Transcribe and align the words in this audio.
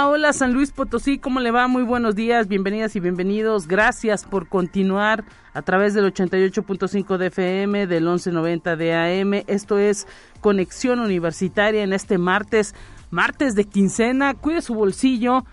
Hola, 0.00 0.32
San 0.32 0.52
Luis 0.52 0.70
Potosí, 0.70 1.18
¿cómo 1.18 1.40
le 1.40 1.50
va? 1.50 1.66
Muy 1.66 1.82
buenos 1.82 2.14
días, 2.14 2.46
bienvenidas 2.46 2.94
y 2.94 3.00
bienvenidos. 3.00 3.66
Gracias 3.66 4.24
por 4.24 4.48
continuar 4.48 5.24
a 5.54 5.62
través 5.62 5.92
del 5.92 6.12
88.5 6.12 7.16
de 7.16 7.26
FM, 7.26 7.86
del 7.88 8.04
1190 8.04 8.76
de 8.76 8.94
AM. 8.94 9.42
Esto 9.48 9.76
es 9.78 10.06
Conexión 10.40 11.00
Universitaria 11.00 11.82
en 11.82 11.92
este 11.92 12.16
martes, 12.16 12.76
martes 13.10 13.56
de 13.56 13.64
quincena. 13.64 14.34
Cuide 14.34 14.62
su 14.62 14.74
bolsillo. 14.74 15.44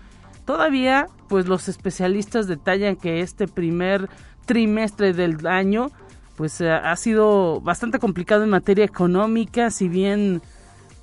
Todavía, 0.44 1.08
pues 1.28 1.48
los 1.48 1.68
especialistas 1.68 2.46
detallan 2.46 2.94
que 2.94 3.22
este 3.22 3.48
primer 3.48 4.08
trimestre 4.44 5.12
del 5.12 5.44
año, 5.46 5.90
pues 6.36 6.60
ha 6.60 6.94
sido 6.94 7.60
bastante 7.62 7.98
complicado 7.98 8.44
en 8.44 8.50
materia 8.50 8.84
económica, 8.84 9.70
si 9.70 9.88
bien 9.88 10.40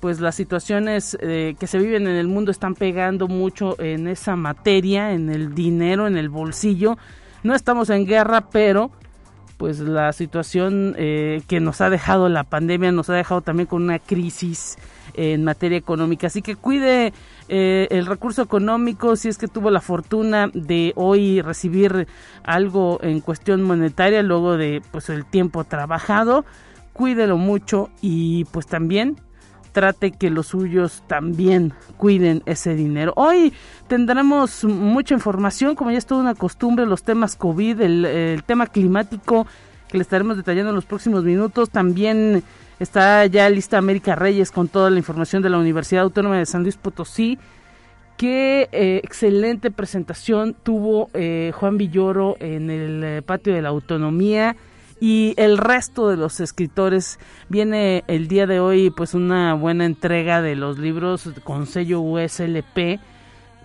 pues 0.04 0.20
las 0.20 0.34
situaciones 0.34 1.16
eh, 1.22 1.56
que 1.58 1.66
se 1.66 1.78
viven 1.78 2.06
en 2.06 2.16
el 2.16 2.28
mundo 2.28 2.50
están 2.50 2.74
pegando 2.74 3.26
mucho 3.26 3.80
en 3.80 4.06
esa 4.06 4.36
materia, 4.36 5.12
en 5.12 5.30
el 5.30 5.54
dinero, 5.54 6.06
en 6.06 6.18
el 6.18 6.28
bolsillo. 6.28 6.98
No 7.42 7.54
estamos 7.54 7.88
en 7.88 8.04
guerra, 8.04 8.50
pero 8.50 8.90
pues 9.56 9.80
la 9.80 10.12
situación 10.12 10.94
eh, 10.98 11.40
que 11.48 11.58
nos 11.58 11.80
ha 11.80 11.88
dejado 11.88 12.28
la 12.28 12.44
pandemia 12.44 12.92
nos 12.92 13.08
ha 13.08 13.14
dejado 13.14 13.40
también 13.40 13.66
con 13.66 13.82
una 13.82 13.98
crisis 13.98 14.76
en 15.14 15.42
materia 15.42 15.78
económica. 15.78 16.26
Así 16.26 16.42
que 16.42 16.54
cuide 16.54 17.14
eh, 17.48 17.88
el 17.90 18.04
recurso 18.04 18.42
económico 18.42 19.16
si 19.16 19.30
es 19.30 19.38
que 19.38 19.48
tuvo 19.48 19.70
la 19.70 19.80
fortuna 19.80 20.50
de 20.52 20.92
hoy 20.96 21.40
recibir 21.40 22.08
algo 22.42 22.98
en 23.00 23.22
cuestión 23.22 23.62
monetaria 23.62 24.22
luego 24.22 24.58
de 24.58 24.82
pues 24.90 25.08
el 25.08 25.24
tiempo 25.24 25.64
trabajado. 25.64 26.44
Cuídelo 26.92 27.38
mucho 27.38 27.88
y 28.02 28.44
pues 28.52 28.66
también 28.66 29.16
trate 29.74 30.12
que 30.12 30.30
los 30.30 30.46
suyos 30.46 31.02
también 31.08 31.74
cuiden 31.98 32.42
ese 32.46 32.74
dinero. 32.74 33.12
Hoy 33.16 33.52
tendremos 33.88 34.64
mucha 34.64 35.14
información, 35.14 35.74
como 35.74 35.90
ya 35.90 35.98
es 35.98 36.06
toda 36.06 36.22
una 36.22 36.34
costumbre, 36.34 36.86
los 36.86 37.02
temas 37.02 37.36
COVID, 37.36 37.80
el, 37.80 38.42
tema 38.46 38.68
climático 38.68 39.46
que 39.88 39.98
le 39.98 40.02
estaremos 40.02 40.36
detallando 40.36 40.70
en 40.70 40.76
los 40.76 40.86
próximos 40.86 41.24
minutos. 41.24 41.70
También 41.70 42.44
está 42.78 43.26
ya 43.26 43.50
lista 43.50 43.76
América 43.76 44.14
Reyes 44.14 44.52
con 44.52 44.68
toda 44.68 44.90
la 44.90 44.98
información 44.98 45.42
de 45.42 45.50
la 45.50 45.58
Universidad 45.58 46.04
Autónoma 46.04 46.38
de 46.38 46.46
San 46.46 46.62
Luis 46.62 46.76
Potosí. 46.76 47.36
Qué 48.16 48.68
eh, 48.70 49.00
excelente 49.02 49.72
presentación 49.72 50.54
tuvo 50.54 51.10
eh, 51.14 51.50
Juan 51.52 51.76
Villoro 51.76 52.36
en 52.38 52.70
el 52.70 53.02
eh, 53.02 53.22
patio 53.22 53.52
de 53.52 53.60
la 53.60 53.70
autonomía 53.70 54.54
y 55.00 55.34
el 55.36 55.58
resto 55.58 56.08
de 56.08 56.16
los 56.16 56.40
escritores 56.40 57.18
viene 57.48 58.04
el 58.06 58.28
día 58.28 58.46
de 58.46 58.60
hoy 58.60 58.90
pues 58.90 59.14
una 59.14 59.54
buena 59.54 59.84
entrega 59.84 60.40
de 60.40 60.56
los 60.56 60.78
libros 60.78 61.28
con 61.42 61.66
sello 61.66 62.00
USLP 62.00 63.00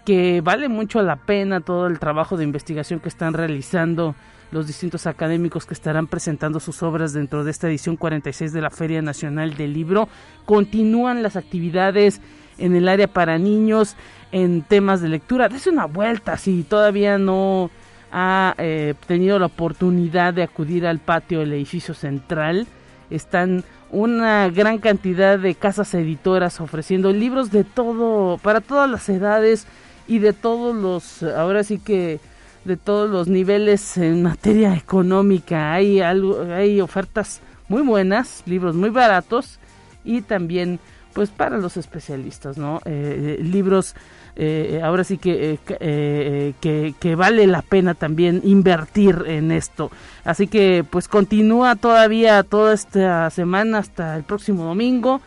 que 0.06 0.42
vale 0.42 0.70
mucho 0.70 1.02
la 1.02 1.18
pena 1.18 1.62
todo 1.62 1.88
el 1.88 2.00
trabajo 2.00 2.36
de 2.36 2.44
investigación 2.44 3.00
que 3.00 3.10
están 3.10 3.34
realizando 3.34 4.16
los 4.52 4.66
distintos 4.66 5.06
académicos 5.06 5.66
que 5.66 5.74
estarán 5.74 6.08
presentando 6.08 6.60
sus 6.60 6.82
obras 6.82 7.14
dentro 7.14 7.44
de 7.44 7.52
esta 7.52 7.68
edición 7.68 7.96
46 7.96 8.52
de 8.52 8.62
la 8.62 8.72
Feria 8.72 9.02
Nacional 9.02 9.56
del 9.56 9.74
Libro. 9.74 10.10
Continúan 10.46 11.22
las 11.22 11.36
actividades 11.36 12.22
en 12.58 12.76
el 12.76 12.90
área 12.90 13.08
para 13.08 13.38
niños 13.38 13.96
en 14.32 14.64
temas 14.64 15.02
de 15.02 15.10
lectura. 15.10 15.50
Dese 15.50 15.70
una 15.70 15.86
vuelta 15.86 16.38
si 16.38 16.64
todavía 16.64 17.18
no 17.18 17.70
ha 18.12 18.56
eh, 18.58 18.94
tenido 19.08 19.40
la 19.40 19.48
oportunidad 19.48 20.34
de 20.34 20.44
acudir 20.44 20.86
al 20.86 21.00
patio 21.00 21.40
del 21.40 21.54
edificio 21.54 21.94
central. 21.94 22.68
Están 23.10 23.64
una 23.92 24.50
gran 24.50 24.78
cantidad 24.78 25.40
de 25.40 25.56
casas 25.56 25.94
editoras 25.94 26.62
ofreciendo 26.62 27.12
libros 27.12 27.52
de 27.52 27.64
todo, 27.64 28.38
para 28.38 28.62
todas 28.62 28.90
las 28.90 29.10
edades 29.10 29.66
y 30.08 30.20
de 30.20 30.34
todos 30.34 30.76
los, 30.76 31.24
ahora 31.24 31.64
sí 31.64 31.80
que 31.80 32.20
de 32.66 32.78
todos 32.78 33.10
los 33.10 33.28
niveles 33.28 33.98
en 33.98 34.24
materia 34.24 34.76
económica. 34.76 35.74
Hay, 35.74 36.02
algo, 36.02 36.42
hay 36.52 36.82
ofertas 36.82 37.42
muy 37.68 37.82
buenas, 37.82 38.44
libros 38.46 38.76
muy 38.76 38.90
baratos 38.90 39.60
y 40.04 40.22
también 40.22 40.80
pues 41.14 41.30
para 41.30 41.58
los 41.58 41.78
especialistas, 41.78 42.58
¿no? 42.58 42.82
Eh, 42.86 43.40
libros 43.42 43.96
eh, 44.42 44.80
ahora 44.82 45.04
sí 45.04 45.18
que, 45.18 45.52
eh, 45.52 45.60
eh, 45.82 46.54
que, 46.62 46.96
que, 46.98 47.16
vale 47.16 47.46
la 47.46 47.62
pena 47.62 47.94
también 47.94 48.40
invertir 48.46 49.26
en 49.28 49.52
esto. 49.52 49.92
Así 50.24 50.48
que 50.48 50.86
pues 50.90 51.10
continúa 51.10 51.76
todavía 51.76 52.44
toda 52.44 52.74
esta 52.74 53.30
semana 53.32 53.80
hasta 53.80 54.16
el 54.16 54.24
próximo 54.24 54.64
domingo 54.64 55.20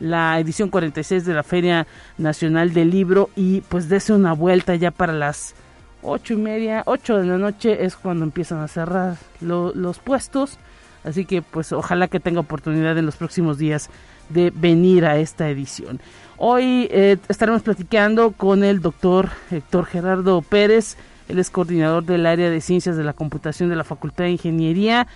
la 0.00 0.40
edición 0.40 0.68
46 0.68 1.24
de 1.24 1.34
la 1.34 1.44
Feria 1.44 1.86
Nacional 2.18 2.72
del 2.72 2.90
Libro 2.90 3.30
y 3.36 3.60
pues 3.62 3.88
dese 3.88 4.12
una 4.12 4.32
vuelta 4.32 4.74
ya 4.74 4.90
para 4.90 5.12
las 5.12 5.54
ocho 6.02 6.34
y 6.34 6.36
media, 6.36 6.82
ocho 6.86 7.18
de 7.18 7.24
la 7.24 7.38
noche 7.38 7.84
es 7.84 7.94
cuando 7.94 8.24
empiezan 8.24 8.58
a 8.58 8.68
cerrar 8.68 9.16
los 9.40 9.98
puestos. 10.00 10.58
Así 11.04 11.24
que 11.24 11.40
pues 11.40 11.72
ojalá 11.72 12.08
que 12.08 12.18
tenga 12.18 12.40
oportunidad 12.40 12.98
en 12.98 13.06
los 13.06 13.14
próximos 13.14 13.58
días 13.58 13.90
de 14.28 14.52
venir 14.54 15.06
a 15.06 15.18
esta 15.18 15.48
edición. 15.48 16.00
Hoy 16.38 16.86
eh, 16.90 17.16
estaremos 17.28 17.62
platicando 17.62 18.32
con 18.32 18.62
el 18.62 18.80
doctor 18.80 19.30
Héctor 19.50 19.86
Gerardo 19.86 20.42
Pérez, 20.42 20.98
él 21.28 21.38
es 21.38 21.48
coordinador 21.48 22.04
del 22.04 22.26
área 22.26 22.50
de 22.50 22.60
ciencias 22.60 22.96
de 22.96 23.04
la 23.04 23.14
computación 23.14 23.70
de 23.70 23.76
la 23.76 23.84
Facultad 23.84 24.24
de 24.24 24.32
Ingeniería. 24.32 25.06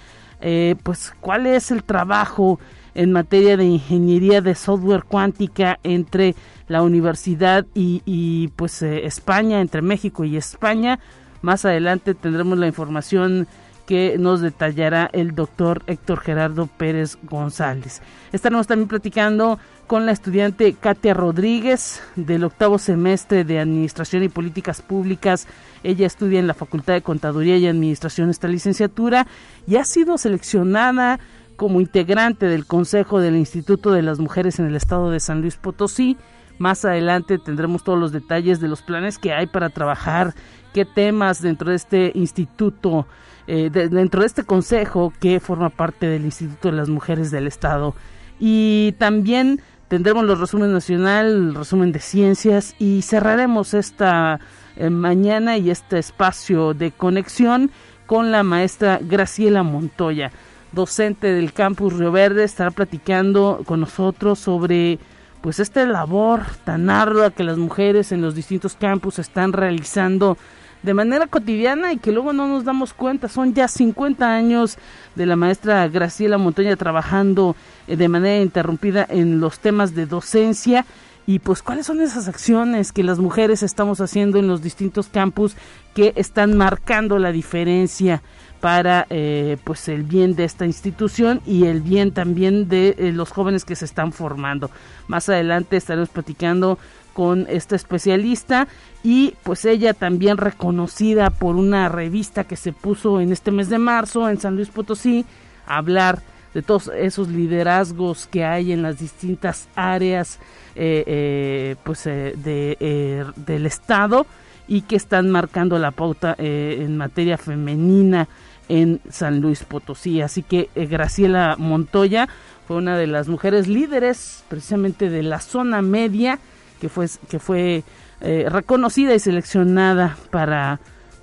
Eh, 0.41 0.77
pues, 0.83 1.13
¿cuál 1.21 1.47
es 1.47 1.71
el 1.71 1.85
trabajo 1.85 2.59
en 2.95 3.13
materia 3.13 3.59
de 3.59 3.67
ingeniería 3.67 4.41
de 4.41 4.55
software 4.55 5.05
cuántica 5.05 5.79
entre 5.83 6.35
la 6.69 6.83
universidad 6.83 7.67
y, 7.75 8.49
pues 8.57 8.81
eh, 8.81 9.05
España, 9.07 9.61
entre 9.61 9.83
México 9.83 10.25
y 10.25 10.39
España? 10.39 10.99
Más 11.43 11.67
adelante 11.67 12.15
tendremos 12.15 12.59
la 12.59 12.67
información 12.67 13.47
que 13.91 14.19
nos 14.19 14.41
detallará 14.41 15.11
el 15.13 15.35
doctor 15.35 15.83
Héctor 15.89 16.21
Gerardo 16.21 16.69
Pérez 16.69 17.19
González. 17.25 18.03
Estaremos 18.31 18.69
también 18.69 18.87
platicando 18.87 19.59
con 19.89 20.07
la 20.07 20.13
estudiante 20.13 20.75
Katia 20.75 21.13
Rodríguez 21.13 22.01
del 22.15 22.45
octavo 22.45 22.79
semestre 22.79 23.43
de 23.43 23.59
Administración 23.59 24.23
y 24.23 24.29
Políticas 24.29 24.81
Públicas. 24.81 25.49
Ella 25.83 26.07
estudia 26.07 26.39
en 26.39 26.47
la 26.47 26.55
Facultad 26.55 26.95
de 26.95 27.03
Contaduría 27.03 27.57
y 27.57 27.67
Administración 27.67 28.31
esta 28.31 28.47
licenciatura 28.47 29.27
y 29.67 29.75
ha 29.75 29.85
sido 29.85 30.19
seleccionada 30.19 31.19
como 31.57 31.81
integrante 31.81 32.47
del 32.47 32.67
Consejo 32.67 33.19
del 33.19 33.35
Instituto 33.35 33.91
de 33.91 34.03
las 34.03 34.21
Mujeres 34.21 34.61
en 34.61 34.67
el 34.67 34.77
Estado 34.77 35.11
de 35.11 35.19
San 35.19 35.41
Luis 35.41 35.57
Potosí. 35.57 36.17
Más 36.61 36.85
adelante 36.85 37.39
tendremos 37.39 37.83
todos 37.85 37.99
los 37.99 38.13
detalles 38.13 38.61
de 38.61 38.69
los 38.69 38.83
planes 38.83 39.17
que 39.17 39.33
hay 39.33 39.47
para 39.47 39.71
trabajar, 39.71 40.35
qué 40.75 40.85
temas 40.85 41.41
dentro 41.41 41.71
de 41.71 41.77
este 41.77 42.13
instituto, 42.15 43.07
eh, 43.47 43.71
dentro 43.71 44.21
de 44.21 44.27
este 44.27 44.45
consejo 44.45 45.11
que 45.21 45.41
forma 45.41 45.71
parte 45.71 46.07
del 46.07 46.27
Instituto 46.27 46.71
de 46.71 46.77
las 46.77 46.91
Mujeres 46.91 47.31
del 47.31 47.47
Estado. 47.47 47.95
Y 48.39 48.95
también 48.99 49.63
tendremos 49.89 50.27
los 50.27 50.39
resúmenes 50.39 50.75
nacional, 50.75 51.29
el 51.29 51.55
resumen 51.55 51.93
de 51.93 52.01
ciencias 52.01 52.75
y 52.79 53.01
cerraremos 53.01 53.73
esta 53.73 54.39
eh, 54.77 54.91
mañana 54.91 55.57
y 55.57 55.71
este 55.71 55.99
espacio 55.99 56.75
de 56.75 56.91
conexión 56.91 57.71
con 58.05 58.33
la 58.33 58.43
maestra 58.43 59.01
Graciela 59.03 59.63
Montoya, 59.63 60.31
docente 60.73 61.33
del 61.33 61.55
campus 61.55 61.95
Río 61.95 62.13
Verde, 62.13 62.45
estará 62.45 62.71
platicando 62.71 63.63
con 63.65 63.81
nosotros 63.81 64.39
sobre 64.39 64.99
pues 65.41 65.59
esta 65.61 65.85
labor 65.87 66.43
tan 66.65 66.91
ardua 66.91 67.31
que 67.31 67.45
las 67.45 67.59
mujeres 67.59 68.13
en 68.13 68.21
los 68.21 68.35
distintos 68.35 68.75
campus 68.75 69.19
están 69.19 69.53
realizando 69.53 70.37
de 70.83 70.95
manera 70.95 71.27
cotidiana 71.27 71.93
y 71.93 71.99
que 71.99 72.13
luego 72.13 72.33
no 72.33 72.49
nos 72.49 72.65
damos 72.65 72.93
cuenta. 72.95 73.29
Son 73.29 73.55
ya 73.55 73.69
50 73.69 74.35
años 74.35 74.79
de 75.15 75.27
la 75.27 75.37
maestra 75.37 75.89
Graciela 75.89 76.39
Montoya 76.39 76.77
trabajando 76.77 77.57
eh, 77.87 77.97
de 77.97 78.09
manera 78.09 78.43
interrumpida 78.43 79.07
en 79.09 79.41
los 79.41 79.61
temas 79.61 79.95
de 79.95 80.07
docencia 80.07 80.87
y 81.27 81.39
pues 81.39 81.63
cuáles 81.63 81.87
son 81.87 82.01
esas 82.01 82.29
acciones 82.29 82.93
que 82.93 83.05
las 83.05 83.19
mujeres 83.19 83.63
estamos 83.63 84.01
haciendo 84.01 84.39
en 84.39 84.49
los 84.49 84.63
distintos 84.63 85.09
campus 85.09 85.55
que 85.95 86.13
están 86.17 86.57
marcando 86.57 87.19
la 87.19 87.31
diferencia 87.31 88.23
para 88.61 89.07
eh, 89.09 89.57
pues 89.65 89.89
el 89.89 90.03
bien 90.03 90.37
de 90.37 90.45
esta 90.45 90.67
institución 90.67 91.41
y 91.47 91.65
el 91.65 91.81
bien 91.81 92.13
también 92.13 92.69
de 92.69 92.95
eh, 92.99 93.13
los 93.13 93.31
jóvenes 93.31 93.65
que 93.65 93.75
se 93.75 93.87
están 93.87 94.13
formando. 94.13 94.71
Más 95.09 95.29
adelante 95.29 95.77
estaremos 95.77 96.11
platicando 96.11 96.79
con 97.15 97.47
esta 97.49 97.75
especialista 97.75 98.69
y 99.03 99.35
pues 99.43 99.65
ella 99.65 99.95
también 99.95 100.37
reconocida 100.37 101.31
por 101.31 101.57
una 101.57 101.89
revista 101.89 102.45
que 102.45 102.57
se 102.57 102.73
puso 102.73 103.21
en 103.21 103.33
este 103.33 103.51
mes 103.51 103.69
de 103.69 103.79
marzo 103.79 104.29
en 104.29 104.39
San 104.39 104.57
Luis 104.57 104.69
Potosí 104.69 105.25
a 105.67 105.79
hablar 105.79 106.21
de 106.53 106.63
todos 106.63 106.91
esos 106.95 107.29
liderazgos 107.29 108.27
que 108.27 108.45
hay 108.45 108.73
en 108.73 108.83
las 108.83 108.99
distintas 108.99 109.69
áreas 109.75 110.39
eh, 110.75 111.77
pues 111.83 112.05
de, 112.05 113.27
del 113.37 113.67
estado 113.67 114.27
y 114.69 114.83
que 114.83 114.97
están 114.97 115.31
marcando 115.31 115.79
la 115.79 115.91
pauta 115.91 116.35
en 116.39 116.97
materia 116.97 117.39
femenina 117.39 118.29
en 118.71 119.01
San 119.11 119.41
Luis 119.41 119.65
Potosí. 119.65 120.23
Así 120.23 120.43
que 120.43 120.71
Graciela 120.75 121.57
Montoya 121.59 122.29
fue 122.67 122.77
una 122.77 122.97
de 122.97 123.07
las 123.07 123.29
mujeres 123.29 123.69
líderes 123.69 124.45
precisamente 124.49 125.11
de 125.11 125.23
la 125.23 125.41
zona 125.41 125.83
media 125.83 126.39
que 126.81 126.89
fue, 126.89 127.07
que 127.29 127.39
fue 127.39 127.85
reconocida 128.21 129.15
y 129.15 129.19
seleccionada 129.19 130.17
para 130.31 130.79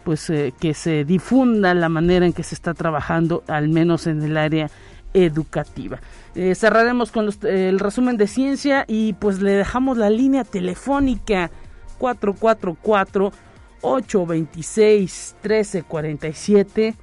pues 0.08 0.30
eh, 0.30 0.54
que 0.58 0.74
se 0.74 1.04
difunda 1.04 1.74
la 1.74 1.90
manera 1.90 2.26
en 2.26 2.32
que 2.32 2.42
se 2.42 2.56
está 2.56 2.74
trabajando, 2.74 3.44
al 3.48 3.68
menos 3.68 4.08
en 4.08 4.24
el 4.24 4.38
área 4.38 4.72
educativa. 5.14 6.00
Eh, 6.34 6.56
cerraremos 6.56 7.12
con 7.12 7.28
el 7.44 7.78
resumen 7.78 8.16
de 8.16 8.28
ciencia 8.28 8.86
y 8.88 9.12
pues 9.12 9.42
le 9.42 9.52
dejamos 9.52 9.98
la 9.98 10.10
línea 10.10 10.46
telefónica 10.46 11.52
444 11.98 13.34
826 13.82 15.36
1347 15.44 16.96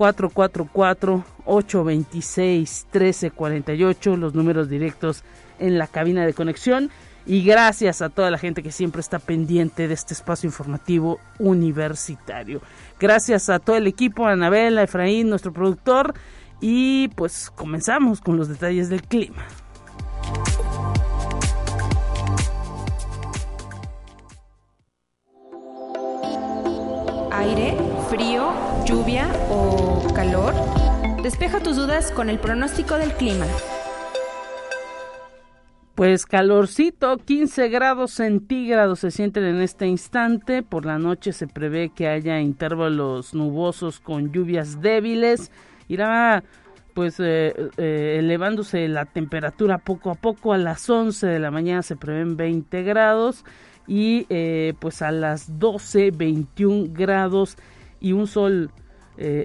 444 0.00 1.24
826 1.44 2.86
1348 2.90 4.16
los 4.16 4.34
números 4.34 4.70
directos 4.70 5.24
en 5.58 5.76
la 5.76 5.88
cabina 5.88 6.24
de 6.24 6.32
conexión 6.32 6.90
y 7.26 7.44
gracias 7.44 8.00
a 8.00 8.08
toda 8.08 8.30
la 8.30 8.38
gente 8.38 8.62
que 8.62 8.72
siempre 8.72 9.02
está 9.02 9.18
pendiente 9.18 9.88
de 9.88 9.92
este 9.92 10.14
espacio 10.14 10.48
informativo 10.48 11.20
universitario. 11.38 12.62
Gracias 12.98 13.50
a 13.50 13.58
todo 13.58 13.76
el 13.76 13.86
equipo, 13.86 14.26
a 14.26 14.32
Anabel, 14.32 14.78
a 14.78 14.84
Efraín, 14.84 15.28
nuestro 15.28 15.52
productor, 15.52 16.14
y 16.62 17.08
pues 17.08 17.52
comenzamos 17.54 18.22
con 18.22 18.38
los 18.38 18.48
detalles 18.48 18.88
del 18.88 19.02
clima. 19.02 19.44
Aire, 27.40 27.74
frío, 28.10 28.52
lluvia 28.84 29.26
o 29.48 30.06
calor. 30.14 30.52
Despeja 31.22 31.58
tus 31.58 31.74
dudas 31.74 32.12
con 32.12 32.28
el 32.28 32.38
pronóstico 32.38 32.98
del 32.98 33.14
clima. 33.14 33.46
Pues 35.94 36.26
calorcito, 36.26 37.16
15 37.16 37.70
grados 37.70 38.10
centígrados 38.10 38.98
se 39.00 39.10
sienten 39.10 39.44
en 39.44 39.62
este 39.62 39.86
instante. 39.86 40.62
Por 40.62 40.84
la 40.84 40.98
noche 40.98 41.32
se 41.32 41.46
prevé 41.46 41.88
que 41.88 42.08
haya 42.08 42.38
intervalos 42.40 43.32
nubosos 43.32 44.00
con 44.00 44.32
lluvias 44.32 44.82
débiles. 44.82 45.50
Irá 45.88 46.44
pues 46.92 47.18
eh, 47.20 47.54
eh, 47.78 48.16
elevándose 48.18 48.86
la 48.86 49.06
temperatura 49.06 49.78
poco 49.78 50.10
a 50.10 50.14
poco. 50.14 50.52
A 50.52 50.58
las 50.58 50.90
11 50.90 51.26
de 51.26 51.38
la 51.38 51.50
mañana 51.50 51.80
se 51.80 51.96
prevén 51.96 52.36
20 52.36 52.82
grados 52.82 53.46
y 53.90 54.26
eh, 54.30 54.74
pues 54.78 55.02
a 55.02 55.10
las 55.10 55.58
12 55.58 56.12
21 56.12 56.92
grados 56.92 57.56
y 58.00 58.12
un 58.12 58.26
sol 58.26 58.70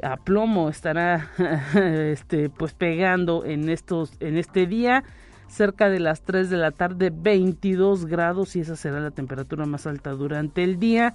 a 0.03 0.15
plomo 0.15 0.69
estará 0.69 1.31
este 1.75 2.49
pues 2.49 2.73
pegando 2.73 3.43
en 3.43 3.67
estos 3.67 4.13
en 4.21 4.37
este 4.37 4.67
día 4.67 5.03
cerca 5.47 5.89
de 5.89 5.99
las 5.99 6.21
3 6.21 6.49
de 6.49 6.57
la 6.57 6.71
tarde 6.71 7.11
22 7.13 8.05
grados 8.05 8.55
y 8.55 8.61
esa 8.61 8.75
será 8.75 8.99
la 8.99 9.11
temperatura 9.11 9.65
más 9.65 9.87
alta 9.87 10.11
durante 10.11 10.63
el 10.63 10.79
día. 10.79 11.13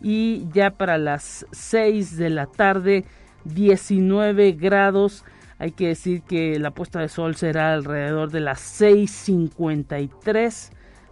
Y 0.00 0.46
ya 0.52 0.70
para 0.70 0.96
las 0.98 1.46
6 1.52 2.16
de 2.16 2.30
la 2.30 2.46
tarde 2.46 3.04
19 3.44 4.52
grados. 4.52 5.24
Hay 5.58 5.72
que 5.72 5.88
decir 5.88 6.22
que 6.22 6.58
la 6.58 6.70
puesta 6.70 7.00
de 7.00 7.08
sol 7.08 7.36
será 7.36 7.74
alrededor 7.74 8.30
de 8.30 8.40
las 8.40 8.80
6.53 8.80 10.70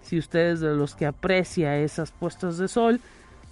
si 0.09 0.19
ustedes 0.19 0.61
de 0.61 0.75
los 0.75 0.95
que 0.95 1.07
aprecia 1.07 1.77
esas 1.77 2.11
puestas 2.13 2.57
de 2.57 2.69
sol 2.69 3.01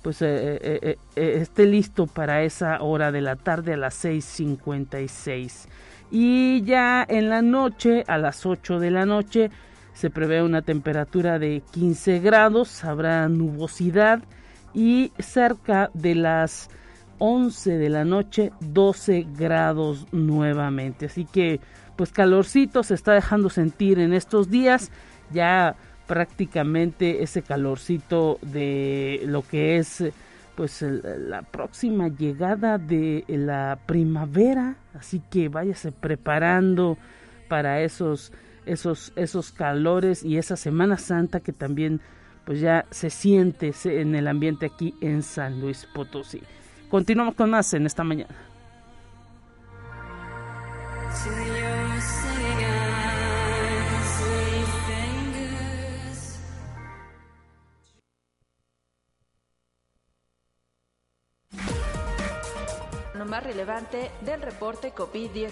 pues 0.00 0.22
eh, 0.22 0.58
eh, 0.62 0.98
eh, 1.16 1.38
esté 1.40 1.66
listo 1.66 2.06
para 2.06 2.42
esa 2.44 2.80
hora 2.80 3.10
de 3.10 3.20
la 3.20 3.34
tarde 3.36 3.74
a 3.74 3.76
las 3.76 4.04
6.56 4.04 5.66
y 6.10 6.62
ya 6.62 7.04
en 7.08 7.28
la 7.28 7.42
noche, 7.42 8.04
a 8.06 8.16
las 8.16 8.46
8 8.46 8.78
de 8.78 8.90
la 8.92 9.04
noche, 9.04 9.50
se 9.92 10.08
prevé 10.08 10.42
una 10.42 10.62
temperatura 10.62 11.38
de 11.38 11.62
15 11.72 12.20
grados, 12.20 12.84
habrá 12.84 13.28
nubosidad 13.28 14.22
y 14.72 15.10
cerca 15.18 15.90
de 15.94 16.14
las 16.14 16.70
11 17.18 17.78
de 17.78 17.88
la 17.88 18.04
noche 18.04 18.52
12 18.60 19.26
grados 19.36 20.06
nuevamente. 20.12 21.06
Así 21.06 21.24
que 21.24 21.60
pues 21.96 22.12
calorcito 22.12 22.82
se 22.84 22.94
está 22.94 23.12
dejando 23.12 23.48
sentir 23.48 23.98
en 23.98 24.12
estos 24.12 24.50
días, 24.50 24.92
ya 25.32 25.74
prácticamente 26.06 27.22
ese 27.22 27.42
calorcito 27.42 28.38
de 28.42 29.22
lo 29.26 29.42
que 29.42 29.76
es 29.76 30.04
pues 30.54 30.80
la 30.80 31.42
próxima 31.42 32.08
llegada 32.08 32.78
de 32.78 33.24
la 33.28 33.78
primavera, 33.84 34.76
así 34.94 35.20
que 35.30 35.48
váyase 35.48 35.92
preparando 35.92 36.96
para 37.48 37.82
esos 37.82 38.32
esos 38.64 39.12
esos 39.16 39.52
calores 39.52 40.24
y 40.24 40.38
esa 40.38 40.56
Semana 40.56 40.96
Santa 40.96 41.40
que 41.40 41.52
también 41.52 42.00
pues 42.46 42.60
ya 42.60 42.86
se 42.90 43.10
siente 43.10 43.72
en 43.84 44.14
el 44.14 44.28
ambiente 44.28 44.66
aquí 44.66 44.94
en 45.00 45.22
San 45.22 45.60
Luis 45.60 45.86
Potosí. 45.94 46.40
Continuamos 46.88 47.34
con 47.34 47.50
más 47.50 47.74
en 47.74 47.84
esta 47.86 48.04
mañana. 48.04 48.34
Más 63.36 63.44
relevante 63.44 64.10
del 64.24 64.40
reporte 64.40 64.94
COVID-19. 64.94 65.48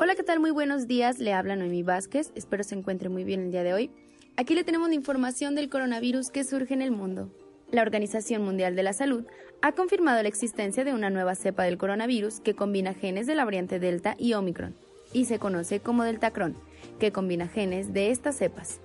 Hola, 0.00 0.16
¿qué 0.16 0.24
tal? 0.24 0.40
Muy 0.40 0.50
buenos 0.50 0.88
días. 0.88 1.20
Le 1.20 1.32
habla 1.32 1.54
Noemí 1.54 1.84
Vázquez. 1.84 2.32
Espero 2.34 2.64
se 2.64 2.74
encuentre 2.74 3.08
muy 3.08 3.22
bien 3.22 3.42
el 3.42 3.52
día 3.52 3.62
de 3.62 3.74
hoy. 3.74 3.92
Aquí 4.36 4.56
le 4.56 4.64
tenemos 4.64 4.88
la 4.88 4.96
información 4.96 5.54
del 5.54 5.70
coronavirus 5.70 6.30
que 6.30 6.42
surge 6.42 6.74
en 6.74 6.82
el 6.82 6.90
mundo. 6.90 7.30
La 7.70 7.82
Organización 7.82 8.42
Mundial 8.42 8.74
de 8.74 8.82
la 8.82 8.92
Salud 8.92 9.24
ha 9.62 9.70
confirmado 9.70 10.20
la 10.20 10.28
existencia 10.28 10.82
de 10.82 10.92
una 10.92 11.10
nueva 11.10 11.36
cepa 11.36 11.62
del 11.62 11.78
coronavirus 11.78 12.40
que 12.40 12.54
combina 12.54 12.92
genes 12.92 13.28
de 13.28 13.36
la 13.36 13.44
variante 13.44 13.78
Delta 13.78 14.16
y 14.18 14.32
Omicron, 14.32 14.74
y 15.12 15.26
se 15.26 15.38
conoce 15.38 15.78
como 15.78 16.02
Deltacron, 16.02 16.56
que 16.98 17.12
combina 17.12 17.46
genes 17.46 17.92
de 17.92 18.10
estas 18.10 18.34
cepas. 18.34 18.80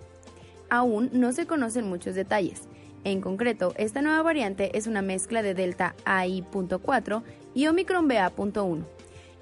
Aún 0.70 1.10
no 1.12 1.32
se 1.32 1.48
conocen 1.48 1.88
muchos 1.88 2.14
detalles, 2.14 2.68
en 3.06 3.22
concreto, 3.22 3.74
esta 3.78 4.02
nueva 4.02 4.22
variante 4.24 4.78
es 4.78 4.88
una 4.88 5.02
mezcla 5.02 5.44
de 5.44 5.54
Delta 5.54 5.96
AI.4 6.06 7.22
y 7.54 7.68
Omicron 7.68 8.08
BA.1. 8.08 8.84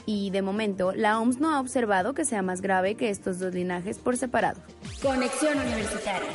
Y 0.05 0.31
de 0.31 0.41
momento, 0.41 0.91
la 0.91 1.17
OMS 1.17 1.39
no 1.39 1.49
ha 1.49 1.61
observado 1.61 2.13
que 2.13 2.25
sea 2.25 2.41
más 2.41 2.61
grave 2.61 2.95
que 2.95 3.09
estos 3.09 3.39
dos 3.39 3.53
linajes 3.53 3.99
por 3.99 4.17
separado. 4.17 4.61
Conexión 5.01 5.57
Universitaria. 5.57 6.27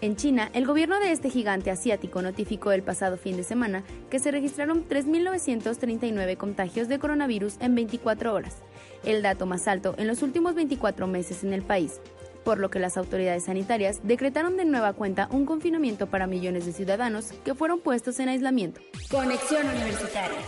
En 0.00 0.16
China, 0.16 0.50
el 0.54 0.66
gobierno 0.66 0.98
de 0.98 1.12
este 1.12 1.30
gigante 1.30 1.70
asiático 1.70 2.20
notificó 2.20 2.72
el 2.72 2.82
pasado 2.82 3.16
fin 3.16 3.36
de 3.36 3.44
semana 3.44 3.84
que 4.10 4.18
se 4.18 4.32
registraron 4.32 4.88
3.939 4.88 6.36
contagios 6.36 6.88
de 6.88 6.98
coronavirus 6.98 7.56
en 7.60 7.76
24 7.76 8.34
horas, 8.34 8.56
el 9.04 9.22
dato 9.22 9.46
más 9.46 9.68
alto 9.68 9.94
en 9.96 10.08
los 10.08 10.22
últimos 10.22 10.56
24 10.56 11.06
meses 11.06 11.44
en 11.44 11.52
el 11.52 11.62
país, 11.62 12.00
por 12.44 12.58
lo 12.58 12.70
que 12.70 12.78
las 12.78 12.96
autoridades 12.96 13.44
sanitarias 13.44 14.00
decretaron 14.04 14.56
de 14.56 14.64
nueva 14.64 14.92
cuenta 14.92 15.28
un 15.32 15.46
confinamiento 15.46 16.06
para 16.06 16.26
millones 16.26 16.66
de 16.66 16.72
ciudadanos 16.72 17.32
que 17.44 17.54
fueron 17.54 17.80
puestos 17.80 18.20
en 18.20 18.28
aislamiento. 18.28 18.80
Conexión 19.10 19.66
Universitaria. 19.66 20.38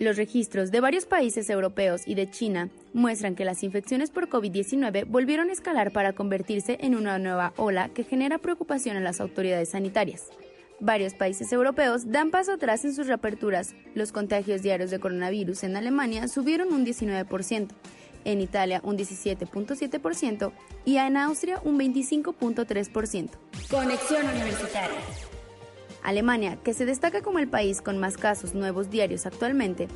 Los 0.00 0.16
registros 0.16 0.72
de 0.72 0.80
varios 0.80 1.06
países 1.06 1.48
europeos 1.48 2.02
y 2.04 2.16
de 2.16 2.28
China 2.28 2.68
muestran 2.92 3.36
que 3.36 3.44
las 3.44 3.62
infecciones 3.62 4.10
por 4.10 4.28
COVID-19 4.28 5.06
volvieron 5.06 5.50
a 5.50 5.52
escalar 5.52 5.92
para 5.92 6.14
convertirse 6.14 6.78
en 6.80 6.96
una 6.96 7.18
nueva 7.18 7.52
ola 7.56 7.90
que 7.90 8.02
genera 8.02 8.38
preocupación 8.38 8.96
en 8.96 9.04
las 9.04 9.20
autoridades 9.20 9.68
sanitarias. 9.70 10.30
Varios 10.80 11.14
países 11.14 11.52
europeos 11.52 12.10
dan 12.10 12.32
paso 12.32 12.52
atrás 12.52 12.84
en 12.84 12.92
sus 12.92 13.06
reaperturas. 13.06 13.76
Los 13.94 14.10
contagios 14.10 14.62
diarios 14.62 14.90
de 14.90 14.98
coronavirus 14.98 15.62
en 15.62 15.76
Alemania 15.76 16.26
subieron 16.26 16.72
un 16.72 16.84
19%, 16.84 17.68
en 18.24 18.40
Italia 18.40 18.80
un 18.84 18.96
17.7% 18.96 20.52
y 20.84 20.96
en 20.96 21.16
Austria 21.16 21.60
un 21.64 21.78
25.3%. 21.78 23.30
Conexión 23.70 24.26
Universitaria. 24.28 24.98
Alemania, 26.02 26.58
que 26.62 26.74
se 26.74 26.84
destaca 26.84 27.22
como 27.22 27.38
el 27.38 27.48
país 27.48 27.80
con 27.80 27.98
más 27.98 28.16
casos 28.16 28.54
nuevos 28.54 28.90
diarios 28.90 29.24
actualmente, 29.24 29.88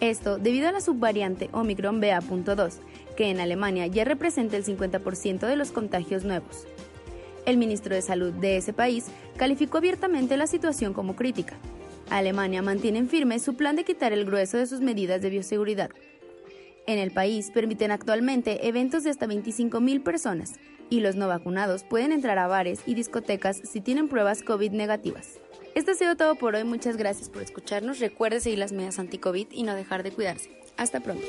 esto 0.00 0.38
debido 0.38 0.68
a 0.68 0.72
la 0.72 0.80
subvariante 0.80 1.50
Omicron 1.52 2.00
BA.2, 2.00 2.74
que 3.16 3.30
en 3.30 3.40
Alemania 3.40 3.86
ya 3.86 4.04
representa 4.04 4.56
el 4.56 4.64
50% 4.64 5.40
de 5.40 5.56
los 5.56 5.72
contagios 5.72 6.24
nuevos. 6.24 6.66
El 7.46 7.56
ministro 7.56 7.94
de 7.94 8.02
Salud 8.02 8.32
de 8.32 8.56
ese 8.56 8.72
país 8.72 9.06
calificó 9.36 9.78
abiertamente 9.78 10.36
la 10.36 10.46
situación 10.46 10.94
como 10.94 11.16
crítica. 11.16 11.56
Alemania 12.10 12.62
mantiene 12.62 13.04
firme 13.04 13.38
su 13.38 13.56
plan 13.56 13.76
de 13.76 13.84
quitar 13.84 14.12
el 14.12 14.24
grueso 14.24 14.56
de 14.56 14.66
sus 14.66 14.80
medidas 14.80 15.20
de 15.20 15.30
bioseguridad. 15.30 15.90
En 16.90 16.98
el 16.98 17.12
país 17.12 17.52
permiten 17.52 17.92
actualmente 17.92 18.66
eventos 18.66 19.04
de 19.04 19.10
hasta 19.10 19.28
25.000 19.28 20.02
personas 20.02 20.54
y 20.88 20.98
los 20.98 21.14
no 21.14 21.28
vacunados 21.28 21.84
pueden 21.84 22.10
entrar 22.10 22.36
a 22.40 22.48
bares 22.48 22.80
y 22.84 22.94
discotecas 22.94 23.62
si 23.62 23.80
tienen 23.80 24.08
pruebas 24.08 24.42
COVID 24.42 24.72
negativas. 24.72 25.38
Esto 25.76 25.92
ha 25.92 25.94
sido 25.94 26.16
todo 26.16 26.34
por 26.34 26.56
hoy, 26.56 26.64
muchas 26.64 26.96
gracias 26.96 27.28
por 27.28 27.42
escucharnos. 27.42 28.00
Recuerde 28.00 28.40
seguir 28.40 28.58
las 28.58 28.72
medidas 28.72 28.98
anti-COVID 28.98 29.52
y 29.52 29.62
no 29.62 29.76
dejar 29.76 30.02
de 30.02 30.10
cuidarse. 30.10 30.50
Hasta 30.76 30.98
pronto. 30.98 31.24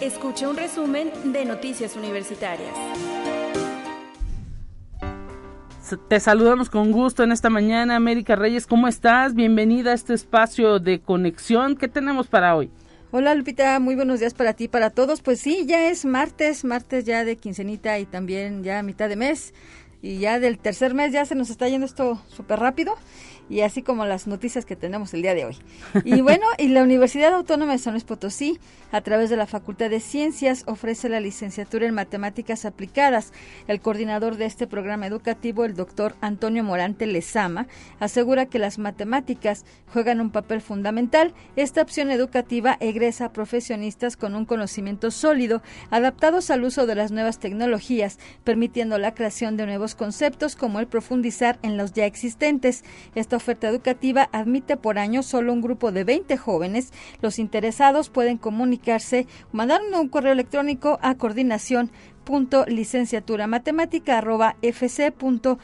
Escuche 0.00 0.46
un 0.46 0.56
resumen 0.56 1.10
de 1.32 1.44
Noticias 1.44 1.96
Universitarias. 1.96 2.70
Te 5.96 6.20
saludamos 6.20 6.70
con 6.70 6.92
gusto 6.92 7.24
en 7.24 7.32
esta 7.32 7.50
mañana, 7.50 7.96
América 7.96 8.36
Reyes. 8.36 8.66
¿Cómo 8.66 8.86
estás? 8.86 9.34
Bienvenida 9.34 9.90
a 9.90 9.94
este 9.94 10.14
espacio 10.14 10.78
de 10.78 11.00
conexión. 11.00 11.76
¿Qué 11.76 11.88
tenemos 11.88 12.28
para 12.28 12.54
hoy? 12.54 12.70
Hola 13.10 13.34
Lupita, 13.34 13.80
muy 13.80 13.96
buenos 13.96 14.20
días 14.20 14.34
para 14.34 14.52
ti, 14.52 14.68
para 14.68 14.90
todos. 14.90 15.20
Pues 15.20 15.40
sí, 15.40 15.64
ya 15.66 15.88
es 15.88 16.04
martes, 16.04 16.64
martes 16.64 17.04
ya 17.04 17.24
de 17.24 17.36
quincenita 17.36 17.98
y 17.98 18.06
también 18.06 18.62
ya 18.62 18.82
mitad 18.82 19.08
de 19.08 19.16
mes. 19.16 19.52
Y 20.00 20.18
ya 20.18 20.38
del 20.38 20.58
tercer 20.58 20.94
mes 20.94 21.12
ya 21.12 21.24
se 21.24 21.34
nos 21.34 21.50
está 21.50 21.68
yendo 21.68 21.86
esto 21.86 22.22
súper 22.28 22.60
rápido 22.60 22.94
y 23.50 23.60
así 23.62 23.82
como 23.82 24.06
las 24.06 24.26
noticias 24.26 24.64
que 24.64 24.76
tenemos 24.76 25.12
el 25.12 25.22
día 25.22 25.34
de 25.34 25.44
hoy. 25.44 25.58
Y 26.04 26.22
bueno, 26.22 26.46
y 26.56 26.68
la 26.68 26.82
Universidad 26.82 27.34
Autónoma 27.34 27.72
de 27.72 27.78
San 27.78 27.92
Luis 27.92 28.04
Potosí, 28.04 28.58
a 28.92 29.00
través 29.00 29.28
de 29.28 29.36
la 29.36 29.46
Facultad 29.46 29.90
de 29.90 30.00
Ciencias, 30.00 30.62
ofrece 30.66 31.08
la 31.08 31.20
licenciatura 31.20 31.86
en 31.86 31.94
Matemáticas 31.94 32.64
Aplicadas. 32.64 33.32
El 33.66 33.80
coordinador 33.80 34.36
de 34.36 34.46
este 34.46 34.66
programa 34.66 35.06
educativo, 35.06 35.64
el 35.64 35.74
doctor 35.74 36.14
Antonio 36.20 36.62
Morante 36.62 37.06
Lezama, 37.06 37.66
asegura 37.98 38.46
que 38.46 38.60
las 38.60 38.78
matemáticas 38.78 39.64
juegan 39.92 40.20
un 40.20 40.30
papel 40.30 40.60
fundamental. 40.60 41.34
Esta 41.56 41.82
opción 41.82 42.10
educativa 42.10 42.76
egresa 42.80 43.26
a 43.26 43.32
profesionistas 43.32 44.16
con 44.16 44.36
un 44.36 44.44
conocimiento 44.44 45.10
sólido, 45.10 45.62
adaptados 45.90 46.50
al 46.50 46.62
uso 46.62 46.86
de 46.86 46.94
las 46.94 47.10
nuevas 47.10 47.40
tecnologías, 47.40 48.18
permitiendo 48.44 48.98
la 48.98 49.14
creación 49.14 49.56
de 49.56 49.66
nuevos 49.66 49.96
conceptos 49.96 50.54
como 50.54 50.78
el 50.78 50.86
profundizar 50.86 51.58
en 51.62 51.76
los 51.76 51.92
ya 51.92 52.06
existentes. 52.06 52.84
Oferta 53.40 53.68
educativa 53.68 54.28
admite 54.32 54.76
por 54.76 54.98
año 54.98 55.22
solo 55.22 55.52
un 55.52 55.62
grupo 55.62 55.90
de 55.90 56.04
20 56.04 56.36
jóvenes. 56.36 56.92
Los 57.22 57.38
interesados 57.38 58.10
pueden 58.10 58.38
comunicarse, 58.38 59.26
mandar 59.50 59.80
un 59.82 60.08
correo 60.08 60.32
electrónico 60.32 60.98
a 61.02 61.14
coordinación 61.16 61.90
punto 62.24 62.66
licenciatura 62.66 63.46
matemática 63.46 64.18
arroba 64.18 64.56
fc.uaslp.mx 64.62 65.60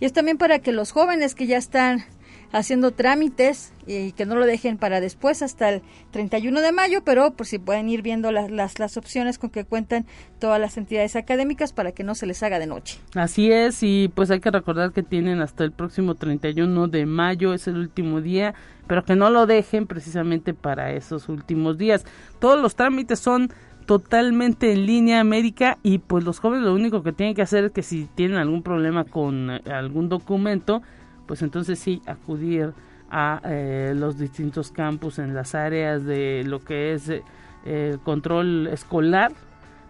y 0.00 0.04
es 0.04 0.12
también 0.12 0.36
para 0.36 0.58
que 0.58 0.72
los 0.72 0.92
jóvenes 0.92 1.34
que 1.34 1.46
ya 1.46 1.56
están 1.56 2.04
haciendo 2.52 2.90
trámites 2.92 3.72
y 3.86 4.12
que 4.12 4.26
no 4.26 4.36
lo 4.36 4.46
dejen 4.46 4.78
para 4.78 5.00
después 5.00 5.42
hasta 5.42 5.70
el 5.70 5.82
31 6.12 6.60
de 6.60 6.72
mayo, 6.72 7.02
pero 7.04 7.32
por 7.32 7.46
si 7.46 7.58
pueden 7.58 7.88
ir 7.88 8.02
viendo 8.02 8.30
las, 8.30 8.50
las, 8.50 8.78
las, 8.78 8.96
opciones 8.96 9.38
con 9.38 9.50
que 9.50 9.64
cuentan 9.64 10.06
todas 10.38 10.60
las 10.60 10.76
entidades 10.76 11.16
académicas 11.16 11.72
para 11.72 11.92
que 11.92 12.04
no 12.04 12.14
se 12.14 12.26
les 12.26 12.42
haga 12.42 12.58
de 12.58 12.66
noche. 12.66 12.98
Así 13.14 13.50
es, 13.50 13.82
y 13.82 14.10
pues 14.14 14.30
hay 14.30 14.40
que 14.40 14.50
recordar 14.50 14.92
que 14.92 15.02
tienen 15.02 15.40
hasta 15.40 15.64
el 15.64 15.72
próximo 15.72 16.14
31 16.14 16.88
de 16.88 17.06
mayo, 17.06 17.54
es 17.54 17.66
el 17.66 17.76
último 17.76 18.20
día, 18.20 18.54
pero 18.86 19.04
que 19.04 19.16
no 19.16 19.30
lo 19.30 19.46
dejen 19.46 19.86
precisamente 19.86 20.54
para 20.54 20.92
esos 20.92 21.28
últimos 21.28 21.78
días. 21.78 22.04
Todos 22.38 22.60
los 22.60 22.76
trámites 22.76 23.18
son 23.18 23.50
totalmente 23.86 24.72
en 24.72 24.86
línea 24.86 25.20
América 25.20 25.78
y 25.82 25.98
pues 25.98 26.24
los 26.24 26.38
jóvenes 26.38 26.64
lo 26.64 26.74
único 26.74 27.02
que 27.02 27.12
tienen 27.12 27.34
que 27.34 27.42
hacer 27.42 27.64
es 27.64 27.72
que 27.72 27.82
si 27.82 28.08
tienen 28.14 28.38
algún 28.38 28.62
problema 28.62 29.04
con 29.04 29.50
eh, 29.50 29.60
algún 29.72 30.08
documento, 30.08 30.82
pues 31.32 31.40
entonces 31.40 31.78
sí 31.78 32.02
acudir 32.04 32.74
a 33.10 33.40
eh, 33.46 33.94
los 33.96 34.18
distintos 34.18 34.70
campus 34.70 35.18
en 35.18 35.32
las 35.32 35.54
áreas 35.54 36.04
de 36.04 36.44
lo 36.44 36.60
que 36.60 36.92
es 36.92 37.10
eh, 37.64 37.96
control 38.04 38.66
escolar 38.66 39.32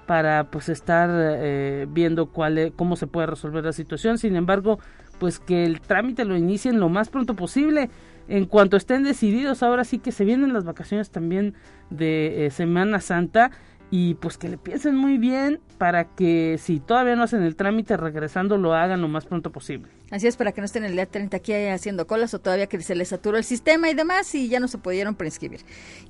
para 0.06 0.44
pues 0.52 0.68
estar 0.68 1.10
eh, 1.12 1.88
viendo 1.90 2.26
cuál 2.26 2.58
e, 2.58 2.70
cómo 2.70 2.94
se 2.94 3.08
puede 3.08 3.26
resolver 3.26 3.64
la 3.64 3.72
situación. 3.72 4.18
Sin 4.18 4.36
embargo 4.36 4.78
pues 5.18 5.40
que 5.40 5.64
el 5.64 5.80
trámite 5.80 6.24
lo 6.24 6.36
inicien 6.36 6.78
lo 6.78 6.88
más 6.88 7.08
pronto 7.08 7.34
posible. 7.34 7.90
En 8.28 8.46
cuanto 8.46 8.76
estén 8.76 9.02
decididos 9.02 9.64
ahora 9.64 9.82
sí 9.82 9.98
que 9.98 10.12
se 10.12 10.24
vienen 10.24 10.52
las 10.52 10.62
vacaciones 10.62 11.10
también 11.10 11.54
de 11.90 12.52
Semana 12.54 13.00
Santa 13.00 13.50
y 13.90 14.14
pues 14.14 14.38
que 14.38 14.48
le 14.48 14.58
piensen 14.58 14.94
muy 14.94 15.18
bien 15.18 15.58
para 15.72 16.04
que 16.04 16.58
si 16.58 16.80
todavía 16.80 17.16
no 17.16 17.22
hacen 17.24 17.42
el 17.42 17.56
trámite 17.56 17.96
regresando 17.96 18.56
lo 18.56 18.74
hagan 18.74 19.00
lo 19.00 19.08
más 19.08 19.26
pronto 19.26 19.50
posible 19.50 19.88
Así 20.12 20.26
es, 20.26 20.36
para 20.36 20.52
que 20.52 20.60
no 20.60 20.66
estén 20.66 20.84
el 20.84 20.92
día 20.92 21.06
30 21.06 21.38
aquí 21.38 21.54
haciendo 21.54 22.06
colas 22.06 22.34
o 22.34 22.38
todavía 22.38 22.66
que 22.66 22.78
se 22.82 22.94
les 22.94 23.08
saturó 23.08 23.38
el 23.38 23.44
sistema 23.44 23.88
y 23.88 23.94
demás 23.94 24.34
y 24.34 24.46
ya 24.46 24.60
no 24.60 24.68
se 24.68 24.76
pudieron 24.76 25.14
prescribir. 25.14 25.60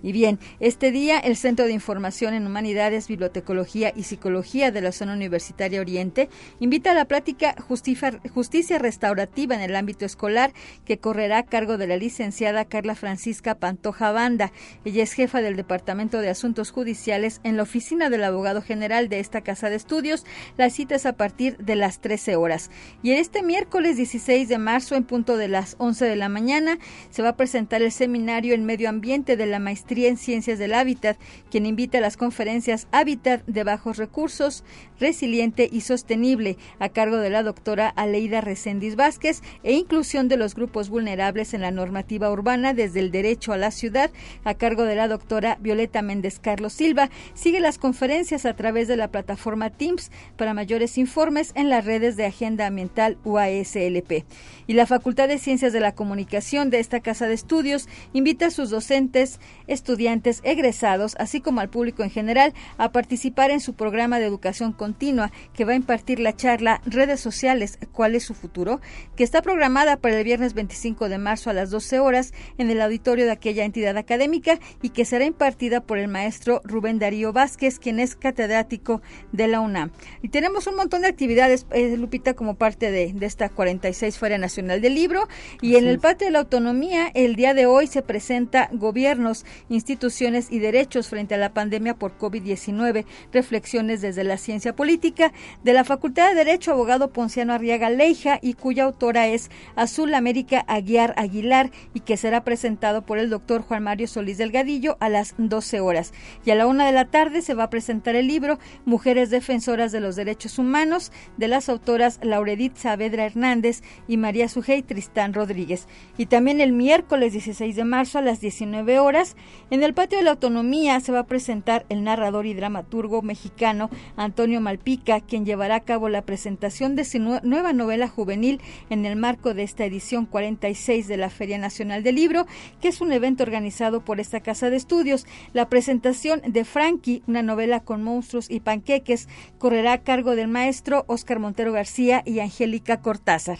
Y 0.02 0.10
bien, 0.10 0.40
este 0.58 0.90
día 0.90 1.20
el 1.20 1.36
Centro 1.36 1.66
de 1.66 1.72
Información 1.72 2.34
en 2.34 2.44
Humanidades, 2.44 3.06
Bibliotecología 3.06 3.92
y 3.94 4.02
Psicología 4.02 4.72
de 4.72 4.80
la 4.80 4.90
Zona 4.90 5.12
Universitaria 5.12 5.80
Oriente 5.80 6.28
invita 6.58 6.90
a 6.90 6.94
la 6.94 7.04
plática 7.04 7.54
Justicia, 7.68 8.78
Restaurativa 8.80 9.54
en 9.54 9.60
el 9.60 9.76
ámbito 9.76 10.04
escolar 10.04 10.52
que 10.84 10.98
correrá 10.98 11.38
a 11.38 11.42
cargo 11.44 11.78
de 11.78 11.86
la 11.86 11.96
licenciada 11.96 12.64
Carla 12.64 12.96
Francisca 12.96 13.54
Pantoja 13.54 14.10
Banda. 14.10 14.50
Ella 14.84 15.04
es 15.04 15.12
jefa 15.12 15.42
del 15.42 15.54
Departamento 15.54 16.18
de 16.18 16.28
Asuntos 16.28 16.72
Judiciales 16.72 17.40
en 17.44 17.56
la 17.56 17.62
oficina 17.62 18.10
del 18.10 18.24
abogado 18.24 18.62
general 18.62 19.08
de 19.08 19.20
esta 19.20 19.42
casa 19.42 19.51
de 19.60 19.76
estudios. 19.76 20.24
La 20.56 20.70
cita 20.70 20.94
es 20.94 21.06
a 21.06 21.12
partir 21.12 21.56
de 21.58 21.76
las 21.76 22.00
13 22.00 22.36
horas. 22.36 22.70
Y 23.02 23.12
en 23.12 23.18
este 23.18 23.42
miércoles 23.42 23.96
16 23.96 24.48
de 24.48 24.58
marzo, 24.58 24.94
en 24.94 25.04
punto 25.04 25.36
de 25.36 25.48
las 25.48 25.76
11 25.78 26.06
de 26.06 26.16
la 26.16 26.28
mañana, 26.28 26.78
se 27.10 27.22
va 27.22 27.30
a 27.30 27.36
presentar 27.36 27.82
el 27.82 27.92
seminario 27.92 28.54
en 28.54 28.64
medio 28.64 28.88
ambiente 28.88 29.36
de 29.36 29.46
la 29.46 29.58
maestría 29.58 30.08
en 30.08 30.16
ciencias 30.16 30.58
del 30.58 30.74
hábitat, 30.74 31.18
quien 31.50 31.66
invita 31.66 31.98
a 31.98 32.00
las 32.00 32.16
conferencias 32.16 32.88
Hábitat 32.92 33.44
de 33.46 33.64
bajos 33.64 33.98
recursos, 33.98 34.64
resiliente 34.98 35.68
y 35.70 35.82
sostenible, 35.82 36.56
a 36.78 36.88
cargo 36.88 37.18
de 37.18 37.30
la 37.30 37.42
doctora 37.42 37.88
Aleida 37.88 38.40
Recendis 38.40 38.96
Vázquez, 38.96 39.42
e 39.62 39.72
inclusión 39.72 40.28
de 40.28 40.36
los 40.36 40.54
grupos 40.54 40.88
vulnerables 40.88 41.54
en 41.54 41.60
la 41.60 41.70
normativa 41.70 42.30
urbana 42.30 42.74
desde 42.74 43.00
el 43.00 43.10
derecho 43.10 43.52
a 43.52 43.58
la 43.58 43.70
ciudad, 43.70 44.10
a 44.44 44.54
cargo 44.54 44.84
de 44.84 44.96
la 44.96 45.08
doctora 45.08 45.58
Violeta 45.60 46.02
Méndez 46.02 46.38
Carlos 46.38 46.72
Silva. 46.72 47.10
Sigue 47.34 47.60
las 47.60 47.78
conferencias 47.78 48.46
a 48.46 48.54
través 48.54 48.88
de 48.88 48.96
la 48.96 49.08
plataforma 49.08 49.41
Teams 49.76 50.10
para 50.36 50.54
mayores 50.54 50.98
informes 50.98 51.52
en 51.54 51.68
las 51.68 51.84
redes 51.84 52.16
de 52.16 52.26
Agenda 52.26 52.66
Ambiental 52.66 53.18
UAS 53.24 53.76
y 53.76 54.72
la 54.72 54.86
Facultad 54.86 55.28
de 55.28 55.38
Ciencias 55.38 55.72
de 55.72 55.80
la 55.80 55.94
Comunicación 55.94 56.70
de 56.70 56.78
esta 56.78 57.00
casa 57.00 57.26
de 57.26 57.34
estudios 57.34 57.88
invita 58.12 58.46
a 58.46 58.50
sus 58.50 58.70
docentes, 58.70 59.40
estudiantes, 59.66 60.40
egresados, 60.44 61.16
así 61.18 61.40
como 61.40 61.60
al 61.60 61.70
público 61.70 62.02
en 62.02 62.10
general, 62.10 62.54
a 62.78 62.92
participar 62.92 63.50
en 63.50 63.60
su 63.60 63.74
programa 63.74 64.18
de 64.18 64.26
educación 64.26 64.72
continua 64.72 65.32
que 65.54 65.64
va 65.64 65.72
a 65.72 65.76
impartir 65.76 66.20
la 66.20 66.36
charla 66.36 66.80
Redes 66.86 67.20
sociales, 67.20 67.78
¿cuál 67.92 68.14
es 68.14 68.24
su 68.24 68.34
futuro? 68.34 68.80
que 69.16 69.24
está 69.24 69.42
programada 69.42 69.96
para 69.96 70.18
el 70.18 70.24
viernes 70.24 70.54
25 70.54 71.08
de 71.08 71.18
marzo 71.18 71.50
a 71.50 71.52
las 71.52 71.70
12 71.70 71.98
horas 71.98 72.32
en 72.58 72.70
el 72.70 72.80
auditorio 72.80 73.24
de 73.24 73.32
aquella 73.32 73.64
entidad 73.64 73.96
académica 73.96 74.58
y 74.82 74.90
que 74.90 75.04
será 75.04 75.24
impartida 75.24 75.80
por 75.80 75.98
el 75.98 76.08
maestro 76.08 76.60
Rubén 76.64 76.98
Darío 76.98 77.32
Vázquez, 77.32 77.78
quien 77.78 77.98
es 78.00 78.14
catedrático 78.16 79.02
de 79.32 79.48
la 79.48 79.60
UNAM. 79.60 79.90
Y 80.22 80.28
tenemos 80.28 80.66
un 80.66 80.76
montón 80.76 81.02
de 81.02 81.08
actividades, 81.08 81.66
eh, 81.72 81.96
Lupita, 81.96 82.34
como 82.34 82.54
parte 82.54 82.90
de, 82.90 83.12
de 83.12 83.26
esta 83.26 83.48
46 83.48 84.18
Feria 84.18 84.38
Nacional 84.38 84.80
del 84.80 84.94
Libro 84.94 85.28
y 85.60 85.76
en 85.76 85.86
el 85.86 85.98
Patio 85.98 86.26
de 86.26 86.32
la 86.32 86.40
Autonomía 86.40 87.10
el 87.14 87.36
día 87.36 87.54
de 87.54 87.66
hoy 87.66 87.86
se 87.86 88.02
presenta 88.02 88.68
Gobiernos, 88.72 89.44
instituciones 89.68 90.50
y 90.50 90.58
derechos 90.58 91.08
frente 91.08 91.34
a 91.34 91.38
la 91.38 91.52
pandemia 91.52 91.94
por 91.94 92.16
COVID-19, 92.18 93.04
reflexiones 93.32 94.00
desde 94.00 94.24
la 94.24 94.36
ciencia 94.36 94.74
política 94.74 95.32
de 95.62 95.72
la 95.72 95.84
Facultad 95.84 96.28
de 96.28 96.34
Derecho 96.36 96.72
abogado 96.72 97.12
Ponciano 97.12 97.52
Arriaga 97.52 97.90
Leija 97.90 98.38
y 98.42 98.54
cuya 98.54 98.84
autora 98.84 99.28
es 99.28 99.50
Azul 99.76 100.14
América 100.14 100.64
Aguiar 100.66 101.14
Aguilar 101.16 101.70
y 101.94 102.00
que 102.00 102.16
será 102.16 102.44
presentado 102.44 103.02
por 103.02 103.18
el 103.18 103.30
doctor 103.30 103.62
Juan 103.62 103.84
Mario 103.84 104.08
Solís 104.08 104.38
Delgadillo 104.38 104.96
a 105.00 105.08
las 105.08 105.34
12 105.38 105.80
horas. 105.80 106.12
Y 106.44 106.50
a 106.50 106.54
la 106.54 106.66
una 106.66 106.86
de 106.86 106.92
la 106.92 107.06
tarde 107.06 107.42
se 107.42 107.54
va 107.54 107.64
a 107.64 107.70
presentar 107.70 108.16
el 108.16 108.26
libro 108.26 108.58
Mujeres 108.84 109.21
Defensoras 109.30 109.92
de 109.92 110.00
los 110.00 110.16
Derechos 110.16 110.58
Humanos 110.58 111.12
de 111.36 111.48
las 111.48 111.68
autoras 111.68 112.18
Lauredit 112.22 112.76
Saavedra 112.76 113.24
Hernández 113.24 113.82
y 114.08 114.16
María 114.16 114.48
Sujei 114.48 114.82
Tristán 114.82 115.34
Rodríguez. 115.34 115.86
Y 116.18 116.26
también 116.26 116.60
el 116.60 116.72
miércoles 116.72 117.32
16 117.32 117.76
de 117.76 117.84
marzo 117.84 118.18
a 118.18 118.22
las 118.22 118.40
19 118.40 118.98
horas, 118.98 119.36
en 119.70 119.82
el 119.82 119.94
Patio 119.94 120.18
de 120.18 120.24
la 120.24 120.32
Autonomía 120.32 121.00
se 121.00 121.12
va 121.12 121.20
a 121.20 121.26
presentar 121.26 121.86
el 121.88 122.04
narrador 122.04 122.46
y 122.46 122.54
dramaturgo 122.54 123.22
mexicano 123.22 123.90
Antonio 124.16 124.60
Malpica, 124.60 125.20
quien 125.20 125.44
llevará 125.44 125.76
a 125.76 125.80
cabo 125.80 126.08
la 126.08 126.22
presentación 126.22 126.96
de 126.96 127.04
su 127.04 127.18
nueva 127.18 127.72
novela 127.72 128.08
juvenil 128.08 128.60
en 128.90 129.04
el 129.06 129.16
marco 129.16 129.54
de 129.54 129.62
esta 129.62 129.84
edición 129.84 130.26
46 130.26 131.08
de 131.08 131.16
la 131.16 131.30
Feria 131.30 131.58
Nacional 131.58 132.02
del 132.02 132.16
Libro, 132.16 132.46
que 132.80 132.88
es 132.88 133.00
un 133.00 133.12
evento 133.12 133.42
organizado 133.42 134.04
por 134.04 134.20
esta 134.20 134.40
casa 134.40 134.70
de 134.70 134.76
estudios. 134.76 135.26
La 135.52 135.68
presentación 135.68 136.40
de 136.46 136.64
Frankie, 136.64 137.22
una 137.26 137.42
novela 137.42 137.80
con 137.80 138.02
monstruos 138.02 138.50
y 138.50 138.60
panqueques, 138.60 139.11
correrá 139.58 139.94
a 139.94 139.98
cargo 139.98 140.36
del 140.36 140.48
maestro 140.48 141.04
Oscar 141.06 141.38
Montero 141.38 141.72
García 141.72 142.22
y 142.24 142.40
Angélica 142.40 143.00
Cortázar. 143.00 143.58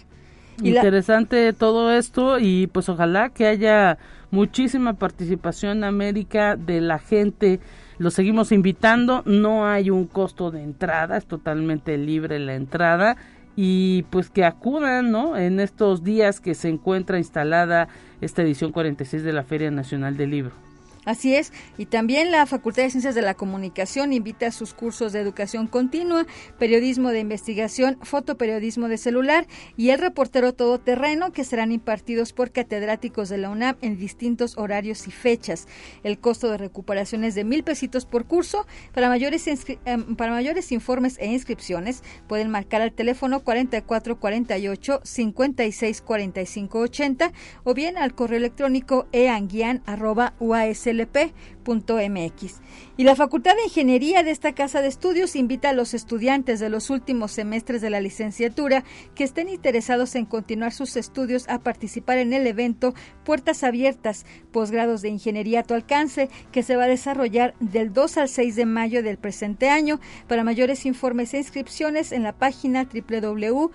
Interesante 0.63 1.53
todo 1.53 1.91
esto 1.93 2.39
y 2.39 2.67
pues 2.69 2.89
ojalá 2.89 3.31
que 3.31 3.47
haya 3.47 3.99
muchísima 4.31 4.95
participación 4.95 5.79
en 5.79 5.85
América 5.85 6.57
de 6.57 6.81
la 6.81 6.99
gente. 6.99 7.61
Lo 7.99 8.11
seguimos 8.11 8.53
invitando, 8.53 9.23
no 9.25 9.67
hay 9.67 9.91
un 9.91 10.07
costo 10.07 10.51
de 10.51 10.63
entrada, 10.63 11.17
es 11.17 11.27
totalmente 11.27 11.97
libre 11.99 12.39
la 12.39 12.55
entrada 12.55 13.17
y 13.57 14.05
pues 14.05 14.31
que 14.31 14.45
acudan, 14.45 15.11
¿no? 15.11 15.37
En 15.37 15.61
estos 15.61 16.03
días 16.03 16.41
que 16.41 16.55
se 16.55 16.69
encuentra 16.69 17.19
instalada 17.19 17.89
esta 18.21 18.43
edición 18.43 18.73
46 18.73 19.23
de 19.23 19.33
la 19.33 19.43
Feria 19.43 19.71
Nacional 19.71 20.17
del 20.17 20.31
Libro. 20.31 20.72
Así 21.05 21.35
es, 21.35 21.53
y 21.79 21.87
también 21.87 22.31
la 22.31 22.47
Facultad 22.47 22.85
de 22.85 22.91
Ciencias 22.91 23.17
de 23.17 23.23
la 23.23 23.35
Comunicación 23.35 24.13
invita 24.13 24.47
a 24.47 24.53
sus 24.53 24.73
cursos 24.73 25.13
de 25.13 25.19
educación 25.19 25.67
continua, 25.67 26.27
periodismo 26.61 27.11
de 27.11 27.19
investigación, 27.19 27.99
fotoperiodismo 28.03 28.87
de 28.87 28.99
celular 28.99 29.49
y 29.77 29.91
el 29.91 29.99
reportero 29.99 30.55
todoterreno 30.55 31.33
que 31.33 31.43
serán 31.43 31.73
impartidos 31.73 32.33
por 32.33 32.53
catedráticos 32.53 33.29
de 33.29 33.39
la 33.39 33.51
UNAM 33.51 33.79
en 33.81 33.99
distintos 33.99 34.57
horarios 34.57 35.09
y 35.09 35.11
fechas. 35.11 35.67
El 36.05 36.21
costo 36.21 36.49
de 36.49 36.59
recuperación 36.59 37.25
es 37.25 37.35
de 37.35 37.43
mil 37.43 37.65
pesitos 37.65 38.07
por 38.07 38.27
curso. 38.27 38.65
Para 38.95 39.09
mayores, 39.09 39.49
em, 39.49 40.15
para 40.15 40.31
mayores 40.31 40.71
informes 40.71 41.19
e 41.19 41.27
inscripciones 41.27 42.05
pueden 42.29 42.49
marcar 42.49 42.81
al 42.81 42.93
teléfono 42.93 43.41
4448 43.41 45.01
564580 45.03 47.33
o 47.65 47.75
bien 47.75 47.99
al 47.99 48.15
correo 48.15 48.39
electrónico 48.39 49.09
eanguian.uas 49.11 50.92
lp.mx. 50.93 52.61
Y 52.97 53.05
la 53.05 53.17
Facultad 53.17 53.57
de 53.57 53.65
Ingeniería 53.65 54.23
de 54.23 54.31
esta 54.31 54.55
Casa 54.55 54.81
de 54.81 54.89
Estudios 54.89 55.35
invita 55.37 55.71
a 55.71 55.73
los 55.73 55.95
estudiantes 55.95 56.61
de 56.61 56.69
los 56.69 56.91
últimos 56.91 57.33
semestres 57.33 57.81
de 57.81 57.91
la 57.91 58.01
licenciatura 58.01 58.85
que 59.15 59.25
estén 59.25 59.49
interesados 59.49 60.15
en 60.15 60.27
continuar 60.27 60.73
sus 60.73 60.97
estudios 60.97 61.49
a 61.49 61.59
participar 61.59 62.19
en 62.19 62.33
el 62.33 62.47
evento 62.47 62.95
Puertas 63.25 63.65
Abiertas, 63.65 64.27
posgrados 64.53 65.03
de 65.03 65.09
Ingeniería 65.09 65.61
a 65.61 65.65
tu 65.65 65.75
alcance, 65.75 66.29
que 66.51 66.63
se 66.63 66.77
va 66.77 66.85
a 66.85 66.89
desarrollar 66.89 67.55
del 67.61 67.93
2 67.93 68.19
al 68.19 68.29
6 68.29 68.57
de 68.57 68.67
mayo 68.67 69.03
del 69.03 69.19
presente 69.19 69.69
año. 69.69 70.01
Para 70.29 70.45
mayores 70.45 70.87
informes 70.87 71.35
e 71.35 71.39
inscripciones 71.39 72.13
en 72.13 72.23
la 72.23 72.33
página 72.33 72.85
www.a.uaslp.mx 72.85 73.73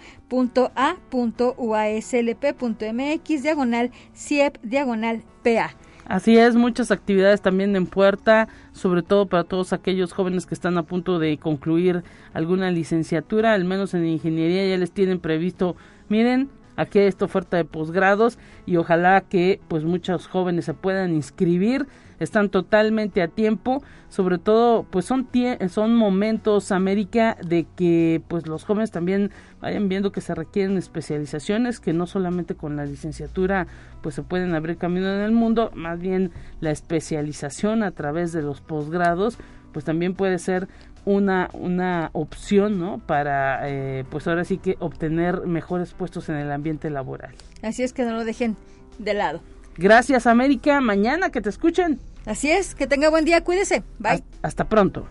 diagonal 3.44 3.92
CIEP 4.16 4.62
diagonal 4.62 5.24
PA. 5.44 5.76
Así 6.08 6.38
es, 6.38 6.56
muchas 6.56 6.90
actividades 6.92 7.42
también 7.42 7.76
en 7.76 7.86
puerta, 7.86 8.48
sobre 8.72 9.04
todo 9.04 9.26
para 9.26 9.44
todos 9.44 9.74
aquellos 9.74 10.14
jóvenes 10.14 10.46
que 10.46 10.54
están 10.54 10.78
a 10.78 10.84
punto 10.84 11.20
de 11.20 11.38
concluir 11.38 12.02
alguna 12.34 12.72
licenciatura, 12.72 13.54
al 13.54 13.66
menos 13.66 13.94
en 13.94 14.06
ingeniería 14.06 14.66
ya 14.70 14.78
les 14.78 14.92
tienen 14.92 15.20
previsto, 15.20 15.76
miren, 16.08 16.50
aquí 16.78 17.00
hay 17.00 17.08
esta 17.08 17.26
oferta 17.26 17.58
de 17.58 17.66
posgrados 17.66 18.40
y 18.66 18.78
ojalá 18.78 19.22
que 19.22 19.60
pues 19.68 19.84
muchos 19.84 20.28
jóvenes 20.28 20.66
se 20.66 20.74
puedan 20.74 21.14
inscribir. 21.14 21.88
Están 22.20 22.50
totalmente 22.50 23.22
a 23.22 23.28
tiempo, 23.28 23.84
sobre 24.10 24.40
todo 24.40 24.84
pues 24.90 25.06
son 25.06 25.28
son 25.70 25.96
momentos 25.96 26.72
América 26.72 27.38
de 27.46 27.68
que 27.76 28.24
pues 28.28 28.48
los 28.48 28.64
jóvenes 28.64 28.90
también 28.90 29.30
vayan 29.62 29.88
viendo 29.88 30.12
que 30.12 30.22
se 30.22 30.34
requieren 30.34 30.78
especializaciones, 30.78 31.80
que 31.80 31.94
no 31.94 32.08
solamente 32.08 32.56
con 32.56 32.76
la 32.76 32.86
licenciatura 32.86 33.68
pues 34.02 34.16
se 34.16 34.24
pueden 34.24 34.56
abrir 34.56 34.78
camino 34.78 35.14
en 35.14 35.22
el 35.22 35.32
mundo, 35.32 35.70
más 35.76 36.00
bien 36.00 36.32
la 36.60 36.72
especialización 36.72 37.84
a 37.84 37.92
través 37.92 38.32
de 38.32 38.42
los 38.42 38.62
posgrados 38.62 39.38
pues 39.78 39.86
también 39.86 40.16
puede 40.16 40.40
ser 40.40 40.68
una, 41.08 41.50
una 41.54 42.10
opción 42.12 42.80
¿no? 42.80 43.00
para 43.00 43.70
eh, 43.70 44.04
pues 44.10 44.28
ahora 44.28 44.44
sí 44.44 44.58
que 44.58 44.76
obtener 44.80 45.48
mejores 45.48 45.94
puestos 45.94 46.28
en 46.28 46.36
el 46.36 46.52
ambiente 46.52 46.90
laboral. 46.90 47.34
Así 47.62 47.82
es 47.82 47.94
que 47.94 48.04
no 48.04 48.12
lo 48.12 48.26
dejen 48.26 48.58
de 49.00 49.14
lado. 49.14 49.42
Gracias 49.78 50.28
América, 50.28 50.82
mañana 50.82 51.30
que 51.30 51.40
te 51.40 51.48
escuchen. 51.48 52.00
Así 52.26 52.52
es, 52.52 52.76
que 52.76 52.88
tenga 52.88 53.10
buen 53.10 53.24
día, 53.24 53.42
cuídese. 53.42 53.84
Bye. 54.00 54.22
Hasta 54.42 54.66
pronto. 54.68 55.08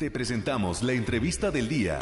Te 0.00 0.10
presentamos 0.10 0.82
la 0.82 0.92
entrevista 0.92 1.52
del 1.52 1.68
día. 1.68 2.00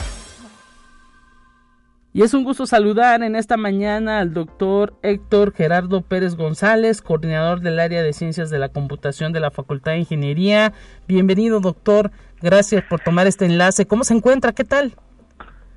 Y 2.17 2.23
es 2.23 2.33
un 2.33 2.45
gusto 2.45 2.65
saludar 2.65 3.23
en 3.23 3.37
esta 3.37 3.59
mañana 3.59 4.21
al 4.21 4.33
doctor 4.33 4.95
Héctor 5.03 5.53
Gerardo 5.53 6.01
Pérez 6.01 6.35
González, 6.35 7.03
coordinador 7.03 7.61
del 7.61 7.79
área 7.79 8.03
de 8.03 8.15
ciencias 8.15 8.49
de 8.49 8.59
la 8.59 8.71
computación 8.71 9.35
de 9.35 9.41
la 9.41 9.51
Facultad 9.51 9.93
de 9.93 9.99
Ingeniería. 9.99 10.73
Bienvenido, 11.07 11.61
doctor. 11.61 12.11
Gracias 12.41 12.83
por 12.85 13.01
tomar 13.01 13.27
este 13.27 13.45
enlace. 13.45 13.87
¿Cómo 13.87 14.03
se 14.03 14.15
encuentra? 14.15 14.53
¿Qué 14.53 14.65
tal? 14.65 14.95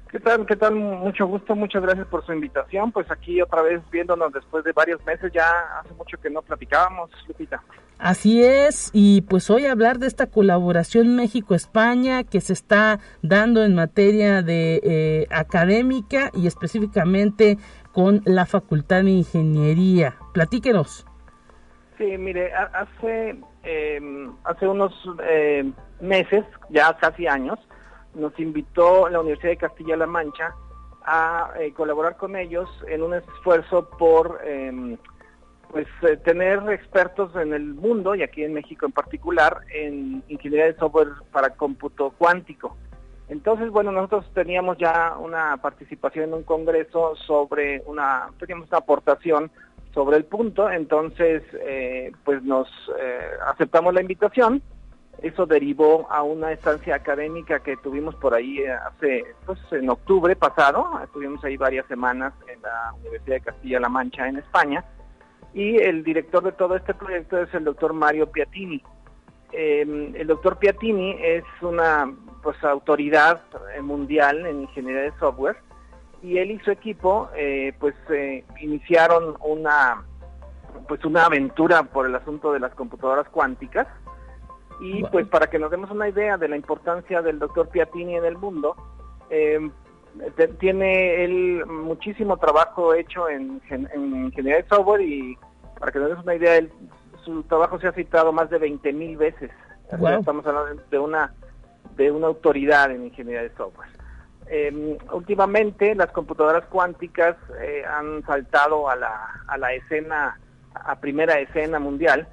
¿Qué 0.10 0.22
tal? 0.22 0.46
¿Qué 0.46 0.56
tal? 0.56 0.76
Mucho 0.76 1.28
gusto, 1.28 1.58
muchas 1.58 1.82
gracias 1.82 2.08
por 2.08 2.26
su 2.26 2.32
invitación. 2.32 2.94
Pues 2.94 3.12
aquí 3.12 3.42
otra 3.42 3.62
vez 3.62 3.82
viéndonos 3.92 4.32
después 4.32 4.64
de 4.64 4.72
varios 4.72 5.06
meses, 5.06 5.34
ya 5.34 5.46
hace 5.82 5.94
mucho 5.96 6.18
que 6.22 6.30
no 6.30 6.42
platicábamos, 6.42 7.10
Lupita. 7.28 7.62
Así 8.00 8.42
es, 8.42 8.92
y 8.94 9.24
pues 9.24 9.50
hoy 9.50 9.66
hablar 9.66 10.00
de 10.00 10.08
esta 10.08 10.28
colaboración 10.28 11.18
México-España 11.18 12.24
que 12.24 12.40
se 12.40 12.54
está 12.54 13.00
dando 13.22 13.62
en 13.62 13.76
materia 13.76 14.42
de 14.42 14.80
eh, 14.82 15.28
académica 15.30 16.32
y 16.34 16.48
específicamente 16.48 17.58
con 17.92 18.22
la 18.24 18.46
Facultad 18.46 19.04
de 19.04 19.10
Ingeniería. 19.10 20.16
Platíquenos. 20.34 21.06
Sí, 21.98 22.18
mire, 22.18 22.54
hace, 22.54 23.38
em, 23.64 24.32
hace 24.46 24.66
unos 24.66 24.94
eh, 25.26 25.70
meses, 26.00 26.46
ya 26.70 26.96
casi 26.98 27.28
años, 27.28 27.60
nos 28.14 28.32
invitó 28.40 29.10
la 29.10 29.20
Universidad 29.20 29.50
de 29.50 29.58
Castilla-La 29.58 30.08
Mancha 30.08 30.56
a 31.04 31.52
eh, 31.60 31.74
colaborar 31.74 32.16
con 32.16 32.38
ellos 32.38 32.70
en 32.88 33.04
un 33.04 33.16
esfuerzo 33.16 33.90
por 33.90 34.40
em, 34.46 34.98
pues 35.72 35.88
eh, 36.02 36.18
tener 36.18 36.60
expertos 36.70 37.36
en 37.36 37.54
el 37.54 37.74
mundo 37.74 38.16
y 38.16 38.24
aquí 38.24 38.44
en 38.44 38.54
México 38.54 38.86
en 38.86 38.92
particular 38.92 39.62
en 39.74 40.24
ingeniería 40.28 40.66
de 40.66 40.76
software 40.78 41.10
para 41.32 41.52
cómputo 41.52 42.12
cuántico. 42.18 42.76
Entonces, 43.28 43.70
bueno, 43.70 43.92
nosotros 43.92 44.26
teníamos 44.34 44.78
ya 44.80 45.16
una 45.20 45.58
participación 45.58 46.26
en 46.26 46.34
un 46.34 46.44
congreso 46.44 47.16
sobre 47.28 47.84
una, 47.86 48.30
teníamos 48.40 48.68
una 48.70 48.80
aportación 48.80 49.52
sobre 49.94 50.18
el 50.18 50.26
punto, 50.26 50.70
entonces 50.70 51.44
eh, 51.62 52.12
pues 52.24 52.42
nos 52.44 52.68
aceptamos 53.46 53.94
la 53.94 54.02
invitación. 54.02 54.64
Eso 55.22 55.46
derivó 55.46 56.08
a 56.10 56.24
una 56.24 56.52
estancia 56.52 56.96
académica 56.96 57.60
que 57.60 57.76
tuvimos 57.78 58.16
por 58.16 58.34
ahí 58.34 58.60
eh, 58.60 58.72
hace, 58.72 59.26
pues 59.46 59.60
en 59.72 59.90
octubre 59.90 60.36
pasado, 60.36 60.88
estuvimos 61.04 61.44
ahí 61.44 61.58
varias 61.58 61.86
semanas 61.88 62.34
en 62.48 62.62
la 62.62 62.94
Universidad 63.02 63.36
de 63.36 63.42
Castilla-La 63.42 63.90
Mancha 63.90 64.28
en 64.30 64.38
España, 64.38 64.86
y 65.54 65.78
el 65.78 66.04
director 66.04 66.44
de 66.44 66.52
todo 66.52 66.76
este 66.76 66.94
proyecto 66.94 67.38
es 67.42 67.54
el 67.54 67.64
doctor 67.64 67.94
Mario 67.94 68.32
Piatini. 68.32 68.84
Em, 69.52 70.16
el 70.16 70.28
doctor 70.28 70.58
Piatini 70.58 71.18
es 71.20 71.44
una 71.62 72.14
pues 72.44 72.64
autoridad 72.64 73.42
mundial 73.82 74.46
en 74.46 74.62
ingeniería 74.62 75.02
de 75.02 75.12
software 75.20 75.58
y 76.22 76.38
él 76.38 76.52
y 76.52 76.60
su 76.60 76.72
equipo 76.72 77.30
eh, 77.36 77.74
pues 77.80 77.96
eh, 78.10 78.46
iniciaron 78.62 79.36
una 79.42 80.04
pues 80.88 81.04
una 81.04 81.26
aventura 81.26 81.84
por 81.84 82.06
el 82.06 82.16
asunto 82.16 82.54
de 82.54 82.60
las 82.60 82.74
computadoras 82.76 83.28
cuánticas 83.30 83.88
y 84.80 85.04
pues 85.06 85.28
para 85.28 85.48
que 85.48 85.60
nos 85.60 85.72
demos 85.72 85.92
una 85.92 86.08
idea 86.08 86.38
de 86.38 86.48
la 86.48 86.56
importancia 86.56 87.22
del 87.22 87.40
doctor 87.40 87.68
Piatini 87.68 88.16
en 88.16 88.24
el 88.24 88.38
mundo, 88.38 88.76
em, 89.30 89.72
tiene 90.60 91.24
él 91.24 91.66
muchísimo 91.66 92.38
trabajo 92.38 92.94
hecho 92.94 93.30
en, 93.30 93.62
ingeniería 93.96 94.58
de 94.58 94.68
software 94.68 95.02
y 95.02 95.38
para 95.80 95.92
que 95.92 96.00
nos 96.00 96.10
demos 96.10 96.24
una 96.26 96.36
idea, 96.36 96.62
su 97.24 97.44
trabajo 97.44 97.80
se 97.80 97.88
ha 97.88 97.92
citado 97.94 98.32
más 98.32 98.50
de 98.50 98.58
20 98.58 98.94
mil 98.94 99.18
veces. 99.18 99.52
Estamos 99.84 100.46
hablando 100.46 100.82
de 100.90 101.00
una, 101.00 101.34
de 101.96 102.12
una 102.12 102.28
autoridad 102.28 102.92
en 102.92 103.06
ingeniería 103.06 103.44
de 103.44 103.56
software. 103.56 103.90
Em, 104.48 104.98
últimamente 105.12 105.94
las 105.94 106.12
computadoras 106.12 106.66
cuánticas 106.66 107.36
eh, 107.62 107.84
han 107.88 108.26
saltado 108.26 108.90
a 108.90 108.96
la, 108.96 109.44
a 109.48 109.58
la 109.58 109.74
escena, 109.74 110.40
a 110.74 111.00
primera 111.00 111.40
escena 111.40 111.80
mundial, 111.80 112.28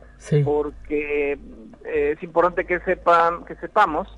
porque 0.44 1.38
eh, 1.84 2.14
es 2.16 2.22
importante 2.22 2.64
que 2.64 2.80
sepan, 2.80 3.44
que 3.44 3.54
sepamos 3.56 4.08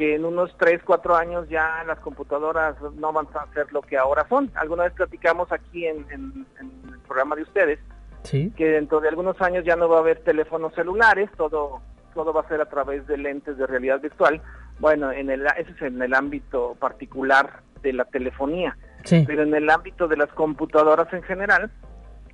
que 0.00 0.14
en 0.14 0.24
unos 0.24 0.56
3, 0.56 0.80
4 0.82 1.14
años 1.14 1.46
ya 1.50 1.84
las 1.86 1.98
computadoras 1.98 2.74
no 2.94 3.12
van 3.12 3.26
a 3.34 3.52
ser 3.52 3.70
lo 3.70 3.82
que 3.82 3.98
ahora 3.98 4.26
son. 4.30 4.50
Alguna 4.54 4.84
vez 4.84 4.94
platicamos 4.94 5.52
aquí 5.52 5.86
en, 5.86 6.06
el 6.10 6.98
programa 7.06 7.36
de 7.36 7.42
ustedes 7.42 7.78
que 8.22 8.64
dentro 8.64 9.00
de 9.00 9.10
algunos 9.10 9.38
años 9.42 9.62
ya 9.62 9.76
no 9.76 9.90
va 9.90 9.98
a 9.98 10.00
haber 10.00 10.20
teléfonos 10.20 10.74
celulares, 10.74 11.28
todo 11.36 11.82
todo 12.14 12.32
va 12.32 12.40
a 12.40 12.48
ser 12.48 12.62
a 12.62 12.70
través 12.70 13.06
de 13.06 13.18
lentes 13.18 13.58
de 13.58 13.66
realidad 13.66 14.00
virtual. 14.00 14.40
Bueno, 14.78 15.12
en 15.12 15.28
el, 15.28 15.44
ese 15.58 15.70
es 15.70 15.82
en 15.82 16.00
el 16.00 16.14
ámbito 16.14 16.76
particular 16.80 17.60
de 17.82 17.92
la 17.92 18.06
telefonía. 18.06 18.78
pero 19.04 19.42
en 19.42 19.54
el 19.54 19.68
ámbito 19.68 20.08
de 20.08 20.16
las 20.16 20.30
computadoras 20.30 21.12
en 21.12 21.22
general 21.24 21.70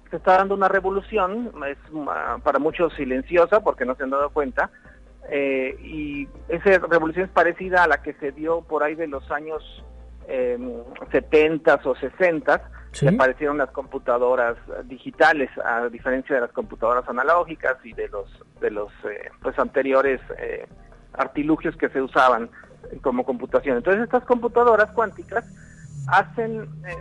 se 0.08 0.18
está 0.18 0.36
dando 0.36 0.54
una 0.54 0.68
revolución, 0.68 1.50
es 1.68 1.78
ah, 2.08 2.38
para 2.44 2.60
muchos 2.60 2.94
silenciosa 2.94 3.58
porque 3.58 3.84
no 3.84 3.96
se 3.96 4.04
han 4.04 4.10
dado 4.10 4.30
cuenta, 4.30 4.70
eh, 5.30 5.76
y 5.82 6.28
esa 6.48 6.78
revolución 6.86 7.26
es 7.26 7.30
parecida 7.30 7.84
a 7.84 7.88
la 7.88 8.02
que 8.02 8.14
se 8.14 8.32
dio 8.32 8.62
por 8.62 8.82
ahí 8.82 8.94
de 8.94 9.08
los 9.08 9.30
años 9.30 9.62
eh, 10.28 10.58
70 11.12 11.80
o 11.84 11.94
60 11.94 12.70
que 12.98 13.08
aparecieron 13.08 13.58
las 13.58 13.70
computadoras 13.70 14.56
digitales 14.84 15.50
a 15.64 15.88
diferencia 15.88 16.34
de 16.34 16.40
las 16.40 16.52
computadoras 16.52 17.06
analógicas 17.08 17.76
y 17.84 17.92
de 17.92 18.08
los 18.08 18.26
de 18.60 18.70
los 18.70 18.90
eh, 19.04 19.30
pues 19.42 19.58
anteriores 19.58 20.20
eh, 20.38 20.66
artilugios 21.12 21.76
que 21.76 21.88
se 21.90 22.00
usaban 22.00 22.48
como 23.02 23.24
computación. 23.24 23.76
Entonces 23.76 24.04
estas 24.04 24.24
computadoras 24.24 24.90
cuánticas 24.92 25.44
hacen 26.08 26.62
eh, 26.86 26.96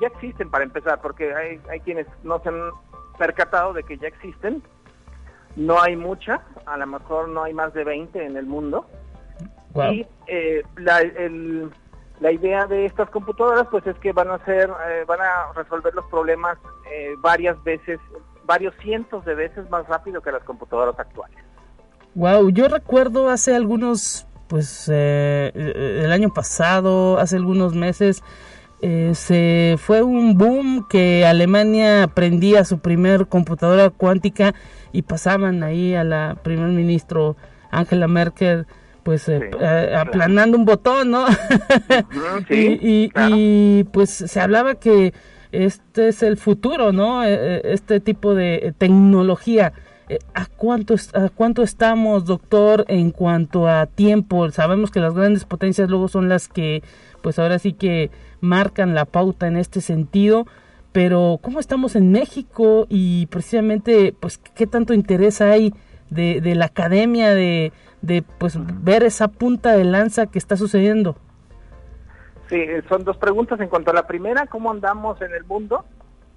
ya 0.00 0.06
existen 0.08 0.50
para 0.50 0.64
empezar 0.64 1.00
porque 1.00 1.34
hay, 1.34 1.60
hay 1.70 1.80
quienes 1.80 2.06
no 2.24 2.40
se 2.40 2.48
han 2.48 2.70
percatado 3.18 3.72
de 3.74 3.82
que 3.84 3.98
ya 3.98 4.08
existen 4.08 4.62
no 5.60 5.78
hay 5.78 5.94
muchas, 5.94 6.40
a 6.64 6.78
lo 6.78 6.86
mejor 6.86 7.28
no 7.28 7.42
hay 7.42 7.52
más 7.52 7.74
de 7.74 7.84
20 7.84 8.24
en 8.24 8.36
el 8.36 8.46
mundo. 8.46 8.86
Y 9.92 10.06
eh, 10.26 10.62
la, 10.76 11.02
la 12.18 12.32
idea 12.32 12.66
de 12.66 12.86
estas 12.86 13.10
computadoras 13.10 13.66
pues 13.70 13.86
es 13.86 13.96
que 13.98 14.12
van 14.12 14.30
a 14.30 14.34
hacer, 14.34 14.70
eh, 14.88 15.04
van 15.06 15.20
a 15.20 15.52
resolver 15.54 15.94
los 15.94 16.06
problemas 16.06 16.56
eh, 16.90 17.12
varias 17.20 17.62
veces, 17.62 18.00
varios 18.46 18.74
cientos 18.82 19.24
de 19.26 19.34
veces 19.34 19.68
más 19.68 19.86
rápido 19.86 20.22
que 20.22 20.32
las 20.32 20.42
computadoras 20.44 20.98
actuales. 20.98 21.36
Wow, 22.14 22.48
yo 22.48 22.66
recuerdo 22.66 23.28
hace 23.28 23.54
algunos, 23.54 24.26
pues 24.48 24.88
el 24.88 26.10
año 26.10 26.30
pasado, 26.30 27.18
hace 27.18 27.36
algunos 27.36 27.74
meses, 27.74 28.24
se 28.80 29.76
fue 29.78 30.02
un 30.02 30.38
boom 30.38 30.86
que 30.88 31.26
Alemania 31.26 32.08
prendía 32.14 32.64
su 32.64 32.78
primer 32.78 33.26
computadora 33.26 33.90
cuántica 33.90 34.54
y 34.92 35.02
pasaban 35.02 35.62
ahí 35.62 35.94
a 35.94 36.04
la 36.04 36.38
primer 36.42 36.68
ministro 36.68 37.36
Angela 37.70 38.08
Merkel 38.08 38.66
pues 39.02 39.28
eh, 39.28 39.50
eh, 39.60 39.94
aplanando 39.96 40.56
un 40.56 40.64
botón, 40.64 41.10
¿no? 41.10 41.26
y, 42.50 43.84
pues 43.84 44.10
se 44.10 44.40
hablaba 44.40 44.74
que 44.74 45.14
este 45.52 46.08
es 46.08 46.22
el 46.22 46.36
futuro, 46.36 46.92
¿no? 46.92 47.24
E, 47.24 47.32
e, 47.32 47.72
este 47.72 48.00
tipo 48.00 48.34
de 48.34 48.74
tecnología. 48.78 49.72
Eh, 50.08 50.18
¿A 50.34 50.46
cuánto, 50.46 50.94
¿A 51.14 51.28
cuánto 51.28 51.62
estamos, 51.62 52.24
doctor, 52.24 52.84
en 52.88 53.10
cuanto 53.10 53.68
a 53.68 53.86
tiempo? 53.86 54.50
Sabemos 54.50 54.90
que 54.90 55.00
las 55.00 55.14
grandes 55.14 55.44
potencias 55.44 55.88
luego 55.88 56.08
son 56.08 56.28
las 56.28 56.48
que, 56.48 56.82
pues 57.22 57.38
ahora 57.38 57.58
sí 57.58 57.72
que 57.72 58.10
marcan 58.40 58.94
la 58.94 59.04
pauta 59.04 59.46
en 59.46 59.56
este 59.56 59.80
sentido, 59.80 60.46
pero 60.92 61.38
¿cómo 61.40 61.60
estamos 61.60 61.96
en 61.96 62.10
México 62.10 62.86
y 62.88 63.26
precisamente, 63.26 64.14
pues, 64.18 64.38
qué 64.38 64.66
tanto 64.66 64.94
interés 64.94 65.40
hay 65.40 65.72
de, 66.10 66.40
de 66.40 66.54
la 66.54 66.66
academia 66.66 67.34
de, 67.34 67.72
de, 68.02 68.22
pues, 68.22 68.58
ver 68.82 69.04
esa 69.04 69.28
punta 69.28 69.76
de 69.76 69.84
lanza 69.84 70.26
que 70.26 70.38
está 70.38 70.56
sucediendo? 70.56 71.16
Sí, 72.48 72.60
son 72.88 73.04
dos 73.04 73.16
preguntas. 73.16 73.60
En 73.60 73.68
cuanto 73.68 73.92
a 73.92 73.94
la 73.94 74.08
primera, 74.08 74.46
¿cómo 74.46 74.70
andamos 74.70 75.22
en 75.22 75.32
el 75.32 75.44
mundo? 75.44 75.84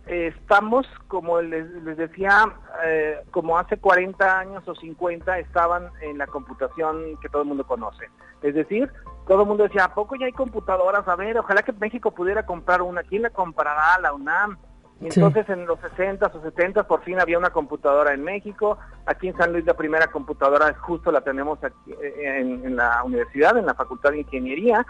Estamos, 0.05 0.85
como 1.07 1.41
les, 1.41 1.97
decía, 1.97 2.45
eh, 2.85 3.19
como 3.31 3.57
hace 3.57 3.77
40 3.77 4.39
años 4.39 4.67
o 4.67 4.75
50 4.75 5.39
estaban 5.39 5.89
en 6.01 6.17
la 6.17 6.27
computación 6.27 7.17
que 7.21 7.29
todo 7.29 7.43
el 7.43 7.47
mundo 7.47 7.65
conoce. 7.65 8.09
Es 8.41 8.53
decir, 8.53 8.91
todo 9.27 9.43
el 9.43 9.47
mundo 9.47 9.63
decía, 9.63 9.85
¿a 9.85 9.93
poco 9.93 10.15
ya 10.15 10.25
hay 10.25 10.33
computadoras? 10.33 11.07
A 11.07 11.15
ver, 11.15 11.37
ojalá 11.37 11.63
que 11.63 11.71
México 11.71 12.11
pudiera 12.11 12.45
comprar 12.45 12.81
una. 12.81 13.03
¿Quién 13.03 13.21
la 13.21 13.29
comprará? 13.29 13.97
La 14.01 14.13
UNAM. 14.13 14.57
Y 14.99 15.05
entonces 15.07 15.49
en 15.49 15.65
los 15.65 15.79
60 15.79 16.27
o 16.27 16.41
70 16.41 16.87
por 16.87 17.03
fin 17.03 17.19
había 17.19 17.37
una 17.37 17.49
computadora 17.49 18.13
en 18.13 18.23
México. 18.23 18.77
Aquí 19.05 19.29
en 19.29 19.37
San 19.37 19.51
Luis 19.51 19.65
la 19.65 19.73
primera 19.73 20.07
computadora 20.07 20.73
justo 20.75 21.11
la 21.11 21.21
tenemos 21.21 21.61
aquí, 21.63 21.91
eh, 21.91 22.39
en, 22.39 22.65
en 22.65 22.75
la 22.75 23.03
universidad, 23.03 23.57
en 23.57 23.65
la 23.65 23.73
Facultad 23.73 24.11
de 24.11 24.19
Ingeniería 24.19 24.85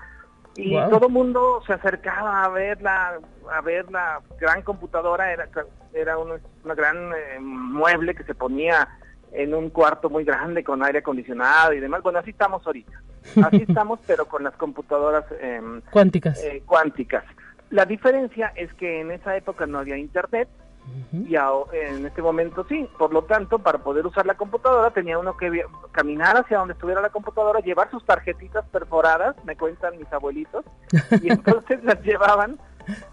y 0.56 0.76
todo 0.90 1.08
el 1.08 1.14
mundo 1.14 1.62
se 1.66 1.74
acercaba 1.74 2.44
a 2.44 2.50
ver 2.50 2.82
la 2.82 3.20
a 3.52 3.62
ver 3.62 3.92
la 3.92 4.22
gran 4.40 4.62
computadora 4.62 5.32
era 5.32 5.50
era 5.94 6.18
una, 6.18 6.36
gran 6.76 7.12
eh, 7.12 7.40
mueble 7.40 8.16
que 8.16 8.24
se 8.24 8.36
ponía 8.36 8.88
en 9.32 9.54
un 9.54 9.70
cuarto 9.70 10.10
muy 10.10 10.24
grande 10.24 10.64
con 10.64 10.84
aire 10.84 11.00
acondicionado 11.00 11.74
y 11.74 11.80
demás. 11.80 12.04
Bueno 12.04 12.20
así 12.20 12.32
estamos 12.32 12.66
ahorita. 12.66 13.02
Así 13.44 13.64
estamos 13.68 14.00
pero 14.06 14.26
con 14.26 14.44
las 14.44 14.56
computadoras 14.56 15.26
em, 15.40 15.82
cuánticas. 15.92 16.44
eh, 16.44 16.62
cuánticas. 16.66 17.24
La 17.72 17.86
diferencia 17.86 18.54
es 18.56 18.72
que 18.76 19.02
en 19.02 19.12
esa 19.12 19.36
época 19.36 19.66
no 19.66 19.80
había 19.80 19.98
internet 19.98 20.48
y 21.12 21.36
en 21.36 22.06
este 22.06 22.22
momento 22.22 22.66
sí, 22.68 22.90
por 22.98 23.14
lo 23.14 23.24
tanto, 23.24 23.60
para 23.60 23.78
poder 23.78 24.06
usar 24.06 24.26
la 24.26 24.36
computadora 24.36 24.92
tenía 24.92 25.20
uno 25.20 25.38
que 25.38 25.64
caminar 25.92 26.38
hacia 26.38 26.58
donde 26.58 26.74
estuviera 26.74 27.02
la 27.02 27.10
computadora, 27.10 27.60
llevar 27.60 27.90
sus 27.92 28.04
tarjetitas 28.06 28.66
perforadas, 28.70 29.36
me 29.46 29.56
cuentan 29.56 29.98
mis 29.98 30.12
abuelitos, 30.12 30.66
y 31.22 31.30
entonces 31.32 31.84
las 31.84 32.02
llevaban 32.02 32.60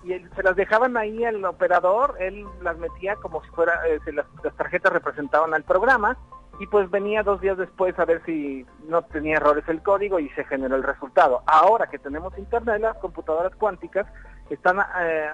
y 0.03 0.19
se 0.35 0.43
las 0.43 0.57
dejaban 0.57 0.97
ahí 0.97 1.25
al 1.25 1.45
operador, 1.45 2.17
él 2.21 2.45
las 2.63 2.77
metía 2.79 3.17
como 3.17 3.43
si 3.45 3.51
fuera, 3.51 3.81
eh, 3.87 4.01
las, 4.13 4.27
tarjetas 4.57 4.93
representaban 4.93 5.55
al 5.55 5.63
programa, 5.63 6.17
y 6.59 6.67
pues 6.67 6.91
venía 6.91 7.23
dos 7.23 7.41
días 7.41 7.57
después 7.57 7.99
a 7.99 8.05
ver 8.05 8.23
si 8.27 8.67
no 8.87 9.03
tenía 9.03 9.37
errores 9.37 9.65
el 9.69 9.83
código 9.83 10.19
y 10.19 10.29
se 10.31 10.45
generó 10.45 10.77
el 10.77 10.83
resultado. 10.83 11.43
Ahora 11.47 11.87
que 11.89 11.99
tenemos 11.99 12.37
internet, 12.37 12.81
las 12.81 12.99
computadoras 12.99 13.55
cuánticas 13.57 14.07
están 14.51 14.79
eh, 15.01 15.31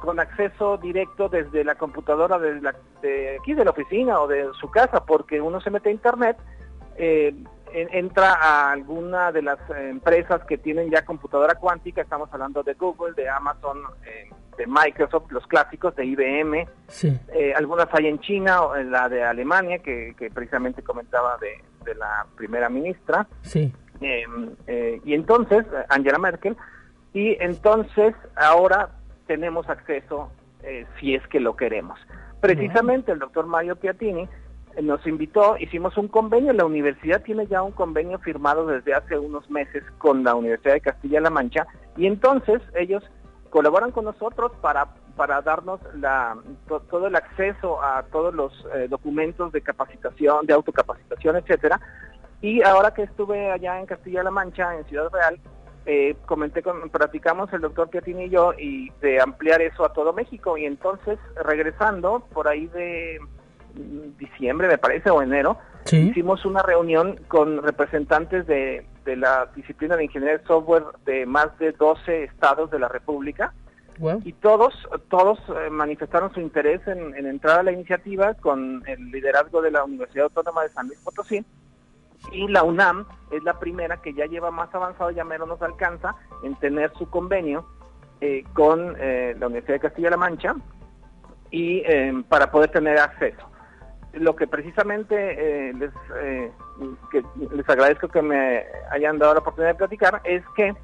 con 0.00 0.20
acceso 0.20 0.76
directo 0.78 1.28
desde 1.28 1.64
la 1.64 1.74
computadora 1.74 2.38
de, 2.38 2.60
la, 2.60 2.74
de 3.02 3.36
aquí 3.40 3.54
de 3.54 3.64
la 3.64 3.70
oficina 3.70 4.20
o 4.20 4.26
de 4.26 4.48
su 4.60 4.70
casa, 4.70 5.04
porque 5.04 5.40
uno 5.40 5.60
se 5.60 5.70
mete 5.70 5.88
a 5.88 5.92
internet, 5.92 6.36
eh, 6.96 7.34
entra 7.70 8.32
a 8.32 8.72
alguna 8.72 9.30
de 9.30 9.42
las 9.42 9.58
empresas 9.70 10.42
que 10.44 10.56
tienen 10.56 10.90
ya 10.90 11.04
computadora 11.04 11.54
cuántica, 11.54 12.00
estamos 12.00 12.28
hablando 12.32 12.62
de 12.62 12.74
Google, 12.74 13.12
de 13.14 13.28
Amazon, 13.28 13.78
eh, 14.06 14.30
de 14.56 14.66
Microsoft, 14.66 15.30
los 15.30 15.46
clásicos 15.46 15.94
de 15.94 16.06
IBM, 16.06 16.66
eh, 17.02 17.52
algunas 17.54 17.86
hay 17.92 18.06
en 18.06 18.18
China, 18.20 18.62
o 18.62 18.76
en 18.76 18.90
la 18.90 19.08
de 19.08 19.22
Alemania, 19.22 19.78
que, 19.80 20.14
precisamente 20.34 20.82
comentaba 20.82 21.36
de, 21.38 21.62
de, 21.84 21.94
la 21.94 22.26
primera 22.36 22.68
ministra, 22.68 23.28
sí. 23.42 23.72
y 24.00 25.14
entonces, 25.14 25.64
Angela 25.90 26.18
Merkel, 26.18 26.56
y 27.12 27.36
entonces 27.40 28.14
ahora 28.34 28.97
tenemos 29.28 29.68
acceso 29.68 30.32
eh, 30.64 30.86
si 30.98 31.14
es 31.14 31.24
que 31.28 31.38
lo 31.38 31.54
queremos. 31.54 32.00
Precisamente 32.40 33.12
el 33.12 33.20
doctor 33.20 33.46
Mario 33.46 33.76
Piatini 33.76 34.28
eh, 34.74 34.82
nos 34.82 35.06
invitó, 35.06 35.56
hicimos 35.58 35.96
un 35.96 36.08
convenio, 36.08 36.52
la 36.52 36.64
universidad 36.64 37.22
tiene 37.22 37.46
ya 37.46 37.62
un 37.62 37.72
convenio 37.72 38.18
firmado 38.18 38.66
desde 38.66 38.94
hace 38.94 39.16
unos 39.16 39.48
meses 39.50 39.84
con 39.98 40.24
la 40.24 40.34
Universidad 40.34 40.74
de 40.74 40.80
Castilla-La 40.80 41.30
Mancha 41.30 41.66
y 41.96 42.06
entonces 42.06 42.60
ellos 42.74 43.04
colaboran 43.50 43.92
con 43.92 44.04
nosotros 44.04 44.50
para, 44.60 44.86
para 45.16 45.40
darnos 45.42 45.80
la, 45.94 46.36
todo 46.66 47.06
el 47.06 47.14
acceso 47.14 47.82
a 47.82 48.02
todos 48.10 48.34
los 48.34 48.52
eh, 48.74 48.88
documentos 48.88 49.52
de 49.52 49.60
capacitación, 49.60 50.46
de 50.46 50.54
autocapacitación, 50.54 51.36
etcétera. 51.36 51.80
Y 52.40 52.62
ahora 52.62 52.94
que 52.94 53.02
estuve 53.02 53.50
allá 53.50 53.80
en 53.80 53.86
Castilla-La 53.86 54.30
Mancha, 54.30 54.76
en 54.76 54.84
Ciudad 54.84 55.10
Real, 55.12 55.40
eh, 55.90 56.16
comenté, 56.26 56.62
con, 56.62 56.90
platicamos 56.90 57.50
el 57.54 57.62
doctor 57.62 57.88
Piatini 57.88 58.24
y 58.24 58.28
yo 58.28 58.52
y 58.52 58.90
de 59.00 59.22
ampliar 59.22 59.62
eso 59.62 59.86
a 59.86 59.92
todo 59.94 60.12
México. 60.12 60.58
Y 60.58 60.66
entonces 60.66 61.18
regresando 61.42 62.26
por 62.30 62.46
ahí 62.46 62.66
de 62.66 63.18
mm, 63.74 64.18
diciembre 64.18 64.68
me 64.68 64.76
parece 64.76 65.08
o 65.08 65.22
enero 65.22 65.56
hicimos 65.90 66.44
una 66.44 66.60
reunión 66.60 67.18
con 67.28 67.62
representantes 67.62 68.46
de, 68.46 68.84
la 69.06 69.48
disciplina 69.56 69.96
de 69.96 70.04
ingeniería 70.04 70.36
de 70.36 70.44
software 70.44 70.84
de 71.06 71.24
más 71.24 71.58
de 71.58 71.72
12 71.72 72.24
estados 72.24 72.70
de 72.70 72.80
la 72.80 72.88
República. 72.88 73.54
Y 74.24 74.34
todos 74.34 74.74
todos 75.08 75.38
eh, 75.48 75.70
manifestaron 75.70 76.32
su 76.34 76.40
interés 76.40 76.86
en, 76.86 77.16
en 77.16 77.26
entrar 77.26 77.60
a 77.60 77.62
la 77.62 77.72
iniciativa 77.72 78.34
con 78.34 78.84
el 78.86 79.10
liderazgo 79.10 79.62
de 79.62 79.70
la 79.70 79.84
Universidad 79.84 80.24
Autónoma 80.24 80.64
de 80.64 80.68
San 80.68 80.86
Luis 80.86 81.00
Potosí 81.00 81.44
y 82.32 82.48
la 82.48 82.62
UNAM 82.62 83.06
es 83.30 83.42
la 83.44 83.58
primera 83.58 83.98
que 83.98 84.12
ya 84.12 84.26
lleva 84.26 84.50
más 84.50 84.74
avanzado, 84.74 85.10
ya 85.10 85.24
menos 85.24 85.48
nos 85.48 85.62
alcanza 85.62 86.14
en 86.42 86.54
tener 86.56 86.92
su 86.96 87.08
convenio 87.08 87.66
eh, 88.20 88.44
con 88.52 88.96
eh, 88.98 89.36
la 89.38 89.46
Universidad 89.46 89.76
de 89.76 89.80
Castilla-La 89.80 90.16
Mancha 90.16 90.56
y 91.50 91.78
eh, 91.86 92.22
para 92.28 92.50
poder 92.50 92.70
tener 92.70 92.98
acceso. 92.98 93.48
Lo 94.12 94.34
que 94.34 94.46
precisamente 94.46 95.72
les, 95.74 95.90
que 97.12 97.22
les 97.54 97.68
agradezco 97.68 98.08
que 98.08 98.22
me 98.22 98.64
hayan 98.90 99.18
dado 99.18 99.34
la 99.34 99.40
oportunidad 99.40 99.72
de 99.72 99.78
platicar 99.78 100.20
es 100.24 100.42
que 100.56 100.74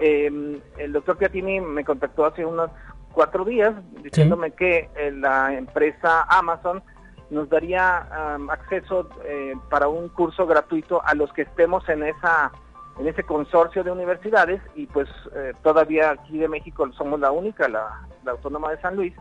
el 0.00 0.92
doctor 0.92 1.16
Piatini 1.16 1.60
me 1.60 1.84
contactó 1.84 2.26
hace 2.26 2.44
unos 2.44 2.70
cuatro 3.12 3.44
días 3.44 3.72
diciéndome 4.02 4.50
que 4.50 4.90
la 5.14 5.54
empresa 5.54 6.24
Amazon 6.24 6.82
nos 7.30 7.48
daría 7.48 8.36
acceso 8.48 9.08
eh, 9.24 9.54
para 9.68 9.88
un 9.88 10.08
curso 10.08 10.46
gratuito 10.46 11.02
a 11.04 11.14
los 11.14 11.32
que 11.32 11.42
estemos 11.42 11.88
en 11.88 12.04
esa 12.04 12.52
en 12.98 13.06
ese 13.06 13.24
consorcio 13.24 13.84
de 13.84 13.90
universidades 13.90 14.60
y 14.74 14.86
pues 14.86 15.08
eh, 15.34 15.52
todavía 15.62 16.12
aquí 16.12 16.38
de 16.38 16.48
México 16.48 16.90
somos 16.92 17.20
la 17.20 17.30
única, 17.30 17.68
la, 17.68 18.06
Autónoma 18.26 18.70
de 18.70 18.80
San 18.80 18.96
Luis. 18.96 19.12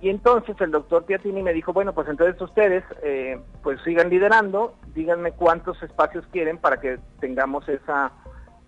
Y 0.00 0.08
entonces 0.08 0.56
el 0.60 0.70
doctor 0.72 1.04
Piatini 1.04 1.42
me 1.42 1.52
dijo, 1.52 1.72
bueno, 1.72 1.92
pues 1.92 2.08
entonces 2.08 2.40
ustedes 2.40 2.82
eh, 3.02 3.38
pues 3.62 3.80
sigan 3.82 4.08
liderando, 4.08 4.74
díganme 4.94 5.32
cuántos 5.32 5.80
espacios 5.82 6.24
quieren 6.32 6.58
para 6.58 6.80
que 6.80 6.98
tengamos 7.20 7.68
esa, 7.68 8.10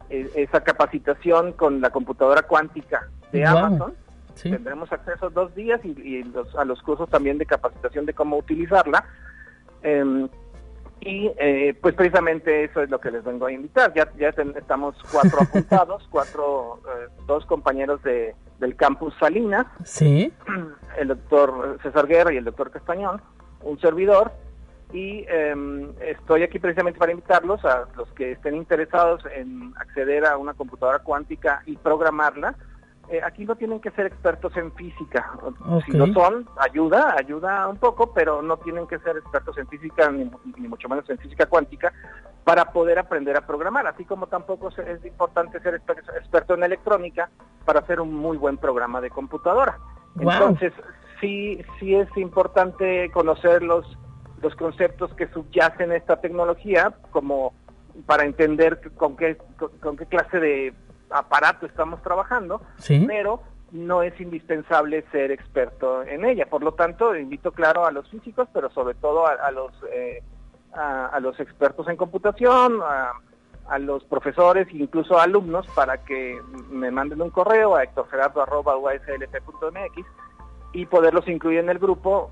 e, 0.08 0.30
esa 0.36 0.60
capacitación 0.62 1.52
con 1.52 1.80
la 1.80 1.90
computadora 1.90 2.42
cuántica 2.42 3.08
de 3.32 3.44
Amazon. 3.44 3.94
Tendremos 4.42 4.92
acceso 4.92 5.30
dos 5.30 5.54
días 5.54 5.80
y, 5.84 6.24
a 6.56 6.64
los 6.64 6.82
cursos 6.82 7.08
también 7.08 7.38
de 7.38 7.46
capacitación 7.46 8.06
de 8.06 8.14
cómo 8.14 8.36
utilizarla. 8.36 9.04
Em, 9.82 10.28
y 11.00 11.30
eh, 11.38 11.76
pues 11.80 11.94
precisamente 11.94 12.64
eso 12.64 12.82
es 12.82 12.90
lo 12.90 13.00
que 13.00 13.10
les 13.10 13.24
vengo 13.24 13.46
a 13.46 13.52
invitar. 13.52 13.92
Ya, 13.94 14.10
ya 14.18 14.28
estamos 14.28 14.96
cuatro 15.10 15.38
apuntados, 15.42 16.06
cuatro, 16.10 16.80
eh, 16.86 17.08
dos 17.26 17.46
compañeros 17.46 18.02
de, 18.02 18.34
del 18.58 18.76
campus 18.76 19.14
Salinas, 19.18 19.66
sí. 19.84 20.32
el 20.98 21.08
doctor 21.08 21.78
César 21.82 22.06
Guerra 22.06 22.32
y 22.32 22.38
el 22.38 22.44
doctor 22.44 22.70
Castañón, 22.70 23.20
un 23.62 23.78
servidor, 23.80 24.32
y 24.92 25.24
em, 25.28 25.92
estoy 26.00 26.42
aquí 26.42 26.58
precisamente 26.58 26.98
para 26.98 27.12
invitarlos 27.12 27.64
a 27.64 27.86
los 27.96 28.08
que 28.12 28.32
estén 28.32 28.54
interesados 28.54 29.22
en 29.34 29.74
acceder 29.76 30.24
a 30.24 30.36
una 30.36 30.54
computadora 30.54 31.00
cuántica 31.00 31.62
y 31.66 31.76
programarla 31.76 32.54
eh, 33.08 33.20
aquí 33.24 33.44
no 33.44 33.54
tienen 33.54 33.80
que 33.80 33.90
ser 33.92 34.06
expertos 34.06 34.56
en 34.56 34.72
física. 34.72 35.32
Si 35.84 35.92
lo 35.92 36.06
son, 36.08 36.48
ayuda, 36.56 37.14
ayuda 37.16 37.68
un 37.68 37.76
poco, 37.76 38.12
pero 38.12 38.42
no 38.42 38.56
tienen 38.56 38.86
que 38.86 38.98
ser 38.98 39.16
expertos 39.16 39.56
en 39.58 39.68
física, 39.68 40.10
ni, 40.10 40.28
mucho 40.68 40.88
menos 40.88 41.08
en 41.08 41.18
física 41.18 41.46
cuántica, 41.46 41.92
para 42.42 42.72
poder 42.72 42.98
aprender 42.98 43.36
a 43.36 43.46
programar. 43.46 43.86
Así 43.86 44.04
como 44.04 44.26
tampoco 44.26 44.70
es 44.70 45.04
importante 45.04 45.60
ser 45.60 45.74
experto 45.74 46.54
en 46.54 46.64
electrónica 46.64 47.30
para 47.64 47.80
hacer 47.80 48.00
un 48.00 48.12
muy 48.12 48.36
buen 48.36 48.56
programa 48.56 49.00
de 49.00 49.10
computadora. 49.10 49.78
Entonces, 50.18 50.72
sí, 51.20 51.62
sí 51.78 51.94
es 51.94 52.08
importante 52.16 53.10
conocer 53.12 53.62
los, 53.62 53.86
los 54.42 54.56
conceptos 54.56 55.14
que 55.14 55.28
subyacen 55.28 55.92
a 55.92 55.96
esta 55.96 56.20
tecnología, 56.20 56.92
como 57.12 57.54
para 58.04 58.24
entender 58.24 58.80
con 58.96 59.16
qué, 59.16 59.38
con 59.80 59.96
qué 59.96 60.06
clase 60.06 60.40
de 60.40 60.74
aparato 61.10 61.66
estamos 61.66 62.02
trabajando, 62.02 62.60
pero 63.06 63.42
no 63.72 64.02
es 64.02 64.18
indispensable 64.20 65.04
ser 65.12 65.30
experto 65.30 66.02
en 66.02 66.24
ella. 66.24 66.46
Por 66.46 66.62
lo 66.62 66.72
tanto, 66.72 67.14
invito 67.16 67.52
claro 67.52 67.86
a 67.86 67.90
los 67.90 68.08
físicos, 68.08 68.48
pero 68.52 68.70
sobre 68.70 68.94
todo 68.94 69.26
a, 69.26 69.50
los 69.50 69.72
eh, 69.92 70.22
a, 70.72 71.18
los 71.20 71.38
expertos 71.40 71.88
en 71.88 71.96
computación, 71.96 72.80
a, 72.82 73.12
a 73.68 73.78
los 73.78 74.04
profesores, 74.04 74.68
incluso 74.72 75.18
a 75.18 75.24
alumnos, 75.24 75.66
para 75.74 76.04
que 76.04 76.40
me 76.70 76.90
manden 76.90 77.20
un 77.22 77.30
correo 77.30 77.76
a 77.76 77.82
hectorgerardo.uslp.mx 77.82 80.06
y 80.76 80.84
poderlos 80.84 81.26
incluir 81.26 81.60
en 81.60 81.70
el 81.70 81.78
grupo. 81.78 82.30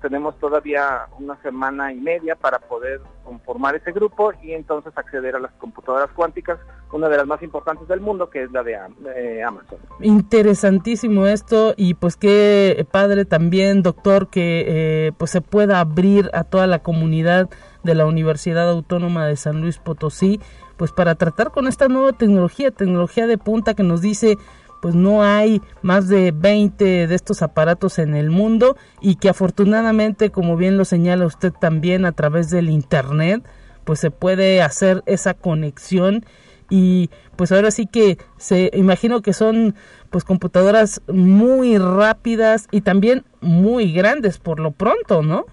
tenemos 0.00 0.38
todavía 0.38 1.06
una 1.18 1.36
semana 1.42 1.92
y 1.92 2.00
media 2.00 2.34
para 2.34 2.58
poder 2.58 3.02
conformar 3.24 3.74
ese 3.74 3.92
grupo 3.92 4.32
y 4.42 4.52
entonces 4.52 4.90
acceder 4.96 5.36
a 5.36 5.38
las 5.38 5.52
computadoras 5.52 6.08
cuánticas, 6.16 6.58
una 6.92 7.10
de 7.10 7.18
las 7.18 7.26
más 7.26 7.42
importantes 7.42 7.86
del 7.86 8.00
mundo, 8.00 8.30
que 8.30 8.44
es 8.44 8.52
la 8.52 8.62
de 8.62 8.78
eh, 9.16 9.42
Amazon. 9.42 9.78
Interesantísimo 10.00 11.26
esto 11.26 11.74
y 11.76 11.92
pues 11.92 12.16
qué 12.16 12.86
padre 12.90 13.26
también, 13.26 13.82
doctor, 13.82 14.28
que 14.28 14.64
eh, 14.66 15.12
pues 15.18 15.30
se 15.30 15.42
pueda 15.42 15.80
abrir 15.80 16.30
a 16.32 16.44
toda 16.44 16.66
la 16.66 16.78
comunidad 16.78 17.50
de 17.82 17.94
la 17.94 18.06
Universidad 18.06 18.70
Autónoma 18.70 19.26
de 19.26 19.36
San 19.36 19.60
Luis 19.60 19.76
Potosí, 19.76 20.40
pues 20.78 20.90
para 20.90 21.16
tratar 21.16 21.50
con 21.50 21.66
esta 21.66 21.88
nueva 21.88 22.12
tecnología, 22.12 22.70
tecnología 22.70 23.26
de 23.26 23.36
punta 23.36 23.74
que 23.74 23.82
nos 23.82 24.00
dice 24.00 24.38
pues 24.84 24.94
no 24.94 25.22
hay 25.22 25.62
más 25.80 26.08
de 26.08 26.30
20 26.30 27.06
de 27.06 27.14
estos 27.14 27.40
aparatos 27.40 27.98
en 27.98 28.14
el 28.14 28.28
mundo 28.28 28.76
y 29.00 29.16
que 29.16 29.30
afortunadamente, 29.30 30.28
como 30.28 30.58
bien 30.58 30.76
lo 30.76 30.84
señala 30.84 31.24
usted 31.24 31.54
también 31.54 32.04
a 32.04 32.12
través 32.12 32.50
del 32.50 32.68
internet, 32.68 33.42
pues 33.84 33.98
se 33.98 34.10
puede 34.10 34.60
hacer 34.60 35.02
esa 35.06 35.32
conexión 35.32 36.26
y 36.68 37.08
pues 37.34 37.50
ahora 37.50 37.70
sí 37.70 37.86
que 37.86 38.18
se 38.36 38.70
imagino 38.74 39.22
que 39.22 39.32
son 39.32 39.74
pues 40.10 40.22
computadoras 40.22 41.00
muy 41.08 41.78
rápidas 41.78 42.68
y 42.70 42.82
también 42.82 43.24
muy 43.40 43.90
grandes 43.90 44.36
por 44.36 44.60
lo 44.60 44.72
pronto, 44.72 45.22
¿no? 45.22 45.46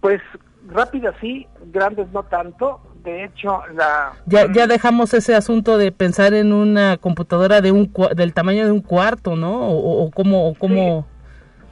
Pues 0.00 0.22
rápidas 0.66 1.14
sí, 1.20 1.46
grandes 1.70 2.10
no 2.10 2.22
tanto 2.22 2.80
de 3.02 3.24
hecho, 3.24 3.62
la... 3.74 4.12
Ya, 4.26 4.50
ya 4.52 4.66
dejamos 4.66 5.14
ese 5.14 5.34
asunto 5.34 5.78
de 5.78 5.92
pensar 5.92 6.34
en 6.34 6.52
una 6.52 6.96
computadora 6.96 7.60
de 7.60 7.72
un 7.72 7.92
del 8.14 8.34
tamaño 8.34 8.64
de 8.64 8.72
un 8.72 8.80
cuarto, 8.80 9.36
¿no? 9.36 9.68
O, 9.68 10.10
como... 10.10 10.54
como... 10.54 11.06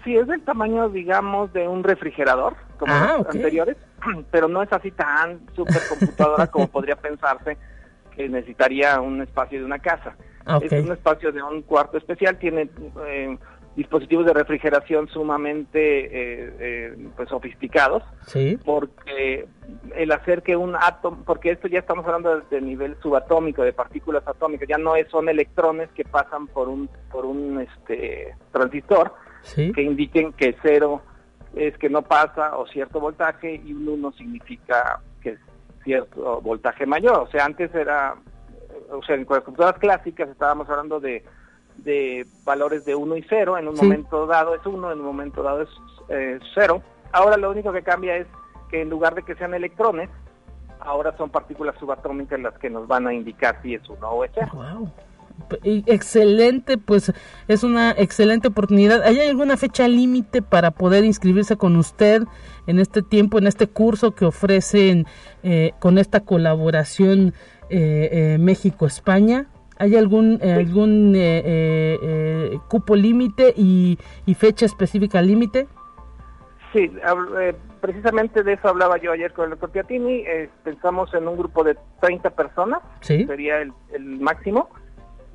Sí. 0.04 0.16
es 0.16 0.26
del 0.26 0.42
tamaño, 0.42 0.88
digamos, 0.88 1.52
de 1.52 1.68
un 1.68 1.84
refrigerador, 1.84 2.56
como 2.78 2.92
ah, 2.92 3.16
los 3.18 3.34
anteriores, 3.34 3.76
pero 4.30 4.48
no 4.48 4.62
es 4.62 4.72
así 4.72 4.90
tan 4.90 5.40
super 5.54 5.80
computadora 5.88 6.46
como 6.46 6.68
podría 6.72 6.96
pensarse 6.96 7.56
que 8.16 8.28
necesitaría 8.28 9.00
un 9.00 9.22
espacio 9.22 9.60
de 9.60 9.64
una 9.64 9.78
casa. 9.78 10.16
Ah, 10.46 10.58
es 10.62 10.72
un 10.72 10.92
espacio 10.92 11.32
de 11.32 11.42
un 11.42 11.62
cuarto 11.62 11.98
especial, 11.98 12.38
tiene... 12.38 12.70
Eh, 13.06 13.38
dispositivos 13.80 14.26
de 14.26 14.34
refrigeración 14.34 15.08
sumamente 15.08 15.78
eh, 16.04 16.54
eh, 16.60 17.08
pues 17.16 17.30
sofisticados 17.30 18.02
sí. 18.26 18.58
porque 18.62 19.48
el 19.96 20.12
hacer 20.12 20.42
que 20.42 20.54
un 20.54 20.76
átomo 20.76 21.24
porque 21.24 21.52
esto 21.52 21.66
ya 21.66 21.78
estamos 21.78 22.04
hablando 22.04 22.42
de, 22.42 22.60
nivel 22.60 22.94
subatómico 23.00 23.62
de 23.62 23.72
partículas 23.72 24.22
atómicas 24.28 24.68
ya 24.68 24.76
no 24.76 24.96
es, 24.96 25.08
son 25.08 25.30
electrones 25.30 25.88
que 25.92 26.04
pasan 26.04 26.46
por 26.48 26.68
un 26.68 26.90
por 27.10 27.24
un 27.24 27.58
este 27.58 28.34
transistor 28.52 29.14
que 29.54 29.82
indiquen 29.82 30.34
que 30.34 30.54
cero 30.62 31.00
es 31.54 31.74
que 31.78 31.88
no 31.88 32.02
pasa 32.02 32.58
o 32.58 32.66
cierto 32.66 33.00
voltaje 33.00 33.62
y 33.64 33.72
un 33.72 33.88
uno 33.88 34.12
significa 34.12 35.00
que 35.22 35.30
es 35.30 35.38
cierto 35.84 36.42
voltaje 36.42 36.84
mayor 36.84 37.20
o 37.20 37.30
sea 37.30 37.46
antes 37.46 37.74
era 37.74 38.14
o 38.90 39.02
sea 39.04 39.14
en 39.14 39.26
las 39.26 39.40
computadoras 39.40 39.80
clásicas 39.80 40.28
estábamos 40.28 40.68
hablando 40.68 41.00
de 41.00 41.24
de 41.84 42.26
valores 42.44 42.84
de 42.84 42.94
1 42.94 43.16
y 43.16 43.24
0, 43.28 43.58
en 43.58 43.68
un 43.68 43.76
momento 43.76 44.26
dado 44.26 44.54
es 44.54 44.64
1, 44.64 44.92
en 44.92 44.98
un 44.98 45.04
momento 45.04 45.42
dado 45.42 45.62
es 45.62 45.68
0. 46.54 46.82
Ahora 47.12 47.36
lo 47.36 47.50
único 47.50 47.72
que 47.72 47.82
cambia 47.82 48.16
es 48.16 48.26
que 48.70 48.82
en 48.82 48.90
lugar 48.90 49.14
de 49.14 49.22
que 49.22 49.34
sean 49.34 49.54
electrones, 49.54 50.08
ahora 50.80 51.16
son 51.16 51.30
partículas 51.30 51.76
subatómicas 51.78 52.40
las 52.40 52.56
que 52.58 52.70
nos 52.70 52.86
van 52.86 53.06
a 53.06 53.14
indicar 53.14 53.60
si 53.62 53.74
es 53.74 53.88
1 53.88 54.08
o 54.08 54.24
es 54.24 54.30
0. 54.34 54.50
Wow. 54.54 54.92
Excelente, 55.62 56.78
pues 56.78 57.12
es 57.48 57.64
una 57.64 57.92
excelente 57.92 58.48
oportunidad. 58.48 59.02
¿Hay 59.02 59.20
alguna 59.20 59.56
fecha 59.56 59.88
límite 59.88 60.42
para 60.42 60.70
poder 60.70 61.04
inscribirse 61.04 61.56
con 61.56 61.76
usted 61.76 62.22
en 62.66 62.78
este 62.78 63.02
tiempo, 63.02 63.38
en 63.38 63.46
este 63.46 63.66
curso 63.66 64.14
que 64.14 64.26
ofrecen 64.26 65.06
eh, 65.42 65.72
con 65.78 65.98
esta 65.98 66.20
colaboración 66.20 67.34
eh, 67.68 68.08
eh, 68.12 68.38
México-España? 68.38 69.46
¿Hay 69.80 69.96
algún, 69.96 70.38
eh, 70.42 70.52
algún 70.52 71.14
eh, 71.16 71.42
eh, 72.02 72.58
cupo 72.68 72.94
límite 72.94 73.54
y, 73.56 73.96
fecha 74.38 74.66
específica 74.66 75.22
límite? 75.22 75.68
Sí, 76.74 76.92
precisamente 77.80 78.42
de 78.42 78.52
eso 78.52 78.68
hablaba 78.68 78.98
yo 78.98 79.10
ayer 79.10 79.32
con 79.32 79.44
el 79.44 79.50
doctor 79.52 79.70
Piatini. 79.70 80.24
pensamos 80.62 81.14
en 81.14 81.26
un 81.26 81.38
grupo 81.38 81.64
de 81.64 81.78
30 82.02 82.28
personas, 82.30 82.82
sería 83.00 83.62
el, 83.62 83.72
máximo. 84.20 84.68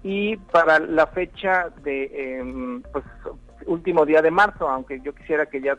Y 0.03 0.37
para 0.37 0.77
la 0.77 1.07
fecha 1.07 1.69
de, 1.83 2.37
em, 2.37 2.83
pues, 2.93 3.03
último 3.65 4.05
día 4.05 4.21
de 4.21 4.29
marzo, 4.29 4.69
aunque 4.69 5.01
yo 5.01 5.15
quisiera 5.15 5.47
que 5.47 5.59
ya 5.59 5.75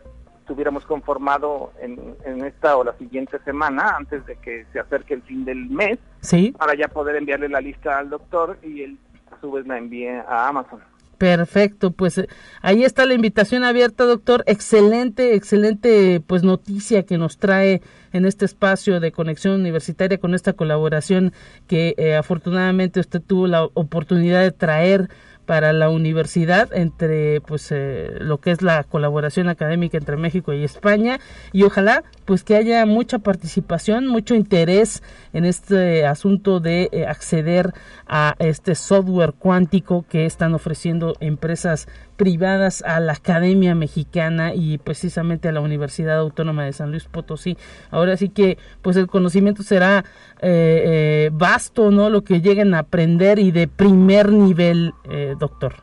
estuviéramos 0.46 0.87
conformado 0.87 1.72
en, 1.80 2.14
en, 2.24 2.44
esta 2.44 2.76
o 2.76 2.85
la 2.85 2.96
siguiente 2.98 3.37
semana, 3.44 3.96
antes 3.96 4.24
de 4.26 4.37
que 4.37 4.64
se 4.72 4.78
acerque 4.78 5.14
el 5.14 5.22
fin 5.22 5.44
del 5.44 5.68
mes, 5.68 5.98
¿Sí? 6.20 6.54
para 6.56 6.76
ya 6.76 6.87
poder 6.87 7.16
enviarle 7.16 7.48
la 7.48 7.61
lista 7.61 7.98
al 7.98 8.11
doctor 8.11 8.56
y 8.62 8.82
él 8.82 8.96
a 9.32 9.40
su 9.40 9.50
vez 9.50 9.66
la 9.66 9.76
envíe 9.76 10.06
a 10.06 10.46
Amazon. 10.46 10.80
Perfecto, 11.18 11.90
pues 11.90 12.18
eh, 12.18 12.28
ahí 12.62 12.85
está 12.85 13.06
la 13.06 13.14
invitación 13.14 13.64
abierta, 13.64 14.04
doctor. 14.04 14.44
Excelente, 14.46 15.35
excelente 15.35 16.22
pues 16.24 16.44
noticia 16.44 17.04
que 17.04 17.18
nos 17.18 17.38
trae 17.38 17.80
en 18.12 18.24
este 18.24 18.44
espacio 18.44 19.00
de 19.00 19.11
conexión 19.11 19.54
universitaria 19.54 20.18
con 20.18 20.32
esta 20.32 20.52
colaboración 20.52 21.32
que 21.66 21.94
eh, 21.96 22.14
afortunadamente 22.14 23.00
usted 23.00 23.20
tuvo 23.20 23.48
la 23.48 23.64
oportunidad 23.64 24.42
de 24.42 24.52
traer 24.52 25.09
para 25.46 25.72
la 25.72 25.88
universidad 25.88 26.68
entre 26.74 27.40
pues 27.40 27.70
eh, 27.70 28.16
lo 28.20 28.38
que 28.38 28.50
es 28.50 28.62
la 28.62 28.82
colaboración 28.85 29.48
académica 29.48 29.96
entre 29.96 30.16
México 30.16 30.52
y 30.52 30.64
España. 30.64 31.20
Y 31.52 31.62
ojalá 31.62 32.02
pues 32.24 32.42
que 32.42 32.56
haya 32.56 32.85
mucha 32.85 33.20
participación, 33.20 34.09
mucho 34.09 34.35
interés 34.35 35.02
en 35.32 35.44
este 35.44 36.04
asunto 36.04 36.61
de 36.61 36.88
eh, 36.92 37.06
acceder 37.06 37.72
a 38.06 38.35
este 38.38 38.74
software 38.74 39.32
cuántico 39.32 40.04
que 40.09 40.26
están 40.26 40.54
ofreciendo 40.54 41.14
empresas 41.20 41.88
privadas 42.16 42.83
a 42.83 43.00
la 43.00 43.12
Academia 43.12 43.74
Mexicana 43.74 44.55
y 44.55 44.79
precisamente 44.79 45.48
a 45.48 45.52
la 45.52 45.61
Universidad 45.61 46.18
Autónoma 46.18 46.64
de 46.64 46.72
San 46.72 46.90
Luis 46.90 47.07
Potosí. 47.07 47.57
Ahora 47.90 48.16
sí 48.16 48.29
que 48.29 48.59
pues 48.83 48.96
el 48.96 49.07
conocimiento 49.07 49.62
será 49.62 50.05
eh, 50.40 50.83
eh, 50.87 51.31
vasto, 51.33 51.90
¿no? 51.90 52.11
Lo 52.11 52.22
que 52.22 52.40
lleguen 52.40 52.74
a 52.74 52.81
aprender 52.81 53.38
y 53.38 53.50
de 53.50 53.68
primer 53.68 54.33
nivel, 54.33 54.92
eh, 55.11 55.35
doctor. 55.38 55.74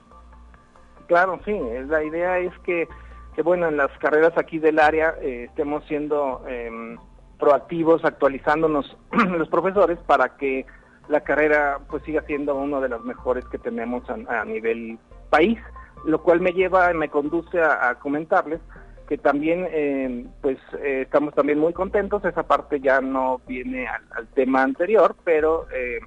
Claro, 1.07 1.39
sí, 1.45 1.57
la 1.87 2.03
idea 2.03 2.39
es 2.39 2.53
que, 2.59 2.87
que, 3.35 3.41
bueno, 3.41 3.67
en 3.67 3.77
las 3.77 3.91
carreras 3.99 4.33
aquí 4.37 4.57
del 4.57 4.79
área 4.79 5.15
estemos 5.21 5.83
siendo 5.85 6.43
em, 6.47 6.97
proactivos, 7.37 8.03
actualizándonos 8.05 8.97
los 9.37 9.49
profesores 9.49 9.99
para 10.07 10.37
que 10.37 10.65
la 11.07 11.21
carrera 11.21 11.79
pues 11.89 12.03
siga 12.03 12.21
siendo 12.23 12.55
uno 12.55 12.81
de 12.81 12.89
los 12.89 13.03
mejores 13.03 13.45
que 13.45 13.57
tenemos 13.57 14.03
a, 14.09 14.45
nivel 14.45 14.97
país, 15.29 15.59
lo 16.05 16.21
cual 16.21 16.41
me 16.41 16.51
lleva, 16.51 16.91
me 16.93 17.09
conduce 17.09 17.61
a, 17.61 17.95
comentarles 17.95 18.59
que 19.07 19.17
también 19.17 19.67
eh, 19.69 20.25
pues 20.41 20.57
eh, 20.79 21.01
estamos 21.03 21.33
también 21.33 21.59
muy 21.59 21.73
contentos, 21.73 22.23
esa 22.23 22.43
parte 22.43 22.79
ya 22.79 23.01
no 23.01 23.41
viene 23.47 23.87
al, 23.87 24.27
tema 24.27 24.63
anterior, 24.63 25.15
pero 25.23 25.67
eh, 25.73 25.99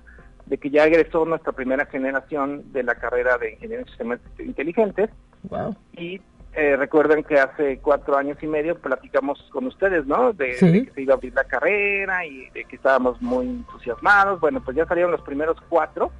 de 0.47 0.59
que 0.59 0.71
ya 0.71 0.87
egresó 0.87 1.25
nuestra 1.25 1.53
primera 1.53 1.87
generación 1.87 2.73
de 2.73 2.83
la 2.83 2.95
carrera 2.95 3.37
de 3.39 3.53
Ingeniería 3.53 3.81
en 3.81 3.87
Sistemas 3.87 4.21
Inteligentes 4.39 5.11
wow. 5.45 5.77
y 5.93 6.21
recuerden 6.55 7.23
que 7.23 7.39
hace 7.39 7.79
cuatro 7.81 8.17
años 8.17 8.39
y 8.43 8.47
medio 8.47 8.79
platicamos 8.79 9.39
con 9.53 9.67
ustedes, 9.67 10.07
¿no? 10.07 10.33
De, 10.33 10.57
que 10.57 10.91
se 10.95 11.03
iba 11.03 11.13
a 11.13 11.17
abrir 11.19 11.35
la 11.35 11.45
carrera 11.45 12.25
y 12.25 12.49
de 12.49 12.65
que 12.65 12.77
estábamos 12.77 13.21
muy 13.21 13.47
entusiasmados. 13.47 14.41
Bueno, 14.41 14.63
pues 14.65 14.75
ya 14.75 14.87
salieron 14.87 15.13
los 15.13 15.21
primeros 15.21 15.59
cuatro, 15.69 16.11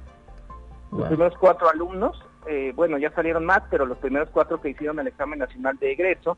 los 0.91 1.07
primeros 1.07 1.33
cuatro 1.39 1.67
alumnos. 1.67 2.23
Eh, 2.47 2.71
bueno, 2.75 2.97
ya 2.97 3.11
salieron 3.11 3.45
más, 3.45 3.63
pero 3.69 3.85
los 3.85 3.97
primeros 3.97 4.29
cuatro 4.29 4.61
que 4.61 4.69
hicieron 4.69 4.99
el 4.99 5.07
examen 5.07 5.39
nacional 5.39 5.77
de 5.77 5.91
egreso. 5.91 6.37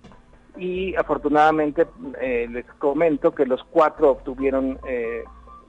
Y 0.58 0.96
afortunadamente 0.96 1.88
eh, 2.20 2.48
les 2.50 2.66
comento 2.80 3.34
que 3.34 3.46
los 3.46 3.64
cuatro 3.66 4.12
obtuvieron 4.12 4.80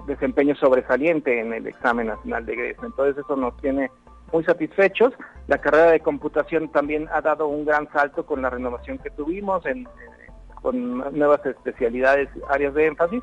desempeño 0.06 0.56
sobresaliente 0.56 1.38
en 1.38 1.52
el 1.52 1.66
examen 1.66 2.08
nacional 2.08 2.46
de 2.46 2.54
egreso. 2.54 2.86
Entonces 2.86 3.22
eso 3.22 3.36
nos 3.36 3.56
tiene 3.58 3.90
muy 4.32 4.44
satisfechos. 4.44 5.12
La 5.46 5.58
carrera 5.58 5.90
de 5.90 6.00
computación 6.00 6.70
también 6.70 7.08
ha 7.12 7.20
dado 7.20 7.46
un 7.46 7.64
gran 7.64 7.90
salto 7.92 8.24
con 8.24 8.42
la 8.42 8.50
renovación 8.50 8.98
que 8.98 9.10
tuvimos, 9.10 9.62
con 10.62 10.98
nuevas 11.16 11.44
especialidades, 11.46 12.28
áreas 12.48 12.74
de 12.74 12.86
énfasis, 12.86 13.22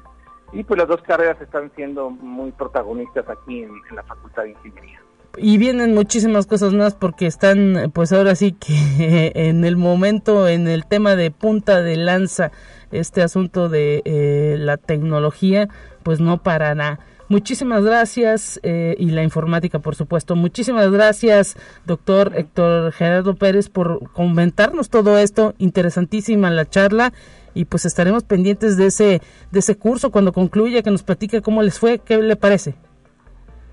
y 0.54 0.64
pues 0.64 0.78
las 0.78 0.88
dos 0.88 1.02
carreras 1.02 1.40
están 1.42 1.72
siendo 1.76 2.10
muy 2.10 2.52
protagonistas 2.52 3.28
aquí 3.30 3.64
en, 3.64 3.72
la 3.94 4.04
Facultad 4.04 4.44
de 4.44 4.52
Ingeniería. 4.52 5.02
Y 5.40 5.58
vienen 5.58 5.94
muchísimas 5.94 6.48
cosas 6.48 6.74
más 6.74 6.96
porque 6.96 7.28
están, 7.28 7.92
pues 7.94 8.12
ahora 8.12 8.36
sí 8.36 8.54
que 8.54 9.32
en 9.36 9.66
el 9.66 9.78
momento, 9.78 10.48
en 10.48 10.68
el 10.68 10.86
tema 10.86 11.16
de 11.16 11.32
punta 11.32 11.82
de 11.82 11.96
lanza, 11.96 12.52
este 12.92 13.22
asunto 13.22 13.70
de 13.70 14.02
eh, 14.06 14.56
la 14.58 14.78
tecnología, 14.78 15.70
pues 16.04 16.20
no 16.20 16.42
parará. 16.42 17.00
Muchísimas 17.30 17.84
gracias 17.84 18.60
eh, 18.64 18.96
y 18.98 19.12
la 19.12 19.22
informática, 19.22 19.80
por 19.80 19.96
supuesto. 19.96 20.36
Muchísimas 20.36 20.90
gracias, 20.90 21.58
doctor 21.86 22.32
Héctor 22.36 22.94
Gerardo 22.94 23.36
Pérez, 23.36 23.70
por 23.70 24.12
comentarnos 24.14 24.90
todo 24.90 25.18
esto. 25.18 25.54
Interesantísima 25.58 26.50
la 26.50 26.70
charla 26.70 27.12
y 27.54 27.66
pues 27.66 27.86
estaremos 27.86 28.24
pendientes 28.24 28.78
de 28.78 28.88
ese 28.88 29.22
de 29.52 29.60
ese 29.60 29.76
curso 29.76 30.10
cuando 30.10 30.32
concluya, 30.32 30.82
que 30.82 30.92
nos 30.92 31.04
platique 31.04 31.42
cómo 31.42 31.64
les 31.64 31.80
fue, 31.80 32.00
qué 32.00 32.18
le 32.18 32.38
parece. 32.38 32.76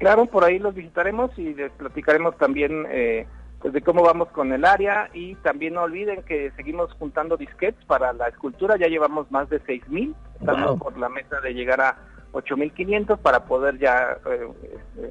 Claro, 0.05 0.27
por 0.27 0.45
ahí 0.45 0.59
los 0.59 0.75
visitaremos 0.75 1.31
y 1.39 1.55
les 1.55 1.73
platicaremos 1.73 2.37
también 2.37 2.85
eh, 2.91 3.27
pues 3.59 3.73
de 3.73 3.81
cómo 3.81 4.03
vamos 4.03 4.29
con 4.33 4.53
el 4.53 4.67
área 4.67 5.09
y 5.15 5.35
también 5.37 5.73
no 5.73 5.85
olviden 5.85 6.23
que 6.25 6.51
seguimos 6.57 6.93
juntando 6.99 7.39
disquetes 7.39 7.83
para 7.87 8.13
la 8.13 8.29
escultura, 8.29 8.77
ya 8.77 8.89
llevamos 8.89 9.31
más 9.31 9.49
de 9.49 9.63
6.000, 9.63 10.15
estamos 10.39 10.79
por 10.79 10.99
la 10.99 11.09
meta 11.09 11.41
de 11.41 11.55
llegar 11.55 11.81
a 11.81 11.97
8.500 12.33 13.17
para 13.17 13.47
poder 13.47 13.79
ya 13.79 14.19
eh, 14.27 14.49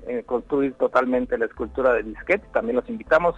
eh, 0.10 0.24
construir 0.28 0.76
totalmente 0.76 1.40
la 1.40 1.46
escultura 1.46 1.92
de 1.94 2.04
disquete. 2.04 2.46
También 2.54 2.76
los 2.76 2.88
invitamos 2.88 3.34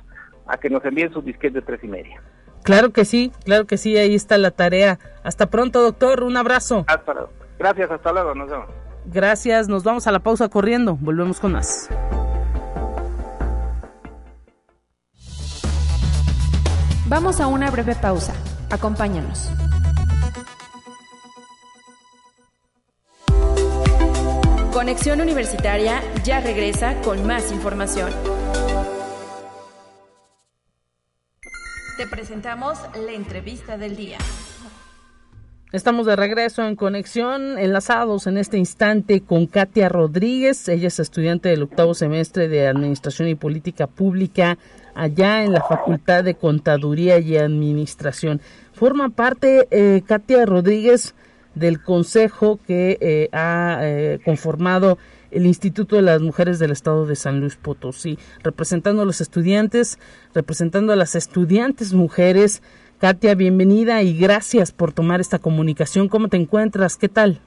a 0.47 0.57
que 0.57 0.69
nos 0.69 0.83
envíen 0.83 1.13
sus 1.13 1.23
disquetes 1.23 1.53
de 1.53 1.61
tres 1.61 1.81
y 1.85 1.87
media. 1.87 2.21
Claro 2.63 2.89
que 2.89 3.05
sí, 3.05 3.31
claro 3.45 3.63
que 3.65 3.77
sí, 3.77 3.95
ahí 3.95 4.13
está 4.13 4.37
la 4.37 4.51
tarea. 4.51 4.99
Hasta 5.23 5.49
pronto, 5.49 5.81
doctor, 5.81 6.23
un 6.23 6.35
abrazo. 6.35 6.83
Hasta 6.87 7.13
luego. 7.13 7.29
Gracias, 7.57 7.89
hasta 7.89 8.11
luego, 8.11 8.35
nos 8.35 8.49
vemos. 8.49 8.84
Gracias, 9.07 9.67
nos 9.67 9.83
vamos 9.83 10.07
a 10.07 10.11
la 10.11 10.19
pausa 10.19 10.49
corriendo, 10.49 10.97
volvemos 10.99 11.39
con 11.39 11.53
más. 11.53 11.89
Vamos 17.07 17.39
a 17.39 17.47
una 17.47 17.69
breve 17.69 17.95
pausa, 17.95 18.33
acompáñanos. 18.69 19.49
Conexión 24.73 25.21
Universitaria 25.21 26.01
ya 26.23 26.41
regresa 26.41 26.99
con 27.01 27.25
más 27.25 27.51
información. 27.51 28.11
Te 31.97 32.07
presentamos 32.07 32.77
la 32.93 33.13
entrevista 33.13 33.77
del 33.77 33.95
día. 33.95 34.17
Estamos 35.75 36.05
de 36.05 36.15
regreso 36.15 36.65
en 36.65 36.77
conexión, 36.77 37.57
enlazados 37.57 38.27
en 38.27 38.37
este 38.37 38.57
instante 38.57 39.19
con 39.19 39.45
Katia 39.45 39.89
Rodríguez. 39.89 40.69
Ella 40.69 40.87
es 40.87 41.01
estudiante 41.01 41.49
del 41.49 41.63
octavo 41.63 41.93
semestre 41.93 42.47
de 42.47 42.65
Administración 42.65 43.27
y 43.27 43.35
Política 43.35 43.85
Pública 43.85 44.57
allá 44.93 45.43
en 45.43 45.51
la 45.51 45.61
Facultad 45.61 46.23
de 46.23 46.35
Contaduría 46.35 47.19
y 47.19 47.35
Administración. 47.35 48.39
Forma 48.71 49.09
parte, 49.09 49.67
eh, 49.69 50.01
Katia 50.07 50.45
Rodríguez, 50.45 51.13
del 51.55 51.83
consejo 51.83 52.57
que 52.65 52.97
eh, 53.01 53.27
ha 53.33 53.79
eh, 53.81 54.19
conformado 54.23 54.97
el 55.29 55.45
Instituto 55.45 55.97
de 55.97 56.03
las 56.03 56.21
Mujeres 56.21 56.57
del 56.57 56.71
Estado 56.71 57.05
de 57.05 57.17
San 57.17 57.41
Luis 57.41 57.57
Potosí, 57.57 58.17
representando 58.43 59.01
a 59.01 59.05
los 59.05 59.19
estudiantes, 59.19 59.99
representando 60.33 60.93
a 60.93 60.95
las 60.95 61.15
estudiantes 61.15 61.91
mujeres. 61.91 62.61
Katia, 63.05 63.35
bienvenida 63.35 64.01
y 64.01 64.17
gracias 64.17 64.71
por 64.71 64.91
tomar 64.91 65.21
esta 65.21 65.37
comunicación. 65.37 66.09
¿Cómo 66.09 66.27
te 66.27 66.37
encuentras? 66.37 66.97
¿Qué 66.97 67.07
tal? 67.07 67.39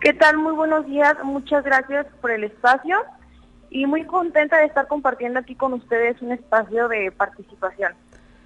¿Qué 0.00 0.12
tal? 0.12 0.38
Muy 0.38 0.52
buenos 0.52 0.86
días. 0.86 1.16
Muchas 1.24 1.64
gracias 1.64 2.06
por 2.20 2.30
el 2.30 2.44
espacio 2.44 2.98
y 3.68 3.86
muy 3.86 4.04
contenta 4.04 4.58
de 4.58 4.66
estar 4.66 4.86
compartiendo 4.86 5.40
aquí 5.40 5.56
con 5.56 5.72
ustedes 5.72 6.22
un 6.22 6.30
espacio 6.30 6.86
de 6.86 7.10
participación. 7.10 7.94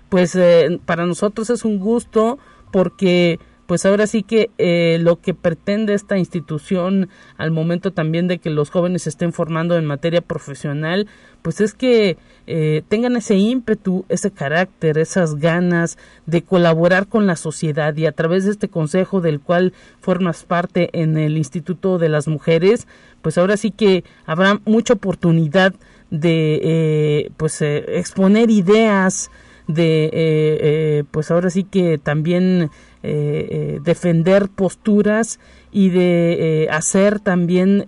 Pues 0.08 0.34
eh, 0.34 0.80
para 0.86 1.04
nosotros 1.04 1.50
es 1.50 1.62
un 1.62 1.78
gusto 1.78 2.38
porque 2.70 3.38
pues 3.66 3.86
ahora 3.86 4.06
sí 4.06 4.22
que 4.22 4.50
eh, 4.58 4.98
lo 5.00 5.20
que 5.20 5.34
pretende 5.34 5.94
esta 5.94 6.18
institución 6.18 7.08
al 7.36 7.50
momento 7.52 7.92
también 7.92 8.26
de 8.26 8.38
que 8.38 8.50
los 8.50 8.70
jóvenes 8.70 9.02
se 9.02 9.10
estén 9.10 9.32
formando 9.32 9.76
en 9.76 9.86
materia 9.86 10.20
profesional, 10.20 11.06
pues 11.42 11.60
es 11.60 11.72
que 11.72 12.16
eh, 12.46 12.82
tengan 12.88 13.16
ese 13.16 13.36
ímpetu, 13.36 14.04
ese 14.08 14.30
carácter, 14.30 14.98
esas 14.98 15.36
ganas 15.36 15.96
de 16.26 16.42
colaborar 16.42 17.06
con 17.06 17.26
la 17.26 17.36
sociedad 17.36 17.96
y 17.96 18.06
a 18.06 18.12
través 18.12 18.44
de 18.44 18.50
este 18.50 18.68
consejo 18.68 19.20
del 19.20 19.40
cual 19.40 19.72
formas 20.00 20.44
parte 20.44 20.90
en 20.92 21.16
el 21.16 21.36
Instituto 21.36 21.98
de 21.98 22.08
las 22.08 22.26
Mujeres, 22.28 22.88
pues 23.22 23.38
ahora 23.38 23.56
sí 23.56 23.70
que 23.70 24.04
habrá 24.26 24.60
mucha 24.64 24.94
oportunidad 24.94 25.74
de 26.10 26.60
eh, 26.62 27.30
pues 27.36 27.62
exponer 27.62 28.50
ideas 28.50 29.30
de 29.68 31.06
pues 31.12 31.30
ahora 31.30 31.48
sí 31.48 31.62
que 31.64 31.96
también 31.96 32.70
eh, 33.04 33.48
eh, 33.50 33.80
defender 33.82 34.48
posturas 34.48 35.40
y 35.72 35.90
de 35.90 36.62
eh, 36.62 36.70
hacer 36.70 37.18
también 37.18 37.84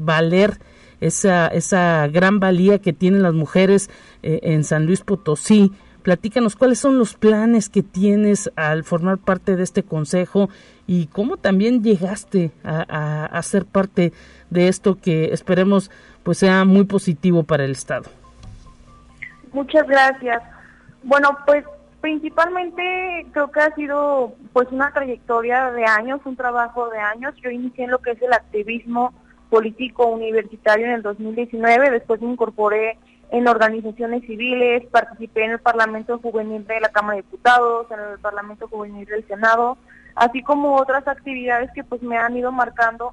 valer 0.00 0.58
esa, 1.00 1.46
esa 1.46 2.08
gran 2.08 2.40
valía 2.40 2.80
que 2.80 2.92
tienen 2.92 3.22
las 3.22 3.34
mujeres 3.34 3.88
en 4.22 4.64
San 4.64 4.86
Luis 4.86 5.02
Potosí. 5.02 5.70
Platícanos 6.02 6.56
cuáles 6.56 6.80
son 6.80 6.98
los 6.98 7.14
planes 7.14 7.68
que 7.68 7.84
tienes 7.84 8.50
al 8.56 8.82
formar 8.82 9.18
parte 9.18 9.54
de 9.54 9.62
este 9.62 9.84
consejo 9.84 10.48
y 10.88 11.06
cómo 11.06 11.36
también 11.36 11.84
llegaste 11.84 12.50
a, 12.64 13.26
a, 13.26 13.42
ser 13.42 13.64
parte 13.64 14.12
de 14.50 14.66
esto 14.68 14.96
que 14.96 15.32
esperemos 15.32 15.90
pues 16.24 16.38
sea 16.38 16.64
muy 16.64 16.84
positivo 16.84 17.44
para 17.44 17.64
el 17.64 17.72
Estado. 17.72 18.10
Muchas 19.52 19.86
gracias. 19.86 20.42
Bueno, 21.04 21.36
pues 21.46 21.64
Principalmente 22.00 23.26
creo 23.32 23.50
que 23.50 23.60
ha 23.60 23.74
sido 23.74 24.34
pues 24.52 24.68
una 24.70 24.92
trayectoria 24.92 25.70
de 25.72 25.84
años, 25.84 26.20
un 26.24 26.36
trabajo 26.36 26.88
de 26.90 26.98
años. 26.98 27.34
Yo 27.42 27.50
inicié 27.50 27.84
en 27.84 27.90
lo 27.90 27.98
que 27.98 28.12
es 28.12 28.22
el 28.22 28.32
activismo 28.32 29.12
político 29.50 30.06
universitario 30.06 30.86
en 30.86 30.92
el 30.92 31.02
2019, 31.02 31.90
después 31.90 32.20
me 32.20 32.30
incorporé 32.30 32.98
en 33.30 33.48
organizaciones 33.48 34.22
civiles, 34.26 34.86
participé 34.90 35.44
en 35.44 35.52
el 35.52 35.58
Parlamento 35.58 36.18
Juvenil 36.18 36.66
de 36.66 36.80
la 36.80 36.88
Cámara 36.88 37.16
de 37.16 37.22
Diputados, 37.22 37.86
en 37.90 38.00
el 38.12 38.18
Parlamento 38.18 38.68
Juvenil 38.68 39.06
del 39.06 39.26
Senado, 39.26 39.76
así 40.14 40.42
como 40.42 40.76
otras 40.76 41.06
actividades 41.08 41.70
que 41.74 41.84
pues 41.84 42.02
me 42.02 42.16
han 42.16 42.36
ido 42.36 42.52
marcando 42.52 43.12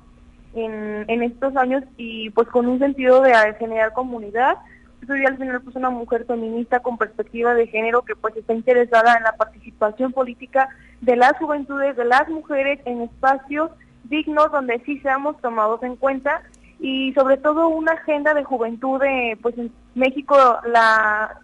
en, 0.53 1.05
en 1.09 1.23
estos 1.23 1.55
años 1.57 1.83
y 1.97 2.29
pues 2.29 2.47
con 2.47 2.67
un 2.67 2.79
sentido 2.79 3.21
de 3.21 3.33
generar 3.59 3.93
comunidad 3.93 4.57
soy 5.06 5.26
al 5.26 5.38
final 5.38 5.62
pues 5.62 5.76
una 5.76 5.89
mujer 5.89 6.26
feminista 6.26 6.80
con 6.80 6.97
perspectiva 6.97 7.53
de 7.53 7.68
género 7.68 8.03
que 8.03 8.16
pues 8.16 8.36
está 8.36 8.53
interesada 8.53 9.16
en 9.18 9.24
la 9.24 9.34
participación 9.34 10.12
política 10.12 10.70
de 11.01 11.16
las 11.16 11.34
juventudes, 11.38 11.95
de 11.95 12.06
las 12.06 12.28
mujeres 12.30 12.80
en 12.86 13.01
espacios 13.01 13.72
dignos 14.03 14.51
donde 14.51 14.82
sí 14.86 14.99
seamos 14.99 15.39
tomados 15.41 15.82
en 15.84 15.95
cuenta 15.95 16.41
y 16.80 17.14
sobre 17.14 17.38
todo 17.38 17.70
una 17.70 17.93
agenda 17.93 18.34
de 18.34 18.43
juventud 18.43 18.99
de, 18.99 19.38
pues 19.41 19.58
en 19.58 19.72
México 19.95 20.36
la 20.66 21.39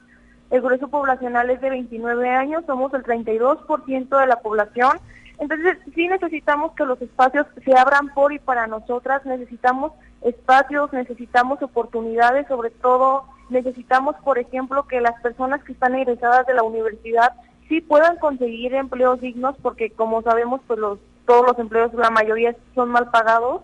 el 0.51 0.61
grueso 0.61 0.89
poblacional 0.89 1.49
es 1.49 1.61
de 1.61 1.69
29 1.69 2.29
años, 2.29 2.65
somos 2.67 2.93
el 2.93 3.03
32% 3.03 4.19
de 4.19 4.27
la 4.27 4.41
población. 4.41 4.99
Entonces, 5.39 5.77
sí 5.95 6.07
necesitamos 6.07 6.73
que 6.73 6.85
los 6.85 7.01
espacios 7.01 7.47
se 7.63 7.75
abran 7.75 8.13
por 8.13 8.33
y 8.33 8.39
para 8.39 8.67
nosotras, 8.67 9.25
necesitamos 9.25 9.93
espacios, 10.21 10.91
necesitamos 10.91 11.63
oportunidades, 11.63 12.47
sobre 12.47 12.69
todo 12.69 13.23
necesitamos, 13.51 14.15
por 14.23 14.39
ejemplo, 14.39 14.87
que 14.87 15.01
las 15.01 15.19
personas 15.21 15.63
que 15.63 15.73
están 15.73 15.95
egresadas 15.95 16.47
de 16.47 16.53
la 16.53 16.63
universidad 16.63 17.33
sí 17.67 17.81
puedan 17.81 18.17
conseguir 18.17 18.73
empleos 18.73 19.21
dignos, 19.21 19.55
porque 19.61 19.91
como 19.91 20.21
sabemos, 20.23 20.61
pues 20.67 20.79
los 20.79 20.99
todos 21.25 21.45
los 21.47 21.59
empleos, 21.59 21.93
la 21.93 22.09
mayoría 22.09 22.55
son 22.75 22.89
mal 22.89 23.09
pagados 23.09 23.61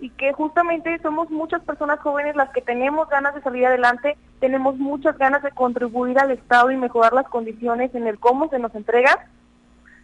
y 0.00 0.10
que 0.10 0.32
justamente 0.32 0.98
somos 1.02 1.30
muchas 1.30 1.62
personas 1.62 2.00
jóvenes 2.00 2.34
las 2.34 2.50
que 2.50 2.60
tenemos 2.60 3.08
ganas 3.08 3.34
de 3.34 3.42
salir 3.42 3.66
adelante, 3.66 4.16
tenemos 4.40 4.76
muchas 4.76 5.16
ganas 5.16 5.42
de 5.42 5.52
contribuir 5.52 6.18
al 6.18 6.32
Estado 6.32 6.70
y 6.70 6.76
mejorar 6.76 7.12
las 7.12 7.28
condiciones 7.28 7.94
en 7.94 8.06
el 8.06 8.18
cómo 8.18 8.48
se 8.48 8.58
nos 8.58 8.74
entrega. 8.74 9.28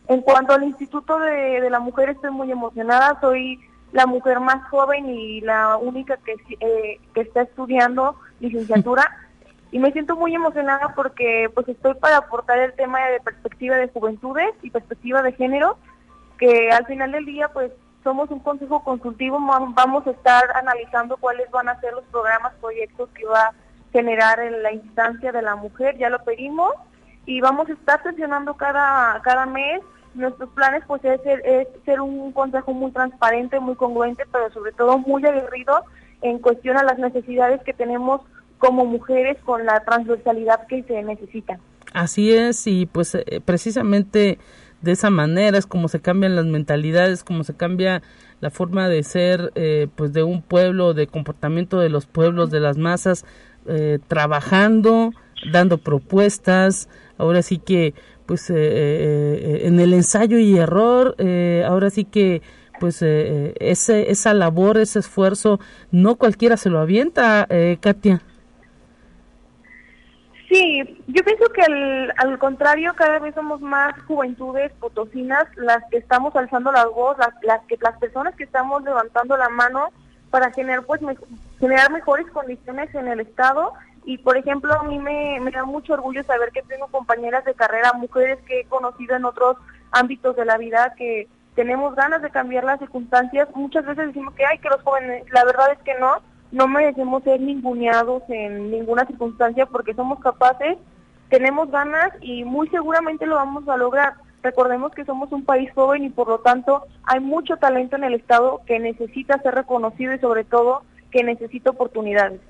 En 0.09 0.23
cuanto 0.23 0.53
al 0.53 0.65
Instituto 0.65 1.19
de, 1.19 1.69
la 1.69 1.81
Mujer, 1.81 2.11
estoy 2.11 2.31
muy 2.31 2.51
emocionada, 2.51 3.19
soy 3.21 3.61
la 3.93 4.07
mujer 4.07 4.41
más 4.41 4.69
joven 4.69 5.09
y 5.11 5.41
la 5.41 5.77
única 5.77 6.17
que, 6.19 6.37
eh, 6.61 7.01
que 7.13 7.21
está 7.23 7.43
estudiando 7.43 8.17
licenciatura 8.41 9.11
y 9.73 9.79
me 9.79 9.93
siento 9.93 10.17
muy 10.17 10.35
emocionada 10.35 10.95
porque 10.95 11.51
pues 11.55 11.69
estoy 11.69 11.95
para 11.95 12.19
aportar 12.19 12.59
el 12.59 12.73
tema 12.75 13.01
de 13.07 13.21
perspectiva 13.21 13.77
de 13.77 13.89
juventudes 13.89 14.53
y 14.63 14.71
perspectiva 14.71 15.23
de 15.23 15.33
género, 15.33 15.79
que 16.39 16.71
al 16.73 16.87
final 16.87 17.13
del 17.13 17.25
día 17.25 17.49
pues 17.53 17.71
somos 18.03 18.31
un 18.31 18.41
consejo 18.41 18.83
consultivo, 18.83 19.39
vamos 19.41 20.07
a 20.07 20.11
estar 20.11 20.43
analizando 20.57 21.17
cuáles 21.19 21.51
van 21.51 21.69
a 21.69 21.79
ser 21.81 21.93
los 21.93 22.05
programas, 22.05 22.55
proyectos 22.61 23.11
que 23.11 23.27
va 23.27 23.43
a 23.43 23.55
generar 23.93 24.41
en 24.41 24.63
la 24.63 24.73
instancia 24.73 25.33
de 25.33 25.43
la 25.43 25.55
mujer, 25.55 25.99
ya 25.99 26.09
lo 26.09 26.23
pedimos, 26.25 26.73
y 27.27 27.41
vamos 27.41 27.69
a 27.69 27.73
estar 27.73 28.03
sesionando 28.03 28.55
cada, 28.55 29.21
cada 29.23 29.47
mes. 29.47 29.83
Nuestros 30.15 30.51
planes 30.51 30.83
pues 30.89 31.05
es 31.05 31.21
es 31.25 31.69
ser 31.85 32.01
un 32.01 32.33
consejo 32.33 32.73
muy 32.73 32.91
transparente, 32.91 33.61
muy 33.61 33.77
congruente, 33.77 34.25
pero 34.33 34.51
sobre 34.51 34.73
todo 34.73 34.99
muy 34.99 35.25
aguerrido 35.25 35.85
en 36.23 36.39
cuestión 36.39 36.77
a 36.77 36.83
las 36.83 36.99
necesidades 36.99 37.61
que 37.63 37.73
tenemos 37.73 38.21
como 38.59 38.85
mujeres 38.85 39.39
con 39.45 39.65
la 39.65 39.81
transversalidad 39.85 40.67
que 40.67 40.83
se 40.83 41.03
necesita. 41.03 41.59
Así 41.93 42.33
es, 42.33 42.67
y 42.67 42.87
pues 42.87 43.15
eh, 43.15 43.41
precisamente 43.45 44.39
de 44.83 44.93
esa 44.93 45.11
manera 45.11 45.59
es 45.59 45.67
como 45.67 45.89
se 45.89 46.01
cambian 46.01 46.37
las 46.37 46.47
mentalidades, 46.47 47.25
como 47.25 47.45
se 47.45 47.55
cambia 47.55 48.03
la 48.41 48.51
forma 48.51 48.89
de 48.89 49.03
ser 49.03 49.53
eh, 49.55 49.89
pues 49.95 50.13
de 50.13 50.23
un 50.23 50.43
pueblo, 50.43 50.95
de 50.95 51.07
comportamiento 51.07 51.79
de 51.79 51.91
los 51.91 52.07
pueblos, 52.07 52.51
de 52.51 52.61
las 52.61 52.79
masas, 52.79 53.27
eh, 53.67 53.99
trabajando, 54.09 55.13
dando 55.53 55.79
propuestas, 55.79 56.89
ahora 57.19 57.43
sí 57.43 57.59
que 57.59 57.95
pues 58.25 58.49
eh, 58.49 59.63
en 59.65 59.81
el 59.81 59.93
ensayo 59.93 60.39
y 60.39 60.57
error, 60.57 61.17
ahora 61.67 61.91
sí 61.91 62.05
que 62.05 62.43
pues 62.81 63.03
ese, 63.03 64.11
esa 64.11 64.35
labor, 64.35 64.79
ese 64.79 64.99
esfuerzo, 64.99 65.61
no 65.93 66.17
cualquiera 66.17 66.57
se 66.57 66.71
lo 66.71 66.81
avienta, 66.81 67.47
Katia. 67.81 68.23
Sí, 70.51 70.83
yo 71.07 71.23
pienso 71.23 71.45
que 71.53 71.63
al, 71.63 72.39
contrario 72.41 72.93
cada 72.97 73.21
vez 73.21 73.37
somos 73.37 73.61
más 73.61 73.95
juventudes 74.03 74.73
potosinas 74.81 75.47
las 75.55 75.85
que 75.93 75.99
estamos 75.99 76.35
alzando 76.35 76.73
la 76.73 76.87
voz, 76.87 77.17
las, 77.43 77.65
que 77.67 77.79
las 77.81 77.97
personas 77.99 78.35
que 78.35 78.43
estamos 78.43 78.83
levantando 78.83 79.37
la 79.37 79.49
mano 79.49 79.91
para 80.29 80.51
generar 80.51 80.85
pues 80.85 81.01
generar 81.61 81.93
mejores 81.93 82.27
condiciones 82.33 82.93
en 82.97 83.07
el 83.07 83.21
estado 83.21 83.75
y 84.05 84.19
por 84.19 84.37
ejemplo 84.37 84.75
a 84.75 84.83
mí 84.83 84.99
me, 84.99 85.39
me 85.41 85.53
da 85.53 85.65
mucho 85.65 85.93
orgullo 85.93 86.25
saber 86.25 86.51
que 86.51 86.63
tengo 86.63 86.89
compañeras 86.89 87.45
de 87.45 87.55
carrera, 87.55 87.93
mujeres 87.93 88.41
que 88.49 88.63
he 88.63 88.65
conocido 88.65 89.15
en 89.15 89.27
otros 89.27 89.57
ámbitos 89.93 90.35
de 90.35 90.47
la 90.47 90.59
vida 90.59 90.95
que 90.99 91.29
tenemos 91.55 91.95
ganas 91.95 92.23
de 92.23 92.31
cambiar 92.31 92.65
las 92.65 92.79
circunstancias. 92.79 93.49
Muchas 93.55 93.85
veces 93.85 94.09
decimos 94.09 94.35
que 94.35 94.47
hay 94.47 94.59
que 94.59 94.69
los 94.69 94.83
jóvenes, 94.83 95.25
la 95.33 95.45
verdad 95.45 95.73
es 95.73 95.79
que 95.81 95.99
no 95.99 96.19
no 96.53 96.67
merecemos 96.67 97.23
ser 97.23 97.41
ninguneados 97.41 98.23
en 98.29 98.71
ninguna 98.71 99.07
circunstancia 99.07 99.67
porque 99.67 99.95
somos 99.95 100.19
capaces, 100.21 100.79
tenemos 101.29 101.71
ganas 101.71 102.11
y 102.21 102.45
muy 102.45 102.69
seguramente 102.69 103.27
lo 103.27 103.37
vamos 103.37 103.69
a 103.69 103.77
lograr. 103.77 104.15
Recordemos 104.43 104.93
que 104.93 105.05
somos 105.05 105.31
un 105.33 105.45
país 105.45 105.71
joven 105.75 106.05
y 106.05 106.11
por 106.11 106.29
lo 106.29 106.39
tanto 106.39 106.87
hay 107.05 107.21
mucho 107.21 107.57
talento 107.57 107.97
en 107.97 108.05
el 108.05 108.15
Estado 108.15 108.63
que 108.67 108.81
necesita 108.81 109.41
ser 109.43 109.55
reconocido 109.55 110.15
y 110.15 110.19
sobre 110.19 110.45
todo 110.45 110.83
que 111.13 111.23
necesita 111.23 111.71
oportunidades. 111.71 112.41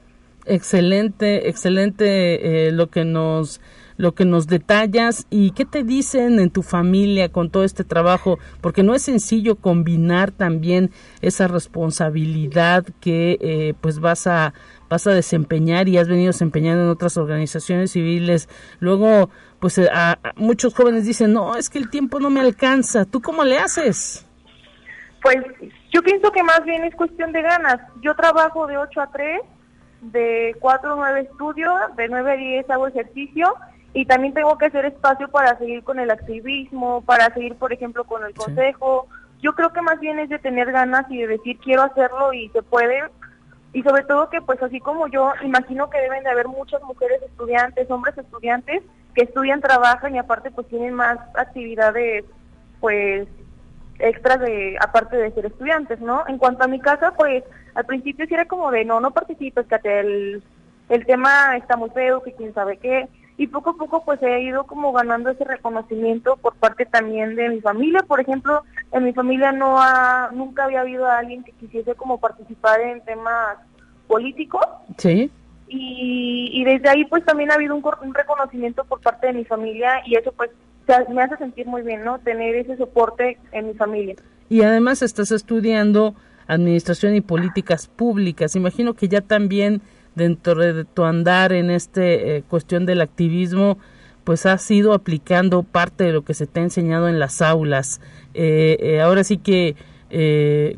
Excelente, 0.47 1.49
excelente 1.49 2.69
eh, 2.69 2.73
lo 2.73 2.89
que 2.89 3.05
nos 3.05 3.61
lo 4.01 4.13
que 4.13 4.25
nos 4.25 4.47
detallas 4.47 5.27
y 5.29 5.51
qué 5.51 5.67
te 5.67 5.85
dicen 5.85 6.41
en 6.41 6.51
tu 6.51 6.63
familia 6.63 7.31
con 7.31 7.51
todo 7.51 7.65
este 7.65 7.85
trabajo, 7.85 8.39
porque 8.63 8.83
no 8.83 8.95
es 8.95 9.03
sencillo 9.03 9.57
combinar 9.57 10.31
también 10.31 10.91
esa 11.21 11.49
responsabilidad 11.49 12.87
que 13.01 13.37
eh, 13.43 13.75
pues 13.83 14.01
vas 14.01 14.27
a 14.27 14.55
vas 14.89 15.07
a 15.07 15.13
desempeñar 15.13 15.87
y 15.89 15.99
has 15.99 16.09
venido 16.09 16.29
desempeñando 16.29 16.83
en 16.83 16.89
otras 16.89 17.17
organizaciones 17.19 17.93
civiles. 17.93 18.49
Luego, 18.81 19.29
pues 19.61 19.77
eh, 19.77 19.89
a, 19.93 20.19
muchos 20.35 20.75
jóvenes 20.75 21.05
dicen, 21.05 21.35
no, 21.35 21.57
es 21.57 21.69
que 21.69 21.79
el 21.79 21.91
tiempo 21.91 22.19
no 22.21 22.31
me 22.31 22.41
alcanza. 22.41 23.05
¿Tú 23.05 23.21
cómo 23.21 23.45
le 23.45 23.59
haces? 23.59 24.27
Pues 25.23 25.37
yo 25.93 26.03
pienso 26.03 26.33
que 26.33 26.43
más 26.43 26.65
bien 26.65 26.85
es 26.85 26.95
cuestión 26.97 27.31
de 27.33 27.43
ganas. 27.43 27.81
Yo 28.01 28.17
trabajo 28.17 28.67
de 28.67 28.79
8 28.79 29.01
a 29.01 29.11
3, 29.13 29.41
de 30.01 30.57
4 30.59 30.93
a 30.93 30.97
9 30.97 31.21
estudio, 31.21 31.71
de 31.97 32.09
9 32.09 32.33
a 32.33 32.37
10 32.37 32.71
hago 32.71 32.89
ejercicio 32.89 33.55
y 33.93 34.07
también 34.07 34.35
tengo 34.35 34.57
que 34.57 34.67
hacer 34.67 34.85
espacio 34.85 35.29
para 35.29 35.59
seguir 35.59 35.83
con 35.83 35.99
el 35.99 36.11
activismo, 36.11 37.03
para 37.03 37.33
seguir, 37.35 37.57
por 37.57 37.73
ejemplo, 37.73 38.05
con 38.05 38.25
el 38.25 38.35
consejo. 38.35 39.09
Yo 39.41 39.55
creo 39.55 39.73
que 39.73 39.83
más 39.83 39.99
bien 39.99 40.19
es 40.19 40.29
de 40.29 40.39
tener 40.39 40.71
ganas 40.71 41.07
y 41.11 41.19
de 41.19 41.27
decir 41.27 41.59
quiero 41.59 41.83
hacerlo 41.83 42.33
y 42.33 42.49
se 42.51 42.63
puede. 42.63 43.03
Y 43.73 43.83
sobre 43.83 44.05
todo 44.05 44.31
que 44.31 44.41
pues 44.43 44.63
así 44.63 44.81
como 44.81 45.09
yo, 45.09 45.33
imagino 45.43 45.91
que 45.91 46.01
deben 46.01 46.23
de 46.23 46.31
haber 46.31 46.47
muchas 46.47 46.83
mujeres 46.83 47.21
estudiantes, 47.23 47.91
hombres 47.91 48.17
estudiantes 48.17 48.83
que 49.15 49.23
estudian, 49.23 49.61
trabajan 49.61 50.15
y 50.15 50.19
aparte 50.19 50.53
pues 50.53 50.69
tienen 50.69 50.95
más 50.95 51.19
actividades 51.35 52.25
pues 52.81 53.27
extras 53.99 54.41
de 54.41 54.77
aparte 54.81 55.17
de 55.17 55.33
ser 55.33 55.47
estudiantes, 55.47 56.01
¿no? 56.01 56.25
En 56.29 56.39
cuanto 56.39 56.65
a 56.65 56.69
mi 56.69 56.81
casa, 56.81 57.13
pues 57.17 57.43
al 57.75 57.87
principio 57.87 58.27
sí 58.27 58.35
era 58.35 58.47
como 58.47 58.71
de 58.71 58.85
no, 58.85 59.01
no 59.01 59.11
participes, 59.11 59.67
que 59.67 60.01
el, 60.01 60.43
el 60.89 61.07
tema 61.07 61.57
está 61.57 61.77
muy 61.77 61.91
feo, 61.91 62.23
que 62.23 62.33
quién 62.35 62.55
sabe 62.55 62.77
qué 62.77 63.09
y 63.41 63.47
poco 63.47 63.71
a 63.71 63.75
poco 63.75 64.05
pues 64.05 64.23
he 64.23 64.43
ido 64.43 64.65
como 64.65 64.93
ganando 64.93 65.31
ese 65.31 65.45
reconocimiento 65.45 66.37
por 66.37 66.57
parte 66.57 66.85
también 66.85 67.37
de 67.37 67.49
mi 67.49 67.63
familia. 67.63 68.03
Por 68.07 68.21
ejemplo, 68.21 68.65
en 68.93 69.03
mi 69.03 69.15
familia 69.15 69.51
no 69.51 69.81
ha, 69.81 70.29
nunca 70.31 70.65
había 70.65 70.83
habido 70.83 71.07
a 71.07 71.17
alguien 71.17 71.43
que 71.43 71.53
quisiese 71.53 71.95
como 71.95 72.21
participar 72.21 72.83
en 72.83 73.03
temas 73.03 73.57
políticos. 74.07 74.67
Sí. 74.99 75.31
Y, 75.69 76.51
y 76.53 76.65
desde 76.65 76.91
ahí 76.91 77.07
pues 77.07 77.25
también 77.25 77.51
ha 77.51 77.55
habido 77.55 77.75
un, 77.75 77.83
un 78.03 78.13
reconocimiento 78.13 78.85
por 78.85 79.01
parte 79.01 79.29
de 79.29 79.33
mi 79.33 79.47
familia 79.47 80.03
y 80.05 80.17
eso 80.17 80.33
pues 80.33 80.51
me 81.09 81.23
hace 81.23 81.39
sentir 81.39 81.67
muy 81.67 81.81
bien, 81.81 82.05
¿no? 82.05 82.19
Tener 82.19 82.55
ese 82.57 82.77
soporte 82.77 83.39
en 83.53 83.69
mi 83.69 83.73
familia. 83.73 84.17
Y 84.51 84.61
además 84.65 85.01
estás 85.01 85.33
estudiando 85.33 86.15
administración 86.47 87.15
y 87.15 87.23
políticas 87.23 87.89
públicas. 87.89 88.55
Imagino 88.55 88.93
que 88.93 89.09
ya 89.09 89.23
también 89.23 89.81
dentro 90.15 90.61
de 90.61 90.85
tu 90.85 91.05
andar 91.05 91.53
en 91.53 91.71
esta 91.71 92.03
eh, 92.05 92.43
cuestión 92.49 92.87
del 92.87 93.01
activismo, 93.01 93.79
pues 94.25 94.47
has 94.47 94.71
ido 94.71 94.93
aplicando 94.93 95.63
parte 95.63 96.05
de 96.05 96.13
lo 96.13 96.25
que 96.25 96.35
se 96.35 96.47
te 96.47 96.61
ha 96.61 96.63
enseñado 96.63 97.09
en 97.09 97.19
las 97.19 97.43
aulas. 97.43 98.01
Eh, 98.35 98.77
eh, 98.81 99.01
ahora 99.01 99.25
sí 99.25 99.39
que, 99.39 99.77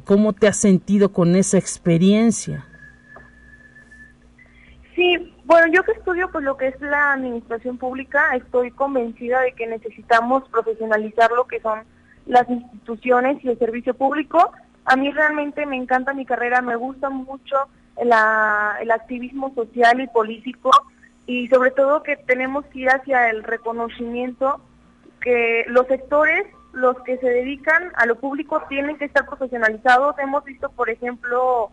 ¿cómo 0.05 0.33
te 0.33 0.47
has 0.47 0.57
sentido 0.57 1.13
con 1.13 1.37
esa 1.37 1.59
experiencia? 1.59 2.67
Sí, 4.95 5.35
bueno, 5.45 5.73
yo 5.73 5.83
que 5.83 5.93
estudio 5.93 6.31
pues 6.31 6.45
lo 6.45 6.57
que 6.57 6.69
es 6.69 6.81
la 6.81 7.15
administración 7.15 7.79
pública, 7.79 8.37
estoy 8.37 8.71
convencida 8.71 9.41
de 9.41 9.53
que 9.53 9.67
necesitamos 9.67 10.49
profesionalizar 10.51 11.31
lo 11.33 11.47
que 11.47 11.61
son 11.61 11.81
las 12.27 12.49
instituciones 12.49 13.43
y 13.45 13.49
el 13.49 13.59
servicio 13.59 13.95
público. 13.95 14.53
A 14.85 14.97
mí 14.97 15.11
realmente 15.11 15.67
me 15.67 15.77
encanta 15.77 16.15
mi 16.15 16.25
carrera, 16.25 16.61
me 16.61 16.77
gusta 16.77 17.11
mucho 17.11 17.57
el 17.97 18.91
activismo 18.91 19.53
social 19.55 20.01
y 20.01 20.07
político 20.09 20.71
y 21.27 21.49
sobre 21.49 21.71
todo 21.71 22.03
que 22.03 22.17
tenemos 22.17 22.65
que 22.67 22.81
ir 22.81 22.89
hacia 22.89 23.31
el 23.31 23.43
reconocimiento 23.43 24.61
que 25.21 25.65
los 25.69 25.87
sectores, 25.87 26.47
los 26.73 26.99
que 27.03 27.19
se 27.19 27.29
dedican 27.29 27.93
a 27.97 28.07
lo 28.07 28.17
público 28.17 28.63
tienen 28.69 28.99
que 28.99 29.05
estar 29.05 29.27
profesionalizados. 29.27 30.19
Hemos 30.19 30.45
visto, 30.45 30.69
por 30.71 30.91
ejemplo, 30.91 31.71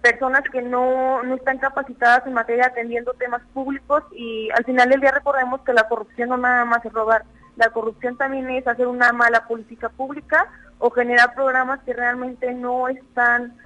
personas 0.00 0.42
que 0.50 0.62
no, 0.62 1.22
no 1.22 1.34
están 1.34 1.58
capacitadas 1.58 2.26
en 2.26 2.34
materia 2.34 2.66
atendiendo 2.66 3.14
temas 3.14 3.42
públicos 3.54 4.02
y 4.12 4.50
al 4.50 4.64
final 4.64 4.88
del 4.90 5.00
día 5.00 5.12
recordemos 5.12 5.62
que 5.62 5.72
la 5.72 5.88
corrupción 5.88 6.28
no 6.28 6.36
nada 6.36 6.64
más 6.64 6.84
es 6.84 6.92
robar, 6.92 7.24
la 7.56 7.70
corrupción 7.70 8.16
también 8.16 8.50
es 8.50 8.66
hacer 8.66 8.86
una 8.86 9.12
mala 9.12 9.46
política 9.46 9.88
pública 9.88 10.48
o 10.78 10.90
generar 10.90 11.34
programas 11.34 11.80
que 11.84 11.92
realmente 11.92 12.52
no 12.52 12.88
están 12.88 13.56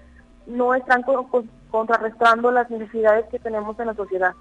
no 0.47 0.75
están 0.75 1.03
contrarrestando 1.71 2.51
las 2.51 2.71
necesidades 2.71 3.27
que 3.31 3.39
tenemos 3.39 3.79
en 3.81 3.87
la 3.87 3.95
sociedad. 3.95 4.33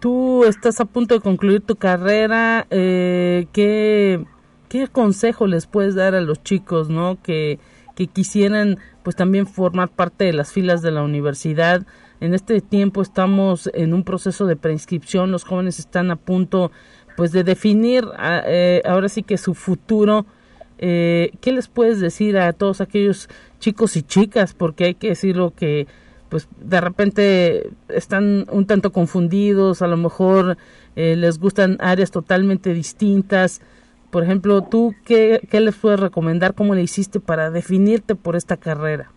Tú 0.00 0.44
estás 0.44 0.80
a 0.80 0.84
punto 0.84 1.14
de 1.14 1.20
concluir 1.20 1.60
tu 1.60 1.76
carrera, 1.76 2.66
eh, 2.70 3.46
¿qué, 3.52 4.24
¿qué 4.68 4.86
consejo 4.86 5.46
les 5.46 5.66
puedes 5.66 5.96
dar 5.96 6.14
a 6.14 6.20
los 6.20 6.42
chicos, 6.42 6.88
no? 6.88 7.20
Que, 7.20 7.58
que 7.96 8.06
quisieran 8.06 8.78
pues 9.02 9.16
también 9.16 9.46
formar 9.46 9.88
parte 9.88 10.24
de 10.24 10.32
las 10.32 10.52
filas 10.52 10.82
de 10.82 10.92
la 10.92 11.02
universidad. 11.02 11.82
En 12.20 12.34
este 12.34 12.60
tiempo 12.60 13.02
estamos 13.02 13.70
en 13.74 13.92
un 13.92 14.04
proceso 14.04 14.46
de 14.46 14.54
preinscripción, 14.54 15.32
los 15.32 15.44
jóvenes 15.44 15.78
están 15.80 16.10
a 16.10 16.16
punto 16.16 16.70
pues 17.16 17.32
de 17.32 17.42
definir 17.42 18.06
eh, 18.20 18.82
ahora 18.84 19.08
sí 19.08 19.24
que 19.24 19.36
su 19.36 19.54
futuro. 19.54 20.26
Eh, 20.78 21.32
¿Qué 21.40 21.52
les 21.52 21.68
puedes 21.68 22.00
decir 22.00 22.38
a 22.38 22.52
todos 22.52 22.80
aquellos 22.80 23.28
chicos 23.58 23.96
y 23.96 24.02
chicas? 24.02 24.54
Porque 24.54 24.84
hay 24.84 24.94
que 24.94 25.08
decirlo 25.08 25.52
que 25.54 25.86
pues 26.28 26.48
de 26.58 26.80
repente 26.80 27.70
están 27.88 28.46
un 28.50 28.66
tanto 28.66 28.92
confundidos, 28.92 29.80
a 29.82 29.86
lo 29.86 29.96
mejor 29.96 30.58
eh, 30.96 31.16
les 31.16 31.38
gustan 31.38 31.76
áreas 31.80 32.10
totalmente 32.10 32.74
distintas. 32.74 33.60
Por 34.10 34.24
ejemplo, 34.24 34.62
¿tú 34.62 34.94
qué, 35.04 35.40
qué 35.50 35.60
les 35.60 35.76
puedes 35.76 36.00
recomendar? 36.00 36.54
¿Cómo 36.54 36.74
le 36.74 36.82
hiciste 36.82 37.20
para 37.20 37.50
definirte 37.50 38.14
por 38.14 38.36
esta 38.36 38.56
carrera? 38.56 39.10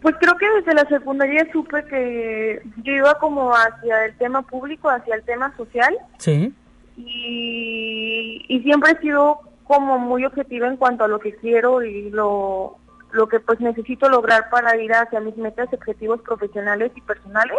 Pues 0.00 0.14
creo 0.20 0.36
que 0.36 0.46
desde 0.50 0.74
la 0.74 0.88
secundaria 0.88 1.46
supe 1.52 1.84
que 1.86 2.62
yo 2.84 2.92
iba 2.92 3.18
como 3.18 3.52
hacia 3.52 4.04
el 4.06 4.16
tema 4.16 4.42
público, 4.42 4.88
hacia 4.88 5.16
el 5.16 5.22
tema 5.22 5.54
social. 5.56 5.96
Sí. 6.18 6.54
Y, 6.98 8.44
y 8.48 8.60
siempre 8.62 8.92
he 8.92 9.00
sido 9.00 9.40
como 9.64 9.98
muy 9.98 10.24
objetiva 10.24 10.66
en 10.66 10.76
cuanto 10.76 11.04
a 11.04 11.08
lo 11.08 11.20
que 11.20 11.36
quiero 11.36 11.82
y 11.82 12.10
lo, 12.10 12.76
lo 13.12 13.28
que 13.28 13.38
pues 13.40 13.60
necesito 13.60 14.08
lograr 14.08 14.50
para 14.50 14.76
ir 14.76 14.92
hacia 14.92 15.20
mis 15.20 15.36
metas 15.36 15.72
objetivos 15.72 16.20
profesionales 16.22 16.90
y 16.94 17.00
personales. 17.02 17.58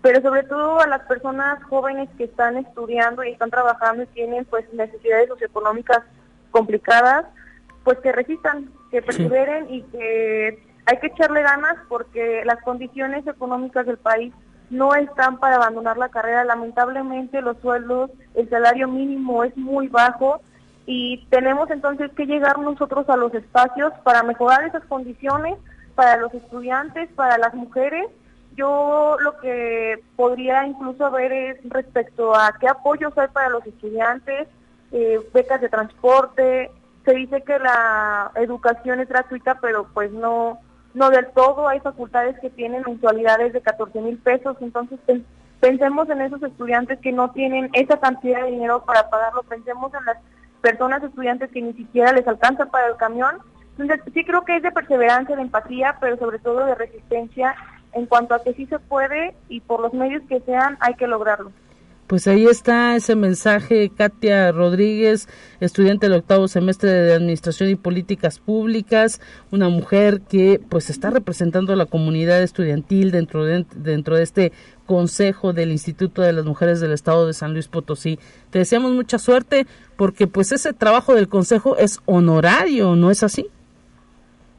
Pero 0.00 0.22
sobre 0.22 0.44
todo 0.44 0.80
a 0.80 0.86
las 0.86 1.02
personas 1.02 1.62
jóvenes 1.64 2.08
que 2.16 2.24
están 2.24 2.56
estudiando 2.56 3.22
y 3.22 3.30
están 3.30 3.50
trabajando 3.50 4.02
y 4.04 4.06
tienen 4.06 4.44
pues 4.46 4.64
necesidades 4.72 5.28
socioeconómicas 5.28 6.02
complicadas, 6.50 7.26
pues 7.84 7.98
que 7.98 8.12
resistan, 8.12 8.70
que 8.90 9.02
perseveren 9.02 9.72
y 9.72 9.82
que 9.82 10.62
hay 10.86 10.96
que 10.98 11.06
echarle 11.08 11.42
ganas 11.42 11.76
porque 11.88 12.42
las 12.44 12.60
condiciones 12.62 13.26
económicas 13.26 13.86
del 13.86 13.98
país 13.98 14.32
no 14.72 14.94
están 14.94 15.38
para 15.38 15.56
abandonar 15.56 15.96
la 15.96 16.08
carrera. 16.08 16.44
Lamentablemente 16.44 17.40
los 17.40 17.58
sueldos, 17.58 18.10
el 18.34 18.48
salario 18.50 18.88
mínimo 18.88 19.44
es 19.44 19.56
muy 19.56 19.88
bajo 19.88 20.40
y 20.86 21.24
tenemos 21.30 21.70
entonces 21.70 22.10
que 22.12 22.26
llegar 22.26 22.58
nosotros 22.58 23.08
a 23.08 23.16
los 23.16 23.32
espacios 23.34 23.92
para 24.02 24.24
mejorar 24.24 24.64
esas 24.64 24.84
condiciones 24.86 25.56
para 25.94 26.16
los 26.16 26.34
estudiantes, 26.34 27.08
para 27.14 27.38
las 27.38 27.54
mujeres 27.54 28.08
yo 28.56 29.16
lo 29.20 29.38
que 29.38 30.02
podría 30.16 30.66
incluso 30.66 31.10
ver 31.10 31.32
es 31.32 31.58
respecto 31.64 32.34
a 32.34 32.54
qué 32.60 32.68
apoyos 32.68 33.16
hay 33.16 33.28
para 33.28 33.48
los 33.48 33.66
estudiantes, 33.66 34.48
eh, 34.92 35.20
becas 35.32 35.60
de 35.60 35.68
transporte. 35.68 36.70
Se 37.04 37.14
dice 37.14 37.42
que 37.42 37.58
la 37.58 38.30
educación 38.36 39.00
es 39.00 39.08
gratuita, 39.08 39.58
pero 39.60 39.86
pues 39.94 40.12
no 40.12 40.58
no 40.94 41.10
del 41.10 41.26
todo. 41.28 41.68
Hay 41.68 41.80
facultades 41.80 42.38
que 42.40 42.50
tienen 42.50 42.82
mensualidades 42.86 43.52
de 43.52 43.60
14 43.60 44.00
mil 44.00 44.18
pesos, 44.18 44.56
entonces 44.60 44.98
pensemos 45.60 46.08
en 46.10 46.20
esos 46.20 46.42
estudiantes 46.42 46.98
que 47.00 47.12
no 47.12 47.30
tienen 47.30 47.70
esa 47.72 47.98
cantidad 47.98 48.42
de 48.42 48.50
dinero 48.50 48.84
para 48.84 49.08
pagarlo. 49.08 49.42
Pensemos 49.44 49.92
en 49.94 50.04
las 50.04 50.18
personas 50.60 51.02
estudiantes 51.02 51.50
que 51.50 51.62
ni 51.62 51.72
siquiera 51.74 52.12
les 52.12 52.26
alcanza 52.26 52.66
para 52.66 52.88
el 52.88 52.96
camión. 52.96 53.38
Entonces 53.78 54.00
sí 54.12 54.24
creo 54.24 54.44
que 54.44 54.56
es 54.56 54.62
de 54.62 54.72
perseverancia, 54.72 55.36
de 55.36 55.42
empatía, 55.42 55.96
pero 56.00 56.16
sobre 56.18 56.38
todo 56.38 56.64
de 56.64 56.74
resistencia 56.74 57.54
en 57.92 58.06
cuanto 58.06 58.34
a 58.34 58.42
que 58.42 58.54
sí 58.54 58.66
se 58.66 58.78
puede 58.78 59.34
y 59.48 59.60
por 59.60 59.80
los 59.80 59.92
medios 59.92 60.22
que 60.28 60.40
sean 60.40 60.76
hay 60.80 60.94
que 60.94 61.06
lograrlo. 61.06 61.52
Pues 62.12 62.28
ahí 62.28 62.44
está 62.44 62.94
ese 62.94 63.16
mensaje, 63.16 63.88
Katia 63.88 64.52
Rodríguez, 64.52 65.30
estudiante 65.60 66.10
del 66.10 66.18
octavo 66.18 66.46
semestre 66.46 66.90
de 66.90 67.14
Administración 67.14 67.70
y 67.70 67.74
Políticas 67.74 68.38
Públicas, 68.38 69.18
una 69.50 69.70
mujer 69.70 70.20
que 70.20 70.60
pues 70.68 70.90
está 70.90 71.08
representando 71.08 71.72
a 71.72 71.76
la 71.76 71.86
comunidad 71.86 72.42
estudiantil 72.42 73.12
dentro 73.12 73.46
de, 73.46 73.64
dentro 73.76 74.16
de 74.16 74.24
este 74.24 74.52
consejo 74.84 75.54
del 75.54 75.72
Instituto 75.72 76.20
de 76.20 76.34
las 76.34 76.44
Mujeres 76.44 76.80
del 76.80 76.92
Estado 76.92 77.26
de 77.26 77.32
San 77.32 77.54
Luis 77.54 77.68
Potosí. 77.68 78.18
Te 78.50 78.58
deseamos 78.58 78.92
mucha 78.92 79.18
suerte 79.18 79.66
porque 79.96 80.26
pues 80.26 80.52
ese 80.52 80.74
trabajo 80.74 81.14
del 81.14 81.30
consejo 81.30 81.78
es 81.78 81.98
honorario, 82.04 82.94
¿no 82.94 83.10
es 83.10 83.22
así? 83.22 83.46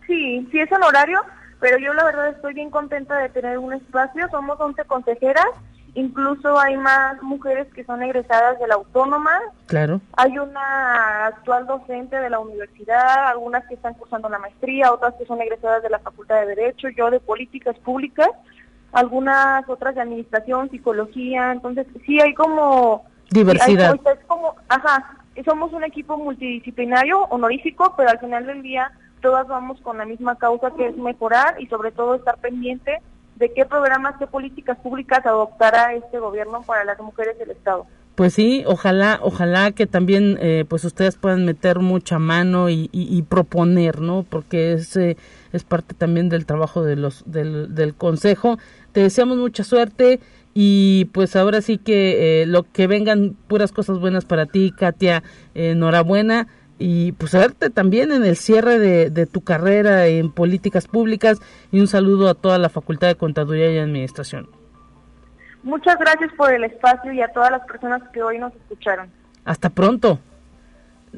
Sí, 0.08 0.48
sí 0.52 0.60
es 0.60 0.72
honorario, 0.72 1.20
pero 1.60 1.78
yo 1.78 1.94
la 1.94 2.04
verdad 2.04 2.30
estoy 2.30 2.56
bien 2.56 2.72
contenta 2.72 3.16
de 3.20 3.30
tener 3.30 3.60
un 3.60 3.74
espacio, 3.74 4.28
somos 4.32 4.60
11 4.60 4.86
consejeras, 4.86 5.46
incluso 5.96 6.60
hay 6.60 6.78
más 6.78 7.22
mujeres 7.22 7.68
que 7.74 7.84
son 7.84 8.02
egresadas 8.02 8.60
de 8.60 8.68
la 8.68 8.76
autónoma. 8.76 9.32
Claro. 9.68 10.02
Hay 10.18 10.38
una 10.38 11.28
actual 11.28 11.68
docente 11.68 12.16
de 12.20 12.30
la 12.30 12.40
universidad, 12.40 13.28
algunas 13.28 13.66
que 13.68 13.76
están 13.76 13.94
cursando 13.94 14.30
la 14.30 14.40
maestría, 14.40 14.92
otras 14.92 15.14
que 15.16 15.26
son 15.26 15.42
egresadas 15.42 15.84
de 15.84 15.90
la 15.90 16.00
Facultad 16.00 16.42
de 16.42 16.56
Derecho, 16.56 16.90
yo 16.90 17.12
de 17.12 17.20
Políticas 17.20 17.78
Públicas, 17.80 18.30
algunas 18.92 19.68
otras 19.70 19.96
de 19.96 20.02
Administración, 20.02 20.70
Psicología, 20.70 21.52
entonces 21.52 21.88
sí 22.06 22.20
hay 22.20 22.34
como... 22.34 23.06
Diversidad. 23.30 24.00
como, 24.28 24.56
ajá, 24.70 25.18
somos 25.44 25.74
un 25.74 25.84
equipo 25.84 26.18
multidisciplinario, 26.18 27.22
honorífico, 27.30 27.96
pero 27.98 28.10
al 28.10 28.20
final 28.20 28.46
del 28.46 28.62
día 28.62 28.92
todas 29.22 29.48
vamos 29.48 29.80
con 29.82 29.98
la 29.98 30.06
misma 30.06 30.36
causa 30.36 30.70
que 30.72 30.88
es 30.88 30.98
mejorar 30.98 31.56
y 31.60 31.68
sobre 31.68 31.92
todo 31.92 32.16
estar 32.16 32.38
pendiente 32.38 33.02
de 33.36 33.54
qué 33.54 33.66
programas, 33.66 34.16
qué 34.18 34.28
políticas 34.28 34.78
públicas 34.80 35.26
adoptará 35.26 35.94
este 35.94 36.20
gobierno 36.20 36.62
para 36.62 36.84
las 36.86 37.00
mujeres 37.00 37.38
del 37.40 37.52
Estado. 37.52 37.86
Pues 38.16 38.36
sí, 38.36 38.64
ojalá, 38.68 39.20
ojalá 39.24 39.72
que 39.72 39.88
también 39.88 40.38
eh, 40.40 40.66
pues 40.68 40.86
ustedes 40.86 41.16
puedan 41.18 41.46
meter 41.46 41.80
mucha 41.80 42.20
mano 42.20 42.70
y, 42.70 43.26
proponer, 43.28 44.02
¿no? 44.02 44.24
Porque 44.30 44.74
es, 44.74 44.96
es 44.98 45.64
parte 45.68 45.96
también 45.96 46.30
del 46.30 46.46
trabajo 46.46 46.84
de 46.84 46.96
los, 46.96 47.24
del, 47.26 47.74
del 47.74 47.96
consejo. 47.96 48.60
Te 48.92 49.02
deseamos 49.02 49.38
mucha 49.38 49.64
suerte 49.64 50.20
y 50.54 51.06
pues 51.06 51.36
ahora 51.36 51.62
sí 51.62 51.80
que 51.80 52.44
eh, 52.44 52.46
lo 52.46 52.64
que 52.72 52.86
vengan 52.86 53.36
puras 53.48 53.72
cosas 53.72 54.00
buenas 54.00 54.26
para 54.26 54.46
ti, 54.46 54.72
Katia, 54.78 55.24
enhorabuena 55.56 56.48
y 56.86 57.14
pues 57.14 57.32
verte 57.32 57.70
también 57.70 58.12
en 58.12 58.26
el 58.26 58.36
cierre 58.36 58.78
de, 58.78 59.26
tu 59.26 59.40
carrera 59.42 60.08
en 60.08 60.30
políticas 60.34 60.86
públicas 60.86 61.40
y 61.72 61.80
un 61.80 61.88
saludo 61.88 62.28
a 62.28 62.34
toda 62.34 62.58
la 62.58 62.68
Facultad 62.68 63.08
de 63.08 63.16
Contaduría 63.16 63.72
y 63.72 63.78
Administración. 63.78 64.50
Muchas 65.64 65.98
gracias 65.98 66.34
por 66.36 66.54
el 66.54 66.66
espacio 66.66 67.14
y 67.14 67.22
a 67.22 67.30
todas 67.30 67.52
las 67.52 67.62
personas 67.62 68.02
que 68.12 68.22
hoy 68.22 68.38
nos 68.38 68.54
escucharon. 68.54 69.10
Hasta 69.46 69.70
pronto. 69.70 70.20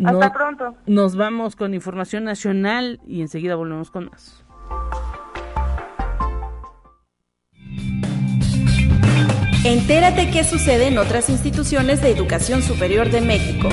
Hasta 0.06 0.32
pronto. 0.32 0.76
Nos 0.86 1.16
vamos 1.16 1.56
con 1.56 1.74
información 1.74 2.26
nacional 2.26 3.00
y 3.08 3.22
enseguida 3.22 3.56
volvemos 3.56 3.90
con 3.90 4.12
más. 4.12 4.46
Entérate 9.64 10.30
qué 10.30 10.44
sucede 10.44 10.90
en 10.90 11.00
otras 11.00 11.28
instituciones 11.32 12.04
de 12.04 12.12
educación 12.12 12.62
superior 12.62 13.10
de 13.10 13.22
México. 13.22 13.70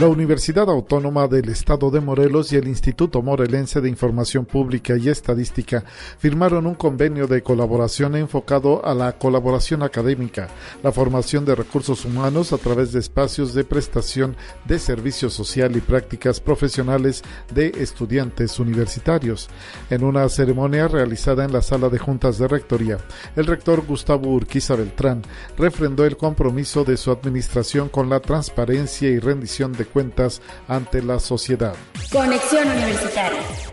La 0.00 0.08
Universidad 0.08 0.70
Autónoma 0.70 1.28
del 1.28 1.50
Estado 1.50 1.90
de 1.90 2.00
Morelos 2.00 2.54
y 2.54 2.56
el 2.56 2.68
Instituto 2.68 3.20
Morelense 3.20 3.82
de 3.82 3.90
Información 3.90 4.46
Pública 4.46 4.96
y 4.96 5.10
Estadística 5.10 5.84
firmaron 6.16 6.66
un 6.66 6.74
convenio 6.74 7.26
de 7.26 7.42
colaboración 7.42 8.16
enfocado 8.16 8.82
a 8.82 8.94
la 8.94 9.18
colaboración 9.18 9.82
académica, 9.82 10.48
la 10.82 10.90
formación 10.90 11.44
de 11.44 11.54
recursos 11.54 12.06
humanos 12.06 12.54
a 12.54 12.56
través 12.56 12.94
de 12.94 13.00
espacios 13.00 13.52
de 13.52 13.62
prestación 13.62 14.36
de 14.64 14.78
servicio 14.78 15.28
social 15.28 15.76
y 15.76 15.82
prácticas 15.82 16.40
profesionales 16.40 17.22
de 17.52 17.66
estudiantes 17.76 18.58
universitarios. 18.58 19.50
En 19.90 20.02
una 20.02 20.26
ceremonia 20.30 20.88
realizada 20.88 21.44
en 21.44 21.52
la 21.52 21.60
sala 21.60 21.90
de 21.90 21.98
juntas 21.98 22.38
de 22.38 22.48
rectoría, 22.48 22.96
el 23.36 23.44
rector 23.44 23.84
Gustavo 23.84 24.32
Urquiza 24.32 24.76
Beltrán 24.76 25.20
refrendó 25.58 26.06
el 26.06 26.16
compromiso 26.16 26.84
de 26.84 26.96
su 26.96 27.10
administración 27.10 27.90
con 27.90 28.08
la 28.08 28.20
transparencia 28.20 29.10
y 29.10 29.18
rendición 29.18 29.74
de 29.74 29.89
cuentas 29.90 30.40
ante 30.68 31.02
la 31.02 31.18
sociedad. 31.18 31.74
Conexión 32.10 32.68
Universitaria. 32.68 33.69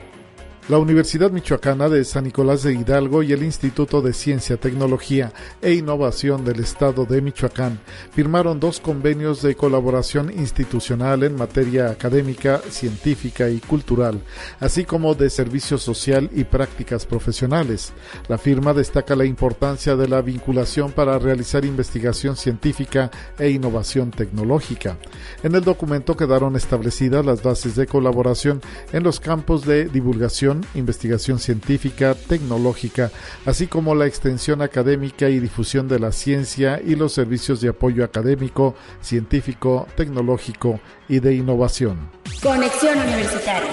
La 0.69 0.79
Universidad 0.79 1.31
Michoacana 1.31 1.87
de 1.87 2.03
San 2.03 2.25
Nicolás 2.25 2.61
de 2.63 2.73
Hidalgo 2.73 3.23
y 3.23 3.31
el 3.31 3.41
Instituto 3.41 4.01
de 4.01 4.11
Ciencia, 4.11 4.57
Tecnología 4.57 5.31
e 5.61 5.71
Innovación 5.71 6.43
del 6.43 6.59
Estado 6.59 7.05
de 7.05 7.21
Michoacán 7.21 7.79
firmaron 8.11 8.59
dos 8.59 8.81
convenios 8.81 9.41
de 9.41 9.55
colaboración 9.55 10.29
institucional 10.29 11.23
en 11.23 11.37
materia 11.37 11.89
académica, 11.89 12.59
científica 12.69 13.49
y 13.49 13.61
cultural, 13.61 14.19
así 14.59 14.83
como 14.83 15.15
de 15.15 15.29
servicio 15.29 15.77
social 15.77 16.29
y 16.33 16.43
prácticas 16.43 17.05
profesionales. 17.05 17.93
La 18.27 18.37
firma 18.37 18.73
destaca 18.73 19.15
la 19.15 19.23
importancia 19.23 19.95
de 19.95 20.09
la 20.09 20.21
vinculación 20.21 20.91
para 20.91 21.17
realizar 21.17 21.63
investigación 21.63 22.35
científica 22.35 23.09
e 23.39 23.51
innovación 23.51 24.11
tecnológica. 24.11 24.97
En 25.43 25.55
el 25.55 25.63
documento 25.63 26.17
quedaron 26.17 26.57
establecidas 26.57 27.25
las 27.25 27.41
bases 27.41 27.77
de 27.77 27.87
colaboración 27.87 28.59
en 28.91 29.03
los 29.03 29.21
campos 29.21 29.65
de 29.65 29.85
divulgación 29.85 30.56
investigación 30.75 31.39
científica, 31.39 32.15
tecnológica, 32.15 33.11
así 33.45 33.67
como 33.67 33.95
la 33.95 34.05
extensión 34.05 34.61
académica 34.61 35.29
y 35.29 35.39
difusión 35.39 35.87
de 35.87 35.99
la 35.99 36.11
ciencia 36.11 36.81
y 36.83 36.95
los 36.95 37.13
servicios 37.13 37.61
de 37.61 37.69
apoyo 37.69 38.03
académico, 38.03 38.75
científico, 39.01 39.87
tecnológico 39.95 40.79
y 41.07 41.19
de 41.19 41.35
innovación. 41.35 42.09
Conexión 42.41 42.97
Universitaria 42.99 43.71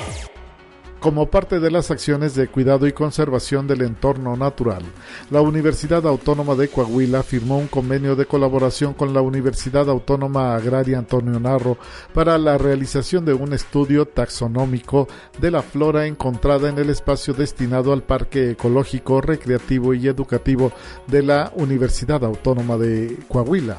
como 1.04 1.26
parte 1.26 1.60
de 1.60 1.70
las 1.70 1.90
acciones 1.90 2.34
de 2.34 2.48
cuidado 2.48 2.86
y 2.86 2.94
conservación 2.94 3.66
del 3.66 3.82
entorno 3.82 4.38
natural. 4.38 4.82
La 5.30 5.42
Universidad 5.42 6.06
Autónoma 6.06 6.54
de 6.54 6.68
Coahuila 6.68 7.22
firmó 7.22 7.58
un 7.58 7.66
convenio 7.66 8.16
de 8.16 8.24
colaboración 8.24 8.94
con 8.94 9.12
la 9.12 9.20
Universidad 9.20 9.90
Autónoma 9.90 10.56
Agraria 10.56 10.96
Antonio 10.96 11.38
Narro 11.38 11.76
para 12.14 12.38
la 12.38 12.56
realización 12.56 13.26
de 13.26 13.34
un 13.34 13.52
estudio 13.52 14.06
taxonómico 14.06 15.06
de 15.38 15.50
la 15.50 15.60
flora 15.60 16.06
encontrada 16.06 16.70
en 16.70 16.78
el 16.78 16.88
espacio 16.88 17.34
destinado 17.34 17.92
al 17.92 18.02
Parque 18.02 18.52
Ecológico, 18.52 19.20
Recreativo 19.20 19.92
y 19.92 20.08
Educativo 20.08 20.72
de 21.06 21.22
la 21.22 21.52
Universidad 21.54 22.24
Autónoma 22.24 22.78
de 22.78 23.18
Coahuila 23.28 23.76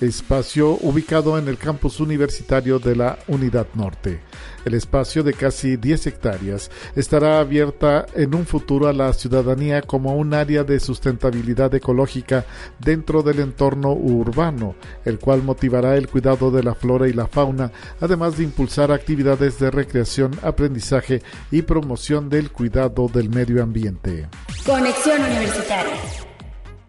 espacio 0.00 0.78
ubicado 0.80 1.38
en 1.38 1.48
el 1.48 1.58
campus 1.58 2.00
universitario 2.00 2.78
de 2.78 2.96
la 2.96 3.18
Unidad 3.26 3.66
Norte. 3.74 4.20
El 4.64 4.74
espacio 4.74 5.22
de 5.22 5.32
casi 5.32 5.76
10 5.76 6.08
hectáreas 6.08 6.70
estará 6.94 7.40
abierta 7.40 8.06
en 8.14 8.34
un 8.34 8.46
futuro 8.46 8.88
a 8.88 8.92
la 8.92 9.12
ciudadanía 9.12 9.82
como 9.82 10.14
un 10.16 10.34
área 10.34 10.62
de 10.62 10.78
sustentabilidad 10.78 11.74
ecológica 11.74 12.44
dentro 12.78 13.22
del 13.22 13.40
entorno 13.40 13.92
urbano, 13.92 14.74
el 15.04 15.18
cual 15.18 15.42
motivará 15.42 15.96
el 15.96 16.08
cuidado 16.08 16.50
de 16.50 16.62
la 16.62 16.74
flora 16.74 17.08
y 17.08 17.12
la 17.12 17.26
fauna, 17.26 17.72
además 18.00 18.36
de 18.36 18.44
impulsar 18.44 18.92
actividades 18.92 19.58
de 19.58 19.70
recreación, 19.70 20.32
aprendizaje 20.42 21.22
y 21.50 21.62
promoción 21.62 22.28
del 22.28 22.50
cuidado 22.50 23.08
del 23.08 23.30
medio 23.30 23.62
ambiente. 23.62 24.28
Conexión 24.64 25.20
Universitaria. 25.22 25.94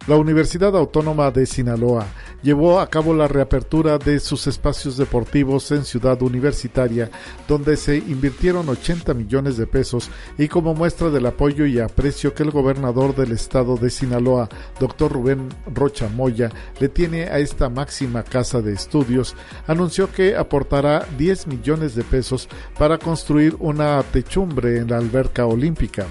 La 0.09 0.15
Universidad 0.15 0.75
Autónoma 0.75 1.29
de 1.29 1.45
Sinaloa 1.45 2.07
llevó 2.41 2.79
a 2.79 2.89
cabo 2.89 3.13
la 3.13 3.27
reapertura 3.27 3.99
de 3.99 4.19
sus 4.19 4.47
espacios 4.47 4.97
deportivos 4.97 5.69
en 5.69 5.85
Ciudad 5.85 6.19
Universitaria, 6.23 7.11
donde 7.47 7.77
se 7.77 7.97
invirtieron 7.97 8.67
80 8.69 9.13
millones 9.13 9.55
de 9.55 9.67
pesos 9.67 10.09
y 10.35 10.47
como 10.47 10.73
muestra 10.73 11.11
del 11.11 11.27
apoyo 11.27 11.67
y 11.67 11.77
aprecio 11.77 12.33
que 12.33 12.41
el 12.41 12.49
gobernador 12.49 13.15
del 13.15 13.33
estado 13.33 13.77
de 13.77 13.91
Sinaloa, 13.91 14.49
doctor 14.79 15.11
Rubén 15.11 15.47
Rocha 15.71 16.09
Moya, 16.09 16.49
le 16.79 16.89
tiene 16.89 17.25
a 17.25 17.37
esta 17.37 17.69
máxima 17.69 18.23
casa 18.23 18.63
de 18.63 18.73
estudios, 18.73 19.35
anunció 19.67 20.11
que 20.11 20.35
aportará 20.35 21.05
10 21.19 21.45
millones 21.45 21.93
de 21.93 22.03
pesos 22.03 22.49
para 22.79 22.97
construir 22.97 23.55
una 23.59 24.01
techumbre 24.01 24.79
en 24.79 24.89
la 24.89 24.97
alberca 24.97 25.45
olímpica. 25.45 26.07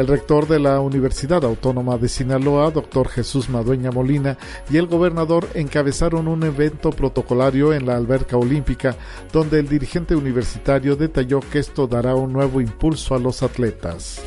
El 0.00 0.06
rector 0.06 0.48
de 0.48 0.58
la 0.58 0.80
Universidad 0.80 1.44
Autónoma 1.44 1.98
de 1.98 2.08
Sinaloa, 2.08 2.70
doctor 2.70 3.06
Jesús 3.06 3.50
Madueña 3.50 3.90
Molina, 3.90 4.38
y 4.70 4.78
el 4.78 4.86
gobernador 4.86 5.46
encabezaron 5.52 6.26
un 6.26 6.42
evento 6.42 6.88
protocolario 6.88 7.74
en 7.74 7.84
la 7.84 7.96
alberca 7.96 8.38
olímpica, 8.38 8.96
donde 9.30 9.58
el 9.60 9.68
dirigente 9.68 10.16
universitario 10.16 10.96
detalló 10.96 11.40
que 11.40 11.58
esto 11.58 11.86
dará 11.86 12.14
un 12.14 12.32
nuevo 12.32 12.62
impulso 12.62 13.14
a 13.14 13.18
los 13.18 13.42
atletas. 13.42 14.22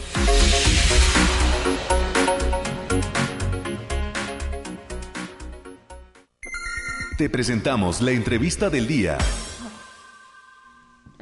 Te 7.17 7.31
presentamos 7.31 7.99
la 7.99 8.11
entrevista 8.11 8.69
del 8.69 8.85
día. 8.85 9.17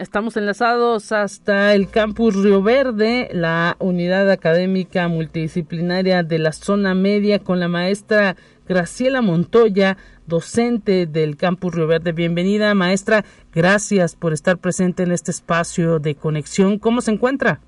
Estamos 0.02 0.36
enlazados 0.36 1.12
hasta 1.12 1.76
el 1.76 1.88
campus 1.88 2.36
Río 2.36 2.64
Verde, 2.64 3.30
la 3.34 3.76
unidad 3.78 4.32
académica 4.32 5.08
multidisciplinaria 5.08 6.24
de 6.24 6.39
la 6.39 6.54
zona 6.54 6.95
media 6.95 7.38
con 7.38 7.60
la 7.60 7.68
maestra 7.68 8.36
Graciela 8.68 9.22
Montoya, 9.22 9.97
docente 10.26 11.06
del 11.06 11.38
campus 11.38 11.76
Río 11.76 11.86
Verde. 11.86 12.14
Bienvenida, 12.14 12.74
maestra. 12.74 13.24
Gracias 13.54 14.16
por 14.16 14.34
estar 14.34 14.58
presente 14.58 15.04
en 15.04 15.12
este 15.12 15.30
espacio 15.30 15.99
de 15.99 16.16
conexión. 16.16 16.80
¿Cómo 16.80 17.02
se 17.02 17.12
encuentra? 17.12 17.60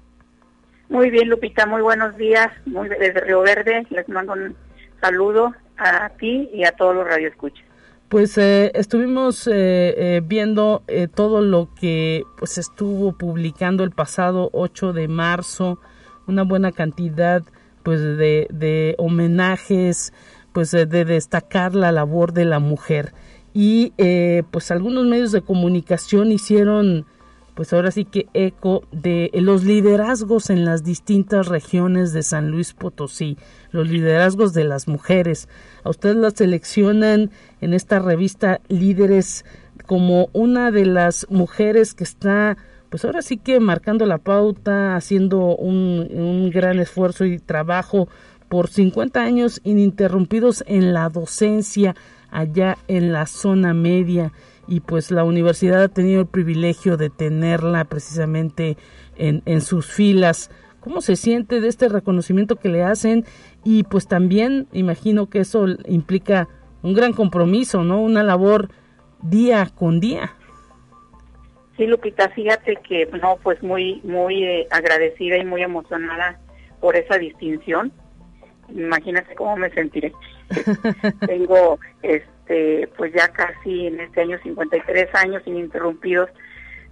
Muy 0.90 1.12
bien, 1.12 1.30
Lupita. 1.30 1.68
Muy 1.68 1.84
buenos 1.84 2.18
días. 2.18 2.48
Muy 2.66 2.90
desde 2.90 3.22
Río 3.22 3.42
Verde. 3.42 3.86
Les 3.92 4.10
mando 4.10 4.34
un 4.34 4.56
saludo 5.00 5.54
a 5.78 6.10
ti 6.18 6.50
y 6.52 6.66
a 6.66 6.72
todos 6.72 6.96
los 6.96 7.06
radioescuchas 7.06 7.73
pues 8.14 8.38
eh, 8.38 8.72
estuvimos 8.76 9.48
eh, 9.48 9.54
eh, 9.98 10.22
viendo 10.24 10.84
todo 11.16 11.42
lo 11.42 11.74
que 11.74 12.22
pues 12.38 12.60
estuvo 12.60 13.14
publicando 13.14 13.84
el 13.84 13.90
pasado 13.90 14.52
8 14.54 14.94
de 14.94 15.08
marzo, 15.08 15.80
una 16.28 16.44
buena 16.44 16.72
cantidad 16.72 17.42
pues 17.82 18.02
de, 18.02 18.46
de 18.52 18.94
homenajes, 19.00 20.14
pues 20.52 20.70
de 20.70 20.86
destacar 20.86 21.74
la 21.74 21.92
labor 21.92 22.34
de 22.34 22.46
la 22.46 22.60
mujer. 22.60 23.16
Y 23.52 23.94
pues 24.52 24.70
algunos 24.70 25.08
medios 25.08 25.32
de 25.32 25.42
comunicación 25.42 26.32
hicieron 26.32 27.08
pues 27.56 27.72
ahora 27.74 27.92
sí 27.92 28.06
que 28.06 28.28
eco 28.34 28.84
de 28.92 29.30
los 29.34 29.64
liderazgos 29.64 30.50
en 30.50 30.66
las 30.66 30.84
distintas 30.84 31.48
regiones 31.48 32.14
de 32.14 32.24
San 32.24 32.50
Luis 32.50 32.74
Potosí, 32.74 33.38
los 33.72 33.88
liderazgos 33.88 34.54
de 34.54 34.64
las 34.64 34.88
mujeres. 34.88 35.48
A 35.84 35.90
ustedes 35.90 36.16
las 36.16 36.34
seleccionan 36.34 37.32
en 37.62 37.74
esta 37.74 38.00
revista 38.00 38.60
Líderes 38.70 39.46
como 39.86 40.30
una 40.34 40.72
de 40.72 40.86
las 40.86 41.28
mujeres 41.30 41.94
que 41.94 42.04
está 42.04 42.58
pues 42.90 43.06
ahora 43.06 43.24
sí 43.24 43.38
que 43.38 43.60
marcando 43.60 44.06
la 44.06 44.20
pauta, 44.20 44.96
haciendo 44.96 45.56
un, 45.56 46.10
un 46.14 46.52
gran 46.52 46.78
esfuerzo 46.80 47.26
y 47.26 47.40
trabajo 47.40 48.08
por 48.50 48.70
50 48.70 49.20
años 49.20 49.62
ininterrumpidos 49.64 50.64
en 50.68 50.94
la 50.94 51.10
docencia 51.10 51.96
allá 52.30 52.78
en 52.88 53.12
la 53.12 53.26
zona 53.26 53.74
media 53.74 54.32
y 54.68 54.80
pues 54.80 55.12
la 55.12 55.24
universidad 55.24 55.84
ha 55.84 55.90
tenido 55.90 56.22
el 56.22 56.28
privilegio 56.28 56.98
de 56.98 57.10
tenerla 57.10 57.86
precisamente 57.86 58.78
en, 59.18 59.42
en 59.46 59.62
sus 59.62 59.86
filas. 59.86 60.52
¿Cómo 60.80 61.02
se 61.02 61.16
siente 61.16 61.62
de 61.62 61.68
este 61.68 61.88
reconocimiento 61.88 62.58
que 62.58 62.70
le 62.70 62.84
hacen? 62.84 63.26
Y 63.64 63.84
pues 63.84 64.08
también 64.08 64.68
imagino 64.74 65.30
que 65.30 65.40
eso 65.40 65.66
implica 65.86 66.50
un 66.82 66.94
gran 66.94 67.14
compromiso, 67.14 67.84
¿no? 67.84 68.02
Una 68.02 68.24
labor 68.24 68.70
día 69.22 69.70
con 69.74 70.00
día. 70.00 70.36
Sí, 71.78 71.88
Lupita, 71.88 72.30
fíjate 72.30 72.76
que, 72.88 73.08
no, 73.22 73.38
pues 73.42 73.64
muy, 73.64 74.00
muy 74.04 74.44
eh, 74.44 74.68
agradecida 74.70 75.38
y 75.38 75.46
muy 75.46 75.64
emocionada 75.64 76.40
por 76.80 76.96
esa 76.96 77.18
distinción. 77.18 77.92
Imagínate 78.70 79.34
cómo 79.36 79.58
me 79.58 79.72
sentiré. 79.72 80.14
Tengo, 81.26 81.80
este, 82.04 82.33
pues 82.98 83.14
ya 83.14 83.30
casi 83.30 83.88
en 83.88 84.00
este 84.00 84.22
año 84.22 84.40
53 84.44 85.10
años 85.16 85.44
ininterrumpidos 85.46 86.30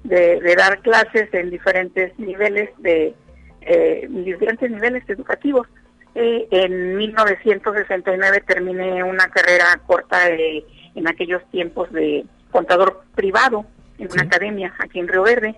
de, 0.04 0.56
dar 0.56 0.80
clases 0.82 1.34
en 1.34 1.50
diferentes 1.50 2.18
niveles 2.18 2.70
de 2.80 3.14
eh, 3.62 4.08
diferentes 4.10 4.70
niveles 4.70 5.04
educativos. 5.08 5.68
Eh, 6.16 6.48
en 6.52 6.98
1969 6.98 8.44
terminé 8.46 9.04
una 9.04 9.30
carrera 9.30 9.80
corta 9.86 10.30
en 10.30 11.08
aquellos 11.08 11.44
tiempos 11.52 11.92
de 11.92 12.26
contador 12.52 13.04
privado 13.16 13.66
en 13.98 14.12
una 14.12 14.24
academia 14.24 14.74
aquí 14.80 15.00
en 15.00 15.08
Río 15.08 15.24
Verde. 15.24 15.56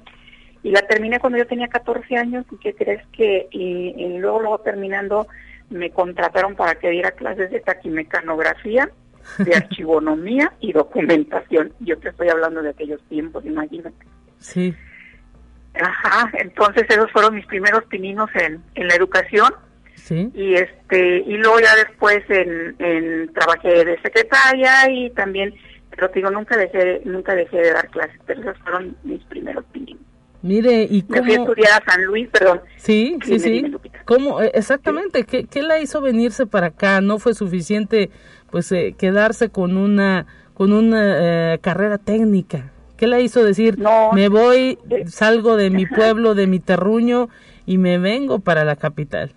Y 0.62 0.72
la 0.72 0.82
terminé 0.84 1.20
cuando 1.20 1.39
yo 1.39 1.47
tenía 1.47 1.68
14 1.68 2.18
años. 2.18 2.45
Y 2.51 2.58
que 2.58 2.76
crees 2.76 3.01
que 3.12 3.47
y 3.51 4.18
luego 4.18 4.41
luego 4.41 4.60
terminando 4.60 5.28
me 5.74 5.89
contrataron 5.91 6.56
para 6.56 6.76
que 6.76 6.89
diera 6.89 7.12
clases 7.12 7.51
de 7.51 7.60
taquimecanografía, 7.60 8.89
de 9.38 9.55
archivonomía 9.55 10.53
y 10.59 10.74
documentación. 10.74 11.74
Yo 11.80 11.97
te 11.99 12.09
estoy 12.09 12.30
hablando 12.30 12.61
de 12.61 12.69
aquellos 12.69 13.01
tiempos, 13.09 13.45
imagínate. 13.45 14.05
Sí. 14.39 14.74
Ajá, 15.76 16.30
entonces 16.34 16.86
esos 16.88 17.11
fueron 17.11 17.36
mis 17.36 17.45
primeros 17.47 17.84
pininos 17.86 18.30
en, 18.36 18.61
en 18.76 18.88
la 18.88 18.95
educación. 18.95 19.53
Sí. 19.95 20.30
Y 20.34 20.55
este 20.55 21.19
y 21.26 21.38
luego 21.38 21.59
ya 21.59 21.76
después 21.76 22.19
en, 22.30 22.76
en 22.80 23.34
trabajé 23.34 23.86
de 23.86 24.01
secretaria 24.01 24.89
y 24.89 25.09
también 25.11 25.53
pero 25.89 26.09
te 26.09 26.19
digo 26.19 26.30
nunca 26.30 26.57
dejé 26.57 27.01
nunca 27.05 27.36
dejé 27.36 27.57
de 27.57 27.71
dar 27.71 27.89
clases, 27.89 28.19
pero 28.26 28.41
esos 28.41 28.57
fueron 28.59 28.97
mis 29.03 29.24
primeros 29.26 29.63
pininos. 29.71 30.01
Mire, 30.43 30.86
¿y 30.89 31.03
cómo? 31.03 31.21
Me 31.21 31.24
fui 31.24 31.36
a 31.36 31.39
estudiar 31.39 31.82
a 31.82 31.91
San 31.91 32.03
Luis, 32.03 32.28
perdón. 32.28 32.61
Sí, 32.76 33.17
sí, 33.24 33.39
sí. 33.39 33.76
¿Cómo? 34.03 34.41
Eh, 34.41 34.51
exactamente, 34.53 35.24
¿Qué, 35.24 35.45
¿qué, 35.45 35.63
la 35.63 35.80
hizo 35.80 36.01
venirse 36.01 36.45
para 36.45 36.67
acá? 36.67 36.99
¿No 36.99 37.17
fue 37.17 37.34
suficiente, 37.34 38.09
pues, 38.54 38.72
eh, 38.72 38.93
quedarse 38.95 39.49
con 39.49 39.78
una, 39.78 40.28
con 40.54 40.74
una 40.74 41.54
eh, 41.56 41.60
carrera 41.60 41.97
técnica? 41.97 42.72
¿Qué 42.97 43.08
la 43.08 43.20
hizo 43.20 43.43
decir, 43.43 43.80
no, 43.80 44.14
me 44.14 44.30
voy, 44.30 44.78
salgo 45.08 45.58
de 45.58 45.72
mi 45.72 45.88
pueblo, 45.88 46.36
de 46.36 46.45
mi 46.45 46.60
terruño 46.60 47.30
y 47.66 47.80
me 47.80 47.97
vengo 47.97 48.41
para 48.41 48.64
la 48.64 48.76
capital? 48.76 49.32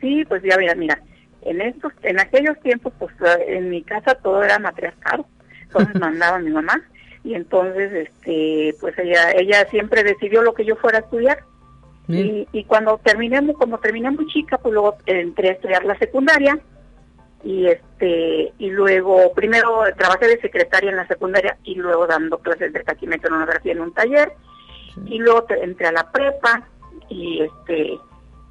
Sí, 0.00 0.24
pues 0.28 0.44
ya 0.44 0.56
mira, 0.56 0.76
mira, 0.76 1.02
en 1.42 1.60
estos, 1.60 1.92
en 2.04 2.20
aquellos 2.20 2.58
tiempos, 2.60 2.92
pues 3.00 3.12
en 3.48 3.68
mi 3.68 3.82
casa 3.82 4.14
todo 4.14 4.44
era 4.44 4.60
matriarcado, 4.60 5.26
entonces 5.62 5.94
mandaba 6.00 6.38
mi 6.38 6.52
mamá. 6.52 6.80
Y 7.24 7.34
entonces 7.34 7.92
este 7.92 8.76
pues 8.80 8.96
ella 8.96 9.32
ella 9.32 9.66
siempre 9.70 10.04
decidió 10.04 10.40
lo 10.42 10.54
que 10.54 10.64
yo 10.64 10.76
fuera 10.76 10.98
a 10.98 11.00
estudiar. 11.02 11.40
Y, 12.06 12.46
y, 12.52 12.64
cuando 12.64 12.98
terminé 12.98 13.40
como 13.52 13.78
terminé 13.78 14.10
muy 14.10 14.26
chica 14.26 14.58
pues 14.58 14.72
luego 14.72 14.96
entré 15.06 15.50
a 15.50 15.52
estudiar 15.52 15.84
la 15.84 15.96
secundaria 15.98 16.58
y 17.42 17.66
este 17.66 18.52
y 18.58 18.70
luego 18.70 19.32
primero 19.32 19.82
trabajé 19.96 20.28
de 20.28 20.40
secretaria 20.40 20.90
en 20.90 20.96
la 20.96 21.06
secundaria 21.06 21.56
y 21.64 21.74
luego 21.74 22.06
dando 22.06 22.38
clases 22.38 22.72
de 22.72 22.82
taquimecanografía 22.82 23.72
en 23.72 23.80
un 23.80 23.94
taller 23.94 24.32
y 25.06 25.18
luego 25.18 25.46
entré 25.48 25.86
a 25.86 25.92
la 25.92 26.10
prepa 26.10 26.68
y 27.08 27.42
este 27.42 27.98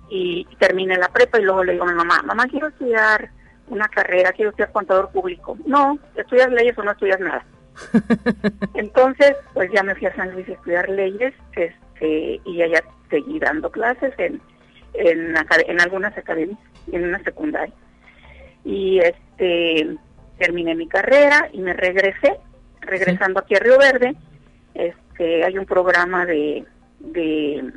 y 0.10 0.46
terminé 0.58 0.98
la 0.98 1.10
prepa 1.10 1.40
y 1.40 1.44
luego 1.44 1.64
le 1.64 1.74
digo 1.74 1.84
a 1.84 1.92
mi 1.92 1.94
mamá 1.94 2.24
mamá 2.24 2.48
quiero 2.48 2.68
estudiar 2.68 3.30
una 3.68 3.88
carrera 3.88 4.32
quiero 4.32 4.50
estudiar 4.50 4.72
contador 4.72 5.12
público 5.12 5.58
no 5.66 6.00
estudias 6.16 6.52
leyes 6.52 6.78
o 6.78 6.84
no 6.84 6.92
estudias 6.92 7.20
nada 7.20 7.46
Entonces, 8.74 9.36
pues 9.54 9.72
ya 9.72 9.84
me 9.84 9.96
fui 9.96 10.08
a 10.08 10.16
San 10.16 10.32
Luis 10.34 10.48
a 10.50 10.54
estudiar 10.54 10.90
leyes 10.90 11.34
este, 11.56 12.42
y 12.46 12.62
allá 12.62 12.84
seguí 13.10 13.40
dando 13.40 13.72
clases 13.72 14.14
en, 14.18 14.42
en, 14.94 15.36
en 15.36 15.82
algunas 15.82 16.18
academias, 16.18 16.60
en 16.92 17.06
una 17.06 17.24
secundaria. 17.24 17.74
Y 18.64 19.00
este 19.00 19.98
terminé 20.38 20.74
mi 20.74 20.88
carrera 20.88 21.50
y 21.52 21.60
me 21.60 21.74
regresé, 21.74 22.38
regresando 22.82 23.40
aquí 23.40 23.56
a 23.56 23.60
Río 23.60 23.78
Verde. 23.78 24.16
Este, 24.74 25.44
hay 25.44 25.58
un 25.58 25.66
programa 25.66 26.26
de, 26.26 26.66
de 27.00 27.72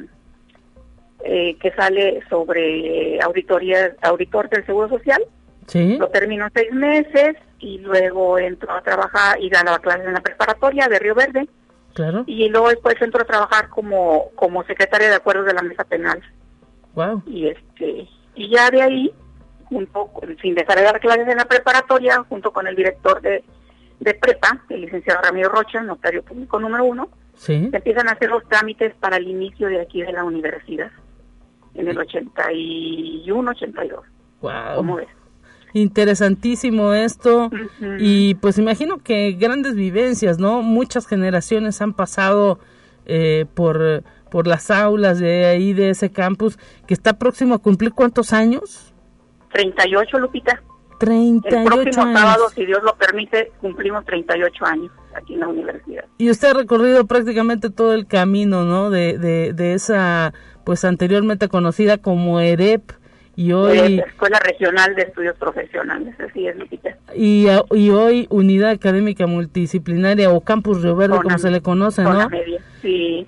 eh, 1.24 1.57
que 1.61 1.72
sale 1.72 2.20
sobre 2.28 3.20
auditoría, 3.22 3.95
auditor 4.03 4.49
del 4.49 4.64
Seguro 4.64 4.89
Social. 4.89 5.22
Sí. 5.66 5.97
Lo 5.99 6.09
termino 6.09 6.49
seis 6.55 6.72
meses 6.72 7.37
y 7.59 7.78
luego 7.78 8.39
entro 8.39 8.72
a 8.72 8.83
trabajar 8.83 9.41
y 9.41 9.49
daba 9.49 9.78
clases 9.78 10.07
en 10.07 10.14
la 10.14 10.20
preparatoria 10.20 10.89
de 10.89 10.99
Río 10.99 11.14
Verde. 11.14 11.49
Claro. 11.95 12.24
Y 12.26 12.49
luego 12.49 12.70
después 12.70 12.97
entro 13.01 13.22
a 13.22 13.26
trabajar 13.26 13.68
como 13.68 14.30
como 14.35 14.64
secretaria 14.64 15.11
de 15.11 15.16
acuerdos 15.16 15.47
de 15.47 15.55
la 15.55 15.62
mesa 15.62 15.85
penal. 15.85 16.20
Wow. 16.95 17.22
Y 17.26 17.49
este 17.49 18.09
y 18.35 18.51
ya 18.51 18.70
de 18.70 18.83
ahí 18.83 19.12
junto 19.72 20.10
sin 20.40 20.54
dejar 20.54 20.76
de 20.78 20.84
dar 20.84 21.00
clases 21.00 21.26
en 21.28 21.38
la 21.38 21.46
preparatoria 21.46 22.22
junto 22.28 22.52
con 22.52 22.66
el 22.66 22.76
director 22.76 23.20
de, 23.22 23.42
de 24.00 24.14
prepa, 24.14 24.62
el 24.68 24.82
licenciado 24.82 25.22
Ramiro 25.22 25.48
Rocha, 25.48 25.80
notario 25.82 26.22
público 26.22 26.60
número 26.60 26.84
uno, 26.84 27.08
¿Sí? 27.34 27.68
se 27.70 27.76
empiezan 27.76 28.08
a 28.08 28.12
hacer 28.12 28.30
los 28.30 28.46
trámites 28.48 28.94
para 29.00 29.16
el 29.16 29.26
inicio 29.26 29.68
de 29.68 29.80
aquí 29.80 30.02
de 30.02 30.12
la 30.12 30.24
universidad 30.24 30.90
en 31.74 31.88
el 31.88 31.98
81, 31.98 33.50
82. 33.50 34.04
Wow. 34.40 34.52
¿Cómo 34.76 34.96
ves? 34.96 35.08
interesantísimo 35.74 36.92
esto 36.92 37.50
y 37.98 38.34
pues 38.34 38.58
imagino 38.58 38.98
que 38.98 39.32
grandes 39.32 39.74
vivencias, 39.74 40.38
¿no? 40.38 40.60
Muchas 40.60 41.06
generaciones 41.06 41.80
han 41.80 41.94
pasado 41.94 42.58
eh, 43.06 43.46
por, 43.54 44.04
por 44.30 44.46
las 44.46 44.70
aulas 44.70 45.18
de 45.18 45.46
ahí, 45.46 45.72
de 45.72 45.90
ese 45.90 46.10
campus, 46.10 46.58
que 46.86 46.94
está 46.94 47.14
próximo 47.18 47.54
a 47.54 47.58
cumplir 47.58 47.92
cuántos 47.92 48.32
años? 48.32 48.91
38, 49.53 50.18
Lupita. 50.18 50.62
38 50.98 51.57
El 51.59 51.64
próximo 51.64 52.16
sábado, 52.16 52.48
si 52.55 52.64
Dios 52.64 52.82
lo 52.82 52.94
permite, 52.94 53.50
cumplimos 53.61 54.05
38 54.05 54.64
años 54.64 54.92
aquí 55.14 55.34
en 55.34 55.40
la 55.40 55.48
universidad. 55.48 56.05
Y 56.18 56.30
usted 56.30 56.50
ha 56.50 56.55
recorrido 56.55 57.07
prácticamente 57.07 57.70
todo 57.70 57.92
el 57.92 58.07
camino, 58.07 58.64
¿no? 58.64 58.90
De, 58.90 59.18
de, 59.18 59.53
de 59.53 59.74
esa, 59.74 60.32
pues 60.64 60.84
anteriormente 60.84 61.48
conocida 61.48 61.98
como 61.98 62.40
EREP, 62.40 62.92
y 63.34 63.53
hoy 63.53 64.03
Escuela 64.07 64.38
Regional 64.40 64.94
de 64.94 65.03
Estudios 65.03 65.36
Profesionales, 65.38 66.14
así 66.20 66.46
es, 66.46 66.57
Lupita. 66.57 66.96
Y, 67.14 67.46
y 67.70 67.90
hoy 67.90 68.26
Unidad 68.30 68.70
Académica 68.70 69.26
Multidisciplinaria 69.26 70.30
o 70.30 70.42
Campus 70.42 70.82
Río 70.82 70.96
Verde, 70.96 71.18
como 71.22 71.38
se 71.38 71.50
le 71.50 71.62
conoce, 71.62 72.03
¿no? 72.03 72.28
Sí. 72.83 73.26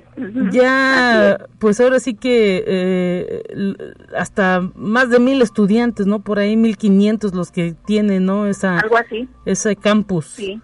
Ya, 0.51 1.39
pues 1.59 1.81
ahora 1.81 2.01
sí 2.01 2.15
que 2.15 2.65
eh, 2.67 3.43
hasta 4.17 4.61
más 4.75 5.09
de 5.11 5.21
mil 5.21 5.41
estudiantes, 5.41 6.07
¿no? 6.07 6.23
Por 6.23 6.39
ahí 6.39 6.57
mil 6.57 6.77
quinientos 6.77 7.35
los 7.35 7.51
que 7.51 7.75
tienen, 7.87 8.27
¿no? 8.27 8.47
Esa, 8.47 8.79
Algo 8.79 8.97
así. 8.97 9.29
Ese 9.47 9.77
campus. 9.77 10.27
Sí, 10.27 10.61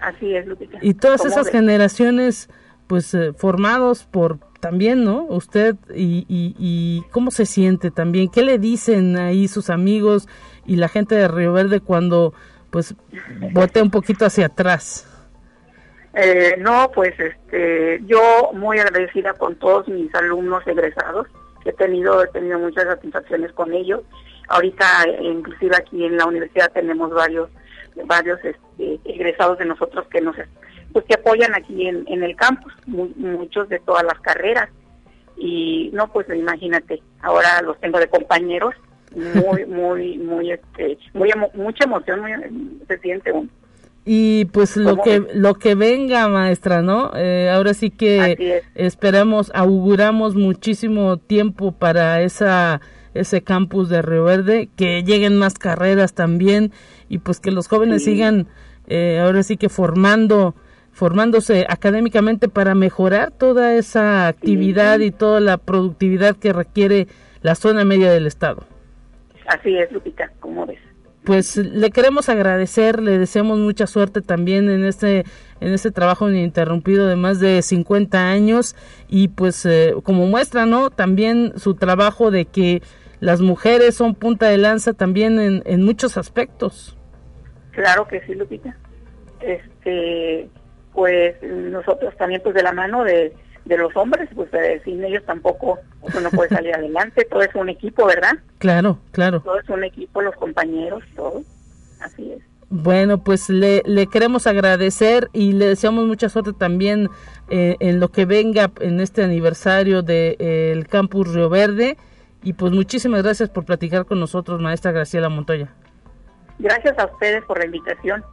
así 0.00 0.34
es, 0.34 0.46
Lupita. 0.46 0.78
Y 0.82 0.94
todas 0.94 1.24
esas 1.24 1.48
generaciones, 1.48 2.50
pues, 2.86 3.14
eh, 3.14 3.32
formados 3.32 4.04
por 4.04 4.40
también, 4.60 5.04
¿no? 5.04 5.24
Usted 5.24 5.76
y, 5.94 6.24
y, 6.28 7.02
cómo 7.10 7.30
se 7.30 7.46
siente 7.46 7.90
también, 7.90 8.28
qué 8.28 8.42
le 8.42 8.58
dicen 8.58 9.16
ahí 9.16 9.48
sus 9.48 9.70
amigos 9.70 10.28
y 10.66 10.76
la 10.76 10.88
gente 10.88 11.14
de 11.14 11.28
Río 11.28 11.52
Verde 11.52 11.80
cuando 11.80 12.34
pues 12.70 12.94
bote 13.52 13.82
un 13.82 13.90
poquito 13.90 14.26
hacia 14.26 14.46
atrás. 14.46 15.06
Eh, 16.14 16.56
no, 16.58 16.90
pues 16.94 17.18
este, 17.18 18.00
yo 18.06 18.50
muy 18.52 18.78
agradecida 18.78 19.32
con 19.34 19.56
todos 19.56 19.86
mis 19.88 20.12
alumnos 20.14 20.66
egresados, 20.66 21.28
he 21.64 21.72
tenido, 21.72 22.22
he 22.24 22.28
tenido 22.28 22.58
muchas 22.58 22.84
satisfacciones 22.84 23.52
con 23.52 23.72
ellos. 23.72 24.02
Ahorita, 24.48 24.84
inclusive 25.20 25.76
aquí 25.76 26.04
en 26.04 26.16
la 26.16 26.26
universidad 26.26 26.72
tenemos 26.72 27.10
varios, 27.10 27.48
varios 28.06 28.38
este, 28.44 28.98
egresados 29.04 29.58
de 29.58 29.66
nosotros 29.66 30.06
que 30.08 30.20
nos 30.20 30.36
pues 30.92 31.04
que 31.04 31.14
apoyan 31.14 31.54
aquí 31.54 31.86
en, 31.86 32.04
en 32.08 32.24
el 32.24 32.34
campus, 32.34 32.72
muchos 32.86 33.68
de 33.68 33.78
todas 33.78 34.02
las 34.02 34.18
carreras. 34.20 34.68
Y 35.36 35.90
no, 35.92 36.12
pues 36.12 36.26
imagínate, 36.28 37.00
ahora 37.22 37.62
los 37.62 37.78
tengo 37.80 37.98
de 37.98 38.08
compañeros, 38.08 38.74
muy, 39.14 39.64
muy, 39.66 40.18
muy, 40.18 40.52
este, 40.52 40.98
muy, 41.14 41.30
mucha 41.54 41.84
emoción, 41.84 42.20
muy, 42.20 42.32
se 42.86 42.98
siente 42.98 43.32
uno. 43.32 43.48
Y 44.04 44.46
pues 44.46 44.76
lo 44.76 44.96
que 44.96 45.22
lo 45.34 45.54
que 45.54 45.74
venga, 45.74 46.26
maestra, 46.28 46.80
¿no? 46.80 47.12
Eh, 47.14 47.50
ahora 47.52 47.74
sí 47.74 47.90
que 47.90 48.62
esperamos, 48.74 49.52
auguramos 49.54 50.34
muchísimo 50.34 51.18
tiempo 51.18 51.72
para 51.72 52.22
esa 52.22 52.80
ese 53.12 53.42
campus 53.42 53.88
de 53.88 54.02
Río 54.02 54.24
Verde, 54.24 54.68
que 54.76 55.02
lleguen 55.02 55.36
más 55.36 55.54
carreras 55.54 56.14
también 56.14 56.72
y 57.08 57.18
pues 57.18 57.40
que 57.40 57.50
los 57.50 57.68
jóvenes 57.68 58.04
sigan 58.04 58.46
eh, 58.86 59.20
ahora 59.20 59.42
sí 59.42 59.56
que 59.56 59.68
formando 59.68 60.54
formándose 60.92 61.66
académicamente 61.68 62.48
para 62.48 62.74
mejorar 62.74 63.30
toda 63.30 63.74
esa 63.74 64.26
actividad 64.26 64.98
y 65.00 65.10
toda 65.10 65.40
la 65.40 65.56
productividad 65.56 66.36
que 66.36 66.52
requiere 66.52 67.06
la 67.42 67.54
zona 67.54 67.84
media 67.84 68.10
del 68.12 68.26
estado. 68.26 68.64
Así 69.46 69.76
es, 69.76 69.90
Lupita, 69.92 70.30
como 70.40 70.66
ves. 70.66 70.78
Pues 71.24 71.56
le 71.56 71.90
queremos 71.90 72.28
agradecer, 72.28 73.00
le 73.00 73.18
deseamos 73.18 73.58
mucha 73.58 73.86
suerte 73.86 74.22
también 74.22 74.70
en 74.70 74.84
este 74.84 75.24
en 75.60 75.72
este 75.74 75.90
trabajo 75.90 76.30
ininterrumpido 76.30 77.06
de 77.06 77.16
más 77.16 77.40
de 77.40 77.60
50 77.60 78.30
años 78.30 78.74
y 79.08 79.28
pues 79.28 79.66
eh, 79.66 79.94
como 80.02 80.26
muestra, 80.26 80.64
¿no? 80.64 80.88
También 80.88 81.52
su 81.56 81.74
trabajo 81.74 82.30
de 82.30 82.46
que 82.46 82.82
las 83.20 83.42
mujeres 83.42 83.94
son 83.94 84.14
punta 84.14 84.48
de 84.48 84.56
lanza 84.56 84.94
también 84.94 85.38
en, 85.38 85.62
en 85.66 85.82
muchos 85.84 86.16
aspectos. 86.16 86.96
Claro 87.72 88.08
que 88.08 88.22
sí, 88.22 88.34
Lupita. 88.34 88.74
Este, 89.40 90.48
pues 90.94 91.36
nosotros 91.42 92.16
también 92.16 92.40
pues 92.42 92.54
de 92.54 92.62
la 92.62 92.72
mano 92.72 93.04
de, 93.04 93.34
de 93.70 93.78
los 93.78 93.96
hombres, 93.96 94.28
pues 94.34 94.50
sin 94.84 95.02
ellos 95.04 95.22
tampoco 95.24 95.78
uno 96.02 96.20
no 96.20 96.30
puede 96.30 96.50
salir 96.50 96.74
adelante, 96.74 97.24
todo 97.30 97.40
es 97.40 97.54
un 97.54 97.68
equipo, 97.68 98.04
¿verdad? 98.04 98.32
Claro, 98.58 98.98
claro. 99.12 99.40
Todo 99.40 99.58
es 99.60 99.68
un 99.68 99.84
equipo, 99.84 100.20
los 100.20 100.34
compañeros, 100.34 101.02
todo, 101.14 101.42
así 102.00 102.32
es. 102.32 102.42
Bueno, 102.68 103.24
pues 103.24 103.48
le, 103.48 103.82
le 103.86 104.06
queremos 104.06 104.46
agradecer 104.46 105.28
y 105.32 105.52
le 105.52 105.66
deseamos 105.66 106.06
mucha 106.06 106.28
suerte 106.28 106.52
también 106.52 107.08
eh, 107.48 107.76
en 107.80 107.98
lo 107.98 108.08
que 108.08 108.26
venga 108.26 108.70
en 108.80 109.00
este 109.00 109.24
aniversario 109.24 110.02
del 110.02 110.36
de, 110.36 110.72
eh, 110.78 110.84
Campus 110.88 111.32
Río 111.32 111.48
Verde. 111.48 111.96
Y 112.42 112.54
pues 112.54 112.72
muchísimas 112.72 113.22
gracias 113.22 113.50
por 113.50 113.64
platicar 113.64 114.06
con 114.06 114.18
nosotros, 114.18 114.60
maestra 114.60 114.92
Graciela 114.92 115.28
Montoya. 115.28 115.68
Gracias 116.58 116.98
a 116.98 117.06
ustedes 117.06 117.44
por 117.44 117.58
la 117.58 117.66
invitación. 117.66 118.24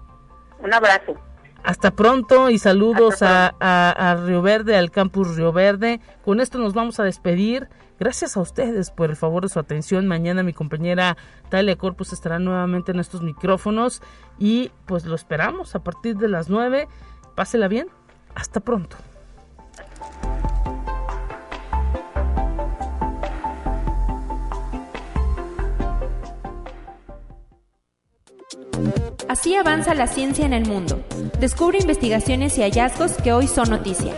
Un 0.60 0.74
abrazo. 0.74 1.16
Hasta 1.64 1.92
pronto 1.92 2.50
y 2.50 2.60
saludos. 2.60 3.22
A, 3.22 3.54
a, 3.60 4.16
Río 4.16 4.42
Verde, 4.42 4.76
al 4.76 4.92
campus 4.92 5.36
Río 5.36 5.52
Verde. 5.52 6.00
Con 6.24 6.40
esto 6.40 6.58
nos 6.58 6.74
vamos 6.74 7.00
a 7.00 7.04
despedir. 7.04 7.68
Gracias 8.00 8.38
a 8.38 8.42
ustedes 8.42 8.92
por 8.92 9.10
el 9.10 9.16
favor 9.16 9.44
de 9.44 9.50
su 9.50 9.60
atención. 9.60 10.08
Mañana 10.08 10.44
mi 10.44 10.54
compañera 10.54 11.18
Talia 11.50 11.76
Corpus 11.78 12.14
estará 12.14 12.38
nuevamente 12.38 12.92
en 12.92 13.00
estos 13.00 13.22
micrófonos 13.22 14.02
y 14.38 14.72
pues 14.86 15.06
lo 15.06 15.16
esperamos 15.16 15.76
a 15.76 15.80
partir 15.80 16.16
de 16.18 16.28
las 16.28 16.50
9. 16.50 16.88
Pásela 17.36 17.68
bien. 17.68 17.88
Hasta 18.36 18.60
pronto. 18.60 18.98
Así 29.30 29.56
avanza 29.56 29.94
la 29.94 30.08
ciencia 30.08 30.46
en 30.46 30.54
el 30.54 30.66
mundo. 30.66 31.04
Descubre 31.40 31.80
investigaciones 31.80 32.58
y 32.58 32.62
hallazgos 32.62 33.14
que 33.22 33.34
hoy 33.34 33.48
son 33.48 33.70
noticia. 33.70 34.14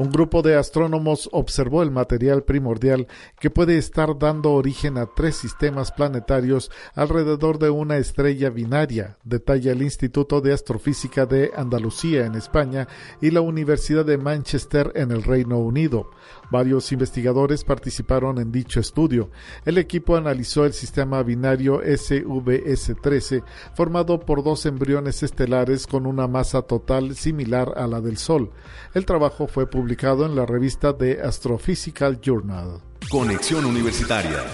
Un 0.00 0.10
grupo 0.10 0.40
de 0.40 0.56
astrónomos 0.56 1.28
observó 1.30 1.82
el 1.82 1.90
material 1.90 2.42
primordial 2.44 3.06
que 3.38 3.50
puede 3.50 3.76
estar 3.76 4.18
dando 4.18 4.52
origen 4.52 4.96
a 4.96 5.04
tres 5.04 5.36
sistemas 5.36 5.92
planetarios 5.92 6.70
alrededor 6.94 7.58
de 7.58 7.68
una 7.68 7.98
estrella 7.98 8.48
binaria, 8.48 9.18
detalla 9.24 9.72
el 9.72 9.82
Instituto 9.82 10.40
de 10.40 10.54
Astrofísica 10.54 11.26
de 11.26 11.50
Andalucía 11.54 12.24
en 12.24 12.34
España 12.34 12.88
y 13.20 13.30
la 13.30 13.42
Universidad 13.42 14.06
de 14.06 14.16
Manchester 14.16 14.90
en 14.94 15.10
el 15.10 15.22
Reino 15.22 15.58
Unido. 15.58 16.08
Varios 16.50 16.90
investigadores 16.92 17.64
participaron 17.64 18.38
en 18.38 18.50
dicho 18.50 18.80
estudio. 18.80 19.30
El 19.64 19.78
equipo 19.78 20.16
analizó 20.16 20.64
el 20.64 20.72
sistema 20.72 21.22
binario 21.22 21.82
SVS-13, 21.82 23.42
formado 23.74 24.20
por 24.20 24.42
dos 24.42 24.66
embriones 24.66 25.22
estelares 25.22 25.86
con 25.86 26.06
una 26.06 26.26
masa 26.26 26.62
total 26.62 27.14
similar 27.14 27.74
a 27.76 27.86
la 27.86 28.00
del 28.00 28.16
Sol. 28.16 28.50
El 28.94 29.06
trabajo 29.06 29.46
fue 29.46 29.68
publicado 29.68 30.26
en 30.26 30.34
la 30.34 30.46
revista 30.46 30.96
The 30.96 31.20
Astrophysical 31.22 32.20
Journal. 32.20 32.80
Conexión 33.10 33.64
Universitaria. 33.64 34.44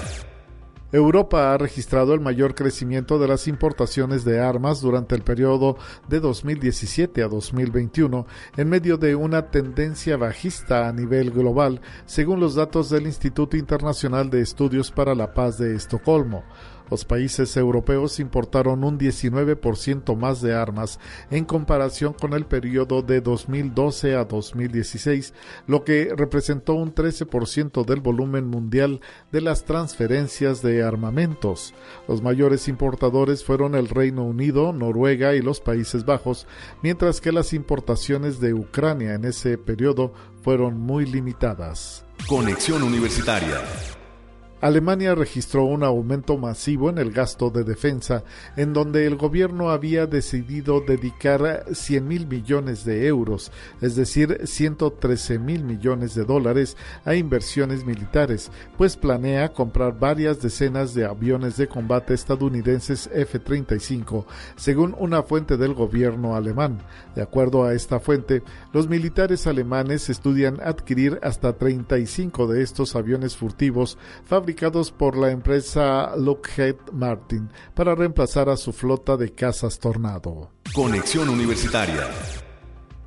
Europa 0.93 1.53
ha 1.53 1.59
registrado 1.59 2.15
el 2.15 2.21
mayor 2.21 2.55
crecimiento 2.55 3.19
de 3.19 3.27
las 3.27 3.49
importaciones 3.49 4.25
de 4.25 4.41
armas 4.41 4.81
durante 4.81 5.17
el 5.17 5.23
periodo 5.23 5.77
de 6.09 6.21
2017 6.21 7.25
a 7.25 7.29
2021, 7.29 8.25
en 8.57 8.69
medio 8.69 8.97
de 8.97 9.17
una 9.17 9.51
tendencia 9.51 10.17
bajista 10.17 10.89
a 10.89 10.93
nivel 10.93 11.33
global, 11.33 11.81
según 12.05 12.39
los 12.39 12.55
datos 12.55 12.89
del 12.89 13.07
Instituto 13.07 13.57
Internacional 13.57 14.31
de 14.31 14.43
Estudios 14.43 14.93
para 14.93 15.17
la 15.17 15.35
Paz 15.35 15.59
de 15.59 15.75
Estocolmo. 15.75 16.45
Los 16.91 17.05
países 17.05 17.57
europeos 17.57 18.21
importaron 18.21 18.85
un 18.85 18.99
19% 18.99 20.17
más 20.17 20.41
de 20.41 20.55
armas 20.55 20.99
en 21.31 21.45
comparación 21.45 22.13
con 22.13 22.33
el 22.33 22.47
periodo 22.47 23.03
de 23.03 23.21
2012 23.21 24.15
a 24.15 24.25
2016, 24.25 25.35
lo 25.67 25.85
que 25.85 26.13
representó 26.17 26.75
un 26.75 26.95
13% 26.95 27.85
del 27.85 28.01
volumen 28.01 28.47
mundial 28.47 29.01
de 29.33 29.41
las 29.41 29.65
transferencias 29.65 30.63
de 30.63 30.83
armamentos. 30.83 31.75
Los 32.09 32.23
mayores 32.23 32.69
importadores 32.69 33.45
fueron 33.45 33.75
el 33.75 33.89
Reino 33.89 34.25
Unido, 34.25 34.73
Noruega 34.73 35.35
y 35.35 35.43
los 35.43 35.61
Países 35.61 36.05
Bajos, 36.05 36.47
mientras 36.83 37.21
que 37.21 37.33
las 37.33 37.53
importaciones 37.53 38.41
de 38.41 38.55
Ucrania 38.55 39.15
en 39.15 39.25
ese 39.25 39.59
periodo 39.59 40.13
fueron 40.43 40.79
muy 40.79 41.07
limitadas. 41.07 42.05
Conexión 42.29 42.83
Universitaria. 42.83 43.61
Alemania 44.63 45.15
registró 45.15 45.65
un 45.65 45.85
aumento 45.85 46.39
masivo 46.39 46.89
en 46.89 46.97
el 46.97 47.13
gasto 47.13 47.51
de 47.51 47.63
defensa, 47.63 48.25
en 48.57 48.73
donde 48.73 49.07
el 49.07 49.17
gobierno 49.17 49.69
había 49.69 50.07
decidido 50.07 50.81
dedicar 50.81 51.67
100 51.71 52.09
mil 52.09 52.27
millones 52.27 52.83
de 52.87 53.07
euros, 53.07 53.53
es 53.83 53.97
decir, 53.97 54.41
113 54.45 55.39
mil 55.39 55.63
millones 55.63 56.15
de 56.15 56.25
dólares, 56.25 56.79
a 57.05 57.15
inversiones 57.15 57.85
militares, 57.85 58.51
pues 58.79 58.97
planea 58.97 59.53
comprar 59.53 59.99
varias 59.99 60.41
decenas 60.41 60.95
de 60.95 61.05
aviones 61.05 61.59
de 61.59 61.69
combate 61.69 62.15
estadounidenses 62.15 63.11
F-35, 63.13 64.25
según 64.57 64.97
una 64.99 65.23
fuente 65.23 65.59
del 65.59 65.75
gobierno 65.75 66.35
alemán. 66.35 66.79
De 67.15 67.21
acuerdo 67.21 67.65
a 67.65 67.75
esta 67.75 68.01
fuente, 68.01 68.43
los 68.73 68.89
militares 68.89 69.47
alemanes 69.47 70.09
estudian 70.09 70.61
adquirir 70.63 71.21
hasta 71.23 71.53
35 71.53 72.47
de 72.47 72.63
estos 72.63 72.97
aviones 72.97 73.37
furtivos 73.37 73.99
fabricados 74.25 74.46
por 74.97 75.17
la 75.17 75.31
empresa 75.31 76.15
Lockheed 76.17 76.77
Martin 76.93 77.51
para 77.75 77.95
reemplazar 77.95 78.49
a 78.49 78.57
su 78.57 78.73
flota 78.73 79.17
de 79.17 79.33
cazas 79.33 79.79
Tornado. 79.79 80.51
Conexión 80.73 81.29
Universitaria. 81.29 82.09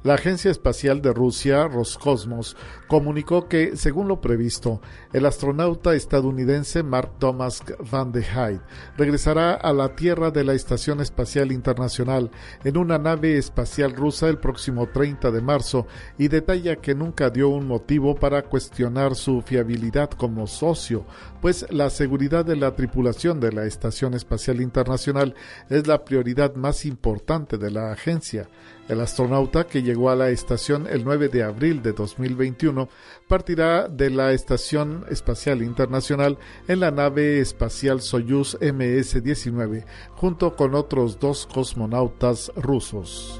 La 0.04 0.14
Agencia 0.16 0.50
Espacial 0.50 1.02
de 1.02 1.14
Rusia, 1.14 1.68
Roscosmos, 1.68 2.56
comunicó 2.88 3.48
que, 3.48 3.76
según 3.76 4.08
lo 4.08 4.22
previsto, 4.22 4.82
el 5.12 5.26
astronauta 5.26 5.96
estadounidense 5.96 6.84
Mark 6.84 7.14
Thomas 7.18 7.64
Van 7.92 8.12
de 8.12 8.22
Heydt 8.22 8.62
regresará 8.98 9.54
a 9.54 9.74
la 9.74 9.96
Tierra 9.96 10.30
de 10.30 10.44
la 10.44 10.54
Estación 10.54 11.02
Espacial 11.02 11.52
Internacional 11.52 12.30
en 12.64 12.78
una 12.78 13.00
nave 13.00 13.38
espacial 13.38 13.96
rusa 13.96 14.30
el 14.30 14.38
próximo 14.38 14.88
30 14.88 15.32
de 15.32 15.42
marzo 15.42 15.88
y 16.18 16.28
detalla 16.28 16.76
que 16.76 16.94
nunca 16.94 17.30
dio 17.30 17.50
un 17.50 17.68
motivo 17.68 18.16
para 18.16 18.44
cuestionar 18.44 19.16
su 19.16 19.42
fiabilidad 19.42 20.12
como 20.12 20.46
socio, 20.46 21.06
pues 21.42 21.66
la 21.70 21.90
seguridad 21.90 22.46
de 22.46 22.56
la 22.56 22.76
tripulación 22.76 23.40
de 23.40 23.52
la 23.52 23.66
Estación 23.66 24.14
Espacial 24.14 24.62
Internacional 24.62 25.34
es 25.70 25.88
la 25.88 26.06
prioridad 26.06 26.56
más 26.56 26.86
importante 26.86 27.58
de 27.58 27.72
la 27.72 27.92
agencia. 27.92 28.48
El 28.88 29.02
astronauta 29.02 29.68
que 29.68 29.84
llegó 29.84 30.10
a 30.10 30.16
la 30.16 30.30
estación 30.30 30.88
el 30.88 31.04
9 31.04 31.30
de 31.30 31.44
abril 31.44 31.84
de 31.84 31.94
2021 31.94 32.90
partirá 33.30 33.88
de 33.88 34.10
la 34.10 34.34
Estación 34.34 35.06
Espacial 35.10 35.62
Internacional 35.62 36.40
en 36.68 36.80
la 36.80 36.90
nave 36.90 37.40
espacial 37.40 38.02
Soyuz 38.02 38.58
MS-19 38.60 39.86
junto 40.16 40.56
con 40.56 40.74
otros 40.74 41.20
dos 41.20 41.48
cosmonautas 41.48 42.52
rusos. 42.56 43.40